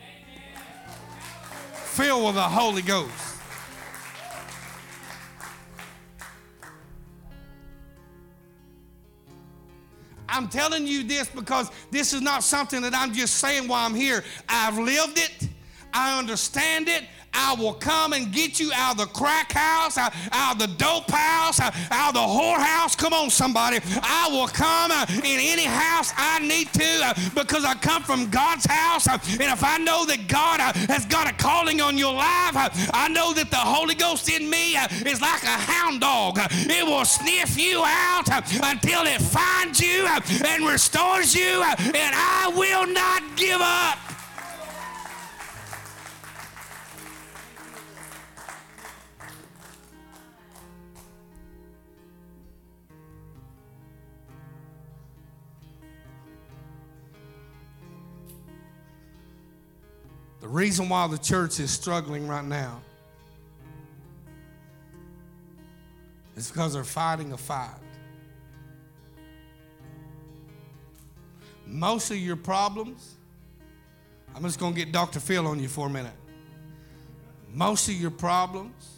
Filled 1.72 2.26
with 2.26 2.34
the 2.34 2.42
Holy 2.42 2.82
Ghost. 2.82 3.29
I'm 10.30 10.48
telling 10.48 10.86
you 10.86 11.02
this 11.02 11.28
because 11.28 11.70
this 11.90 12.12
is 12.12 12.20
not 12.20 12.44
something 12.44 12.80
that 12.82 12.94
I'm 12.94 13.12
just 13.12 13.36
saying 13.36 13.68
while 13.68 13.86
I'm 13.86 13.94
here. 13.94 14.24
I've 14.48 14.78
lived 14.78 15.18
it, 15.18 15.48
I 15.92 16.18
understand 16.18 16.88
it, 16.88 17.04
I 17.32 17.54
will 17.54 17.74
come 17.74 18.12
and 18.12 18.32
get 18.32 18.58
you 18.58 18.72
out 18.74 18.92
of 18.92 18.98
the 18.98 19.06
crack 19.06 19.52
house, 19.52 19.96
out, 19.98 20.12
of 20.52 20.58
the 20.58 20.66
dope 20.66 21.10
house, 21.10 21.60
out, 21.60 21.74
of 22.08 22.14
the 22.14 22.20
whorehouse. 22.20 22.96
Come 22.96 23.12
on, 23.12 23.30
somebody. 23.30 23.78
I 24.02 24.28
will 24.30 24.48
come 24.48 24.90
uh, 24.90 25.06
in 25.08 25.38
any 25.40 25.64
house 25.64 26.12
I 26.16 26.40
need 26.40 26.72
to 26.74 27.00
uh, 27.04 27.14
because 27.34 27.64
I 27.64 27.74
come 27.74 28.02
from 28.02 28.30
God's 28.30 28.66
house. 28.66 29.06
Uh, 29.06 29.18
and 29.32 29.42
if 29.52 29.62
I 29.62 29.78
know 29.78 30.04
that 30.06 30.26
God 30.28 30.60
uh, 30.60 30.72
has 30.92 31.06
got 31.06 31.30
a 31.30 31.34
calling 31.34 31.80
on 31.80 31.96
your 31.96 32.14
life, 32.14 32.56
uh, 32.56 32.68
I 32.92 33.08
know 33.08 33.32
that 33.34 33.50
the 33.50 33.56
Holy 33.56 33.94
Ghost 33.94 34.28
in 34.30 34.48
me 34.48 34.76
uh, 34.76 34.88
is 35.06 35.20
like 35.20 35.42
a 35.42 35.46
hound 35.46 36.00
dog. 36.00 36.38
It 36.50 36.84
will 36.84 37.04
sniff 37.04 37.58
you 37.58 37.82
out 37.84 38.28
until 38.28 39.06
it 39.06 39.20
finds 39.20 39.80
you 39.80 40.06
and 40.46 40.64
restores 40.66 41.34
you, 41.34 41.62
and 41.62 42.14
I 42.14 42.52
will 42.54 42.86
not 42.86 43.22
give 43.36 43.60
up. 43.60 44.09
Reason 60.51 60.88
why 60.88 61.07
the 61.07 61.18
church 61.18 61.61
is 61.61 61.70
struggling 61.70 62.26
right 62.26 62.44
now 62.44 62.80
is 66.36 66.51
because 66.51 66.72
they're 66.72 66.84
fighting 66.84 67.32
a 67.32 67.36
fight. 67.36 67.70
Most 71.66 72.11
of 72.11 72.16
your 72.16 72.36
problems, 72.36 73.14
I'm 74.34 74.42
just 74.42 74.59
going 74.59 74.74
to 74.74 74.78
get 74.78 74.92
Dr. 74.92 75.20
Phil 75.20 75.46
on 75.46 75.61
you 75.61 75.68
for 75.68 75.86
a 75.86 75.90
minute. 75.90 76.12
Most 77.53 77.88
of 77.88 77.94
your 77.94 78.11
problems 78.11 78.88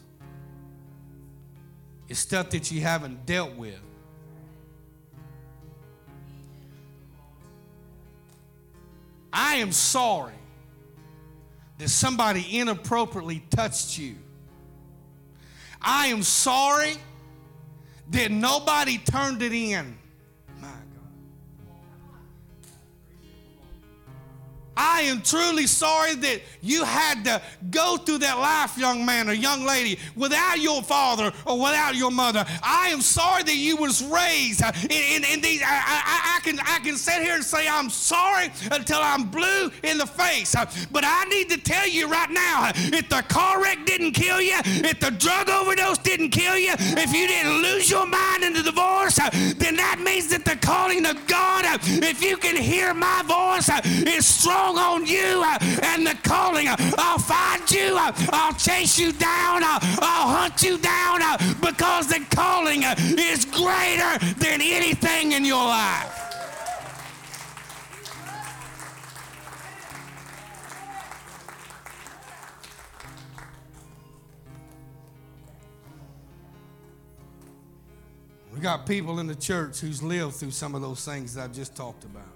is 2.09 2.19
stuff 2.19 2.51
that 2.51 2.71
you 2.71 2.81
haven't 2.81 3.27
dealt 3.27 3.55
with. 3.57 3.79
I 9.33 9.57
am 9.57 9.73
sorry 9.73 10.33
that 11.83 11.89
somebody 11.89 12.61
inappropriately 12.61 13.43
touched 13.51 13.99
you. 13.99 14.15
I 15.81 16.07
am 16.07 16.23
sorry 16.23 16.95
that 18.11 18.31
nobody 18.31 18.99
turned 18.99 19.43
it 19.43 19.53
in. 19.53 19.99
I 24.83 25.03
am 25.03 25.23
truly 25.23 25.69
sorry 25.69 26.17
that 26.17 26.43
you 26.61 26.83
had 26.83 27.25
to 27.25 27.41
go 27.71 27.97
through 27.97 28.19
that 28.19 28.39
life, 28.39 28.77
young 28.77 29.07
man 29.07 29.29
or 29.29 29.33
young 29.33 29.65
lady, 29.65 29.97
without 30.17 30.59
your 30.59 30.83
father 30.83 31.33
or 31.47 31.57
without 31.57 31.95
your 31.95 32.11
mother. 32.11 32.45
I 32.65 32.89
am 32.89 33.01
sorry 33.01 33.45
that 33.45 33.55
you 33.55 33.77
was 33.77 34.03
raised 34.03 34.61
uh, 34.61 34.73
in, 34.83 34.91
in, 34.91 35.25
in 35.25 35.41
these. 35.41 35.63
I, 35.63 35.67
I, 35.71 36.37
I, 36.37 36.41
can, 36.43 36.59
I 36.61 36.81
can 36.81 36.97
sit 36.97 37.23
here 37.23 37.35
and 37.35 37.45
say 37.45 37.69
I'm 37.69 37.91
sorry 37.91 38.51
until 38.73 38.99
I'm 38.99 39.29
blue 39.31 39.71
in 39.85 39.99
the 39.99 40.07
face. 40.07 40.57
Uh, 40.57 40.67
but 40.91 41.05
I 41.07 41.27
need 41.27 41.49
to 41.51 41.59
tell 41.59 41.87
you 41.87 42.09
right 42.09 42.31
now, 42.31 42.65
uh, 42.65 42.73
if 42.75 43.09
the 43.09 43.23
car 43.29 43.63
wreck 43.63 43.87
didn't 43.87 44.13
kill 44.13 44.41
you, 44.41 44.59
if 44.65 44.99
the 44.99 45.13
drug 45.13 45.49
overdose 45.49 45.99
didn't 45.99 46.31
kill 46.31 46.59
you, 46.59 46.75
if 46.77 47.13
you 47.13 47.29
didn't 47.29 47.63
lose 47.63 47.89
your 47.89 48.07
mind 48.07 48.43
in 48.43 48.53
the 48.53 48.65
divorce, 48.65 49.15
then 49.15 49.77
that 49.77 50.01
means 50.01 50.29
that 50.31 50.45
the 50.45 50.57
calling 50.57 51.07
of 51.07 51.25
God, 51.29 51.67
if 51.85 52.21
you 52.21 52.37
can 52.37 52.57
hear 52.57 52.93
my 52.95 53.23
voice, 53.23 53.71
is 53.85 54.27
strong 54.27 54.72
on 54.79 55.07
you 55.07 55.43
uh, 55.45 55.59
and 55.83 56.07
the 56.07 56.17
calling. 56.23 56.69
Uh, 56.69 56.77
I'll 56.99 57.19
find 57.19 57.71
you, 57.71 57.97
uh, 57.97 58.13
I'll 58.33 58.55
chase 58.55 58.99
you 58.99 59.13
down, 59.13 59.63
I'll 59.65 60.29
hunt 60.37 60.63
you 60.63 60.79
down 60.79 61.21
because 61.61 62.09
the 62.09 62.25
calling 62.31 62.83
is 62.83 63.45
greater 63.45 64.19
than 64.39 64.61
anything 64.61 65.33
in 65.33 65.45
your 65.45 65.65
life. 65.65 66.19
We 78.53 78.61
got 78.61 78.87
people 78.87 79.19
in 79.19 79.27
the 79.27 79.35
church 79.35 79.81
who's 79.81 80.03
lived 80.03 80.35
through 80.35 80.51
some 80.51 80.75
of 80.75 80.83
those 80.83 81.05
things 81.05 81.35
that 81.35 81.51
I 81.51 81.53
just 81.53 81.75
talked 81.75 82.05
about. 82.05 82.32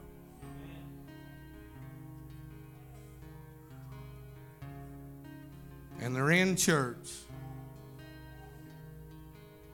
And 6.00 6.14
they're 6.14 6.30
in 6.30 6.56
church. 6.56 7.10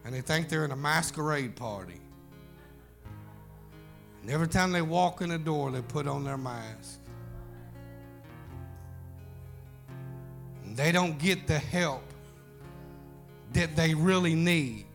And 0.04 0.14
they 0.14 0.20
think 0.20 0.48
they're 0.48 0.64
in 0.64 0.72
a 0.72 0.76
masquerade 0.76 1.56
party. 1.56 2.00
And 4.22 4.30
every 4.30 4.48
time 4.48 4.70
they 4.72 4.82
walk 4.82 5.20
in 5.20 5.30
the 5.30 5.38
door, 5.38 5.70
they 5.70 5.82
put 5.82 6.06
on 6.06 6.24
their 6.24 6.38
mask. 6.38 7.00
And 10.64 10.76
they 10.76 10.92
don't 10.92 11.18
get 11.18 11.46
the 11.46 11.58
help 11.58 12.04
that 13.52 13.74
they 13.76 13.94
really 13.94 14.34
need. 14.34 14.86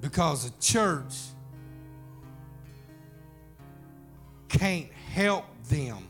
Because 0.00 0.50
the 0.50 0.60
church 0.60 1.14
can't 4.48 4.90
help 4.92 5.44
them. 5.68 6.06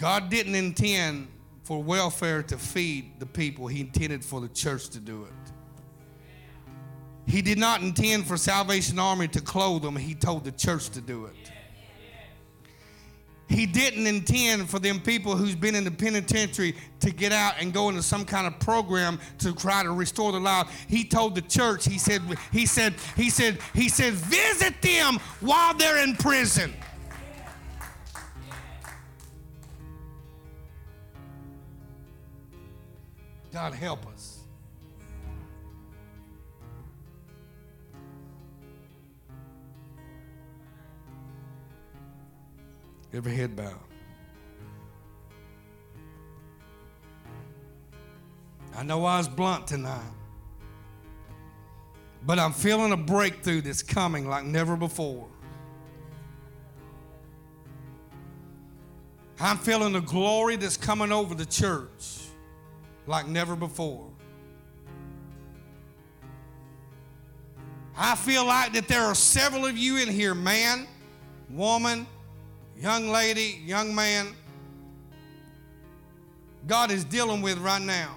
God 0.00 0.30
didn't 0.30 0.54
intend 0.54 1.28
for 1.62 1.82
welfare 1.82 2.42
to 2.44 2.56
feed 2.56 3.20
the 3.20 3.26
people, 3.26 3.66
He 3.66 3.82
intended 3.82 4.24
for 4.24 4.40
the 4.40 4.48
church 4.48 4.88
to 4.88 4.98
do 4.98 5.24
it. 5.24 5.52
He 7.30 7.42
did 7.42 7.58
not 7.58 7.82
intend 7.82 8.26
for 8.26 8.38
Salvation 8.38 8.98
Army 8.98 9.28
to 9.28 9.42
clothe 9.42 9.82
them, 9.82 9.94
He 9.96 10.14
told 10.14 10.44
the 10.44 10.52
church 10.52 10.88
to 10.90 11.02
do 11.02 11.26
it. 11.26 11.34
He 13.50 13.66
didn't 13.66 14.06
intend 14.06 14.70
for 14.70 14.78
them 14.78 15.00
people 15.00 15.36
who's 15.36 15.56
been 15.56 15.74
in 15.74 15.84
the 15.84 15.90
penitentiary 15.90 16.76
to 17.00 17.10
get 17.10 17.32
out 17.32 17.54
and 17.58 17.72
go 17.72 17.88
into 17.88 18.00
some 18.00 18.24
kind 18.24 18.46
of 18.46 18.58
program 18.60 19.18
to 19.38 19.52
try 19.52 19.82
to 19.82 19.90
restore 19.90 20.30
their 20.30 20.40
life. 20.40 20.86
He 20.88 21.04
told 21.04 21.34
the 21.34 21.42
church, 21.42 21.84
he 21.84 21.98
said, 21.98 22.22
he 22.52 22.64
said, 22.64 22.94
he 23.16 23.28
said, 23.28 23.58
he 23.74 23.88
said, 23.88 24.14
visit 24.14 24.80
them 24.80 25.18
while 25.40 25.74
they're 25.74 26.02
in 26.02 26.14
prison. 26.14 26.72
God 33.52 33.74
help 33.74 34.06
us. 34.06 34.40
Every 43.12 43.34
head 43.34 43.56
bow. 43.56 43.74
I 48.76 48.84
know 48.84 49.04
I 49.04 49.18
was 49.18 49.26
blunt 49.28 49.66
tonight, 49.66 50.12
but 52.24 52.38
I'm 52.38 52.52
feeling 52.52 52.92
a 52.92 52.96
breakthrough 52.96 53.62
that's 53.62 53.82
coming 53.82 54.28
like 54.28 54.44
never 54.44 54.76
before. 54.76 55.26
I'm 59.40 59.58
feeling 59.58 59.92
the 59.92 60.00
glory 60.00 60.54
that's 60.54 60.76
coming 60.76 61.10
over 61.10 61.34
the 61.34 61.46
church 61.46 62.19
like 63.06 63.26
never 63.26 63.56
before. 63.56 64.06
I 67.96 68.14
feel 68.14 68.46
like 68.46 68.72
that 68.72 68.88
there 68.88 69.02
are 69.02 69.14
several 69.14 69.66
of 69.66 69.76
you 69.76 69.98
in 69.98 70.08
here, 70.08 70.34
man, 70.34 70.86
woman, 71.50 72.06
young 72.76 73.08
lady, 73.10 73.60
young 73.64 73.94
man, 73.94 74.28
God 76.66 76.90
is 76.90 77.04
dealing 77.04 77.42
with 77.42 77.58
right 77.58 77.82
now. 77.82 78.14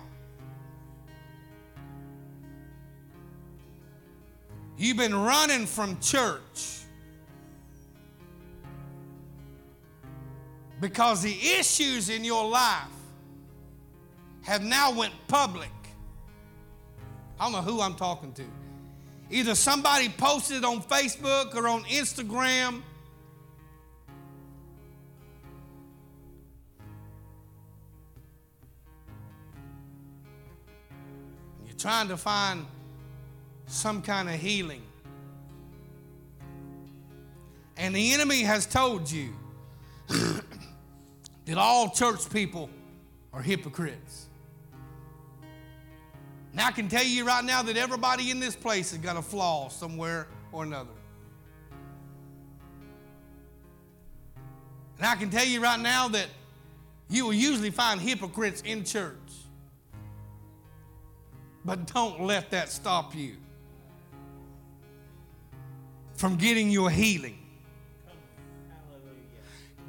You've 4.77 4.97
been 4.97 5.15
running 5.15 5.65
from 5.65 5.99
church 5.99 6.81
because 10.79 11.21
the 11.21 11.35
issues 11.57 12.09
in 12.09 12.23
your 12.23 12.47
life 12.49 12.92
have 14.43 14.61
now 14.61 14.91
went 14.93 15.13
public. 15.27 15.69
I 17.39 17.45
don't 17.45 17.53
know 17.53 17.61
who 17.61 17.81
I'm 17.81 17.95
talking 17.95 18.33
to. 18.33 18.43
Either 19.29 19.55
somebody 19.55 20.09
posted 20.09 20.63
on 20.63 20.81
Facebook 20.81 21.55
or 21.55 21.67
on 21.67 21.83
Instagram. 21.85 22.81
You're 31.65 31.75
trying 31.77 32.09
to 32.09 32.17
find 32.17 32.65
some 33.65 34.01
kind 34.01 34.29
of 34.29 34.35
healing. 34.35 34.83
And 37.77 37.95
the 37.95 38.13
enemy 38.13 38.41
has 38.41 38.65
told 38.65 39.09
you 39.09 39.33
that 40.07 41.57
all 41.57 41.89
church 41.89 42.29
people 42.29 42.69
are 43.31 43.41
hypocrites. 43.41 44.27
Now, 46.53 46.67
I 46.67 46.71
can 46.71 46.87
tell 46.87 47.03
you 47.03 47.25
right 47.25 47.43
now 47.43 47.63
that 47.63 47.77
everybody 47.77 48.29
in 48.29 48.39
this 48.39 48.55
place 48.55 48.91
has 48.91 48.99
got 48.99 49.17
a 49.17 49.21
flaw 49.21 49.69
somewhere 49.69 50.27
or 50.51 50.63
another. 50.63 50.91
And 54.97 55.07
I 55.07 55.15
can 55.15 55.31
tell 55.31 55.45
you 55.45 55.61
right 55.61 55.79
now 55.79 56.07
that 56.09 56.27
you 57.09 57.25
will 57.25 57.33
usually 57.33 57.71
find 57.71 57.99
hypocrites 57.99 58.61
in 58.61 58.85
church. 58.85 59.17
But 61.65 61.91
don't 61.91 62.21
let 62.21 62.51
that 62.51 62.69
stop 62.69 63.15
you 63.15 63.37
from 66.13 66.35
getting 66.35 66.69
your 66.69 66.89
healing. 66.89 67.39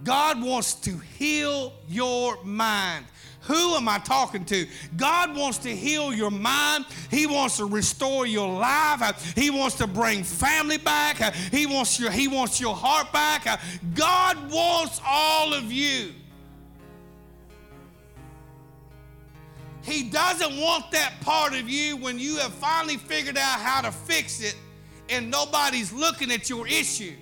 God 0.03 0.43
wants 0.43 0.75
to 0.75 0.99
heal 0.99 1.73
your 1.89 2.43
mind. 2.45 3.07
Who 3.47 3.75
am 3.75 3.89
I 3.89 3.99
talking 3.99 4.45
to? 4.47 4.67
God 4.97 5.37
wants 5.37 5.59
to 5.59 5.75
heal 5.75 6.13
your 6.15 6.31
mind. 6.31 6.87
He 7.11 7.27
wants 7.27 7.59
to 7.59 7.67
restore 7.67 8.27
your 8.27 8.49
life. 8.49 9.35
He 9.35 9.51
wants 9.51 9.77
to 9.77 9.87
bring 9.87 10.23
family 10.23 10.79
back. 10.79 11.35
He 11.35 11.67
wants 11.67 11.99
your, 12.01 12.11
he 12.11 12.29
wants 12.29 12.61
your 12.61 12.75
heart 12.75 13.13
back. 13.13 13.61
God 13.95 14.51
wants 14.51 15.01
all 15.07 15.53
of 15.53 15.71
you. 15.71 16.13
He 19.83 20.05
doesn't 20.05 20.59
want 20.59 20.91
that 20.93 21.21
part 21.21 21.53
of 21.53 21.69
you 21.69 21.97
when 21.99 22.19
you 22.19 22.39
have 22.39 22.55
finally 22.55 22.97
figured 22.97 23.37
out 23.37 23.61
how 23.61 23.83
to 23.83 23.93
fix 23.93 24.41
it 24.41 24.57
and 25.11 25.31
nobody's 25.31 25.93
looking 25.93 26.31
at 26.33 26.49
your 26.49 26.67
issue. 26.67 27.15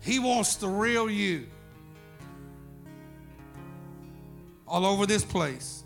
He 0.00 0.18
wants 0.18 0.56
the 0.56 0.68
real 0.68 1.10
you. 1.10 1.46
All 4.66 4.86
over 4.86 5.06
this 5.06 5.24
place. 5.24 5.84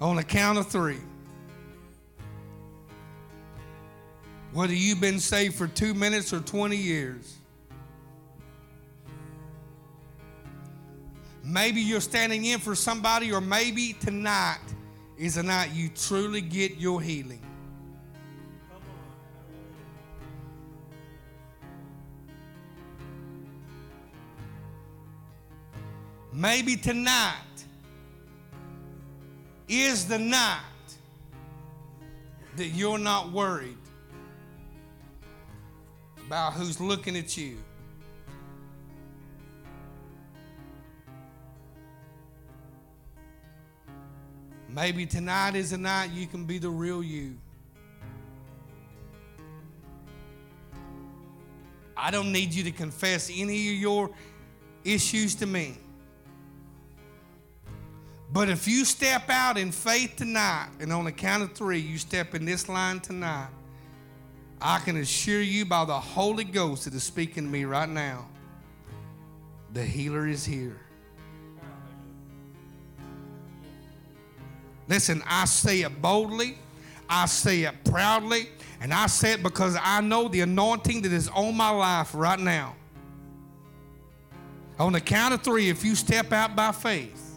On 0.00 0.16
the 0.16 0.24
count 0.24 0.58
of 0.58 0.66
three. 0.68 0.98
Whether 4.52 4.74
you've 4.74 5.00
been 5.00 5.20
saved 5.20 5.54
for 5.54 5.68
two 5.68 5.94
minutes 5.94 6.32
or 6.32 6.40
20 6.40 6.76
years. 6.76 7.36
Maybe 11.44 11.80
you're 11.80 12.00
standing 12.00 12.44
in 12.44 12.58
for 12.60 12.74
somebody, 12.74 13.32
or 13.32 13.40
maybe 13.40 13.94
tonight 13.94 14.58
is 15.18 15.34
the 15.34 15.42
night 15.42 15.72
you 15.72 15.88
truly 15.88 16.40
get 16.40 16.76
your 16.76 17.00
healing. 17.00 17.42
Maybe 26.32 26.76
tonight 26.76 27.34
is 29.68 30.06
the 30.06 30.18
night 30.18 30.60
that 32.56 32.68
you're 32.68 32.98
not 32.98 33.32
worried 33.32 33.76
about 36.24 36.52
who's 36.52 36.80
looking 36.80 37.16
at 37.16 37.36
you. 37.36 37.56
Maybe 44.68 45.06
tonight 45.06 45.56
is 45.56 45.70
the 45.70 45.78
night 45.78 46.10
you 46.12 46.28
can 46.28 46.44
be 46.44 46.58
the 46.58 46.70
real 46.70 47.02
you. 47.02 47.36
I 51.96 52.12
don't 52.12 52.30
need 52.30 52.54
you 52.54 52.62
to 52.64 52.70
confess 52.70 53.28
any 53.34 53.74
of 53.74 53.74
your 53.74 54.10
issues 54.84 55.34
to 55.36 55.46
me. 55.46 55.76
But 58.32 58.48
if 58.48 58.68
you 58.68 58.84
step 58.84 59.28
out 59.28 59.58
in 59.58 59.72
faith 59.72 60.14
tonight, 60.16 60.68
and 60.78 60.92
on 60.92 61.04
the 61.04 61.12
count 61.12 61.42
of 61.42 61.52
three, 61.52 61.80
you 61.80 61.98
step 61.98 62.34
in 62.34 62.44
this 62.44 62.68
line 62.68 63.00
tonight, 63.00 63.48
I 64.62 64.78
can 64.78 64.96
assure 64.98 65.40
you 65.40 65.64
by 65.64 65.84
the 65.84 65.98
Holy 65.98 66.44
Ghost 66.44 66.84
that 66.84 66.94
is 66.94 67.02
speaking 67.02 67.44
to 67.44 67.50
me 67.50 67.64
right 67.64 67.88
now, 67.88 68.28
the 69.72 69.84
healer 69.84 70.28
is 70.28 70.44
here. 70.44 70.78
Listen, 74.86 75.22
I 75.26 75.44
say 75.44 75.82
it 75.82 76.02
boldly, 76.02 76.58
I 77.08 77.26
say 77.26 77.62
it 77.62 77.74
proudly, 77.84 78.48
and 78.80 78.92
I 78.94 79.06
say 79.06 79.32
it 79.32 79.42
because 79.42 79.76
I 79.80 80.00
know 80.00 80.28
the 80.28 80.42
anointing 80.42 81.02
that 81.02 81.12
is 81.12 81.28
on 81.28 81.56
my 81.56 81.70
life 81.70 82.10
right 82.14 82.38
now. 82.38 82.76
On 84.78 84.92
the 84.92 85.00
count 85.00 85.34
of 85.34 85.42
three, 85.42 85.68
if 85.68 85.84
you 85.84 85.94
step 85.94 86.32
out 86.32 86.54
by 86.54 86.72
faith, 86.72 87.29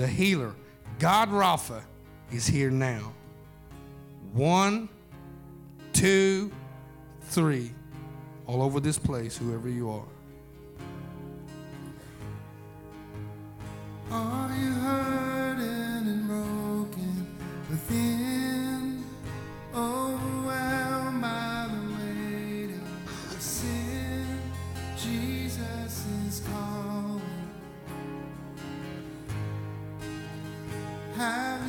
the 0.00 0.06
healer, 0.06 0.54
God 0.98 1.28
Rapha, 1.28 1.82
is 2.32 2.46
here 2.46 2.70
now. 2.70 3.12
One, 4.32 4.88
two, 5.92 6.50
three. 7.24 7.72
All 8.46 8.62
over 8.62 8.80
this 8.80 8.98
place, 8.98 9.36
whoever 9.36 9.68
you 9.68 9.90
are. 9.90 10.08
Are 14.10 14.56
you 14.56 14.72
hurting 14.72 16.08
and 16.08 16.26
broken 16.26 17.36
within? 17.68 18.19
Have 31.20 31.59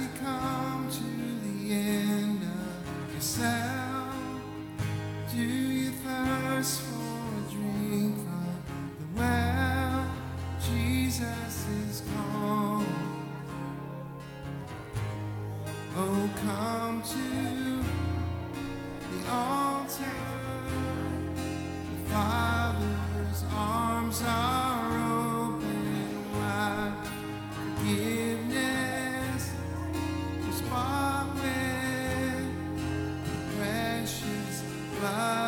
precious 35.02 35.41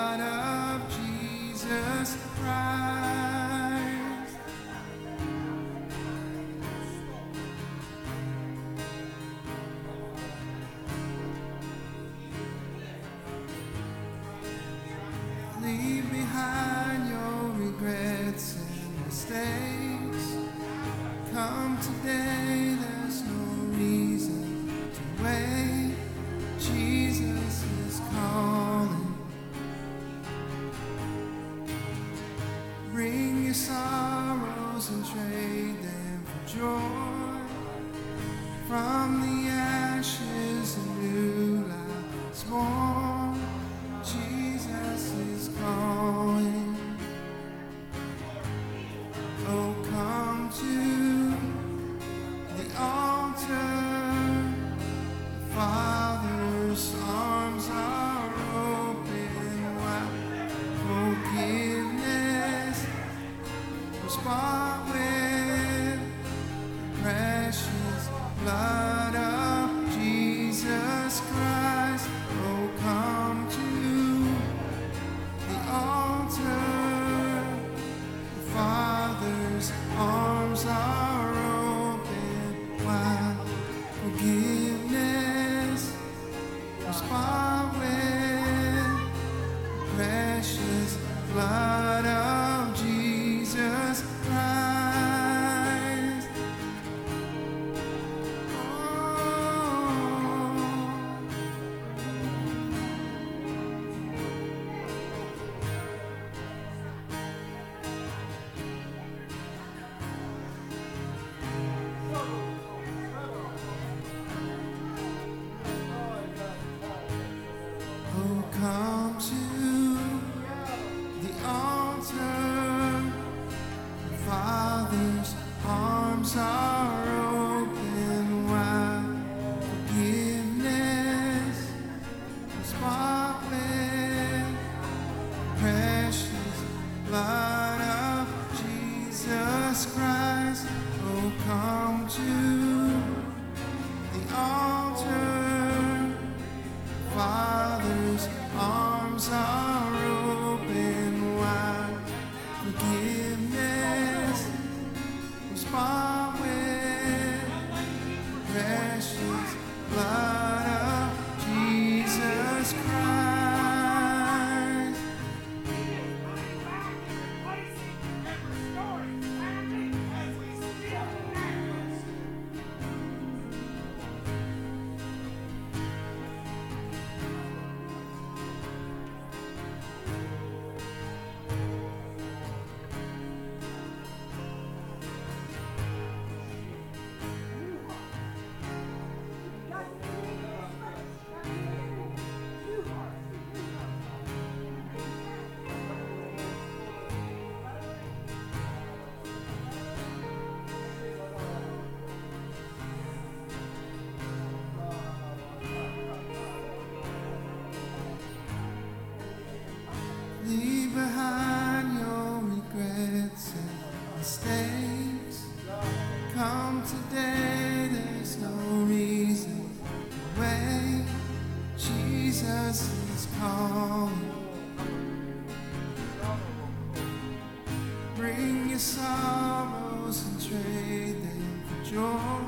Bring 228.44 228.70
your 228.72 228.80
sorrows 228.80 230.26
and 230.26 230.38
trade 230.50 231.24
them 231.24 231.64
for 231.66 231.80
joy. 231.89 232.44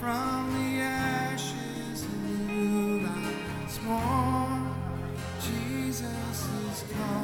From 0.00 0.52
the 0.54 0.82
ashes, 0.82 2.04
a 2.04 2.52
new 2.52 3.06
life 3.06 3.36
once 3.60 3.80
more. 3.82 4.74
Jesus 5.40 6.48
is 6.72 6.84
coming. 6.92 7.23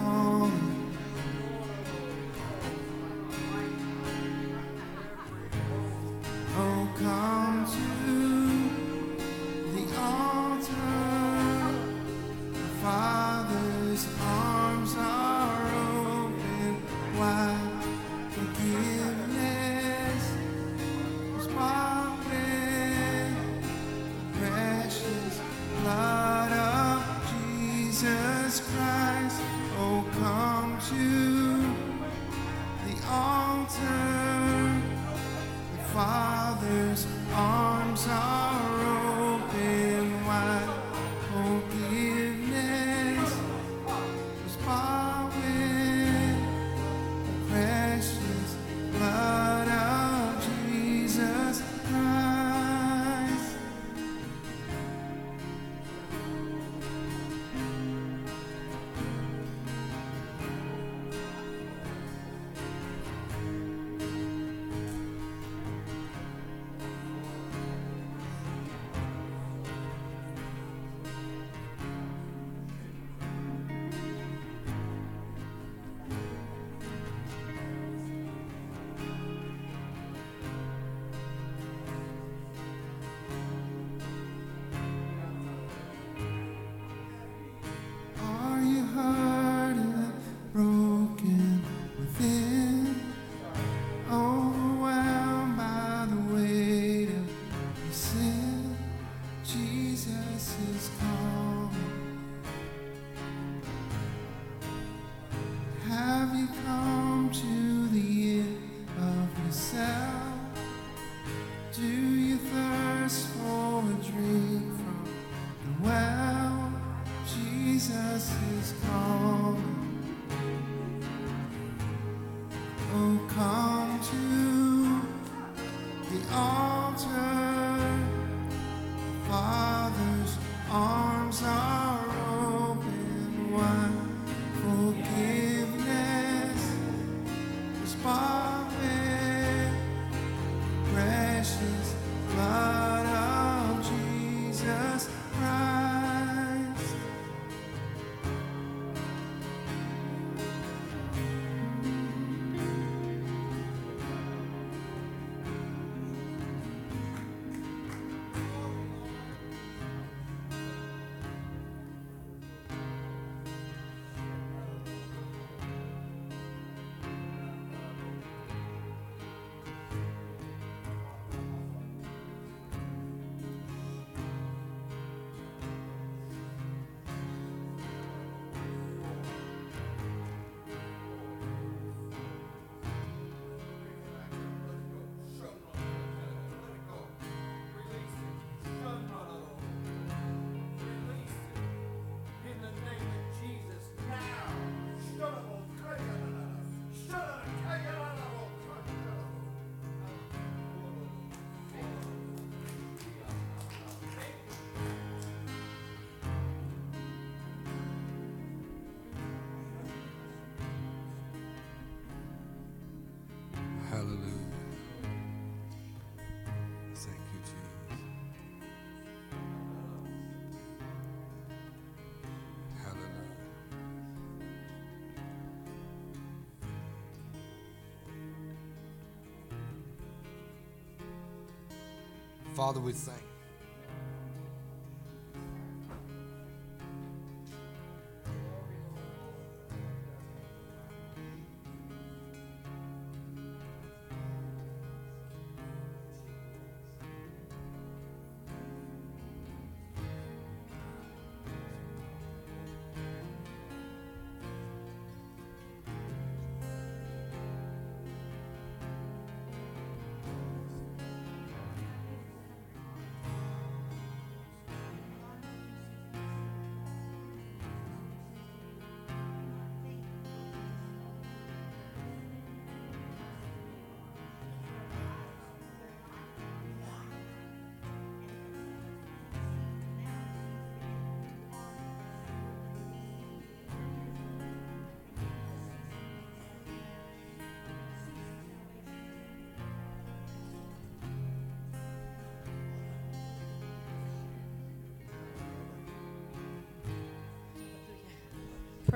Father, 232.54 232.80
we 232.80 232.92
thank 232.92 233.29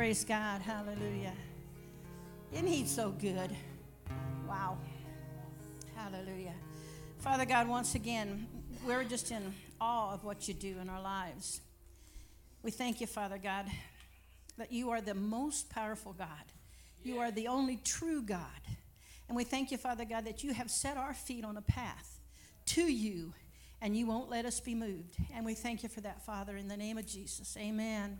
Praise 0.04 0.22
God. 0.22 0.60
Hallelujah. 0.60 1.32
Isn't 2.52 2.66
He 2.66 2.84
so 2.84 3.08
good? 3.08 3.56
Wow. 4.46 4.76
Hallelujah. 5.96 6.52
Father 7.20 7.46
God, 7.46 7.68
once 7.68 7.94
again, 7.94 8.46
we're 8.86 9.04
just 9.04 9.30
in 9.30 9.54
awe 9.80 10.12
of 10.12 10.22
what 10.22 10.46
you 10.46 10.52
do 10.52 10.76
in 10.78 10.90
our 10.90 11.00
lives. 11.00 11.62
We 12.62 12.70
thank 12.70 13.00
you, 13.00 13.06
Father 13.06 13.38
God, 13.38 13.64
that 14.58 14.70
you 14.70 14.90
are 14.90 15.00
the 15.00 15.14
most 15.14 15.70
powerful 15.70 16.12
God. 16.12 16.52
You 17.02 17.20
are 17.20 17.30
the 17.30 17.48
only 17.48 17.78
true 17.82 18.20
God. 18.20 18.60
And 19.28 19.34
we 19.34 19.44
thank 19.44 19.70
you, 19.70 19.78
Father 19.78 20.04
God, 20.04 20.26
that 20.26 20.44
you 20.44 20.52
have 20.52 20.70
set 20.70 20.98
our 20.98 21.14
feet 21.14 21.46
on 21.46 21.56
a 21.56 21.62
path 21.62 22.20
to 22.66 22.82
you 22.82 23.32
and 23.80 23.96
you 23.96 24.06
won't 24.06 24.28
let 24.28 24.44
us 24.44 24.60
be 24.60 24.74
moved. 24.74 25.16
And 25.34 25.46
we 25.46 25.54
thank 25.54 25.82
you 25.82 25.88
for 25.88 26.02
that, 26.02 26.26
Father, 26.26 26.58
in 26.58 26.68
the 26.68 26.76
name 26.76 26.98
of 26.98 27.06
Jesus. 27.06 27.56
Amen. 27.58 28.18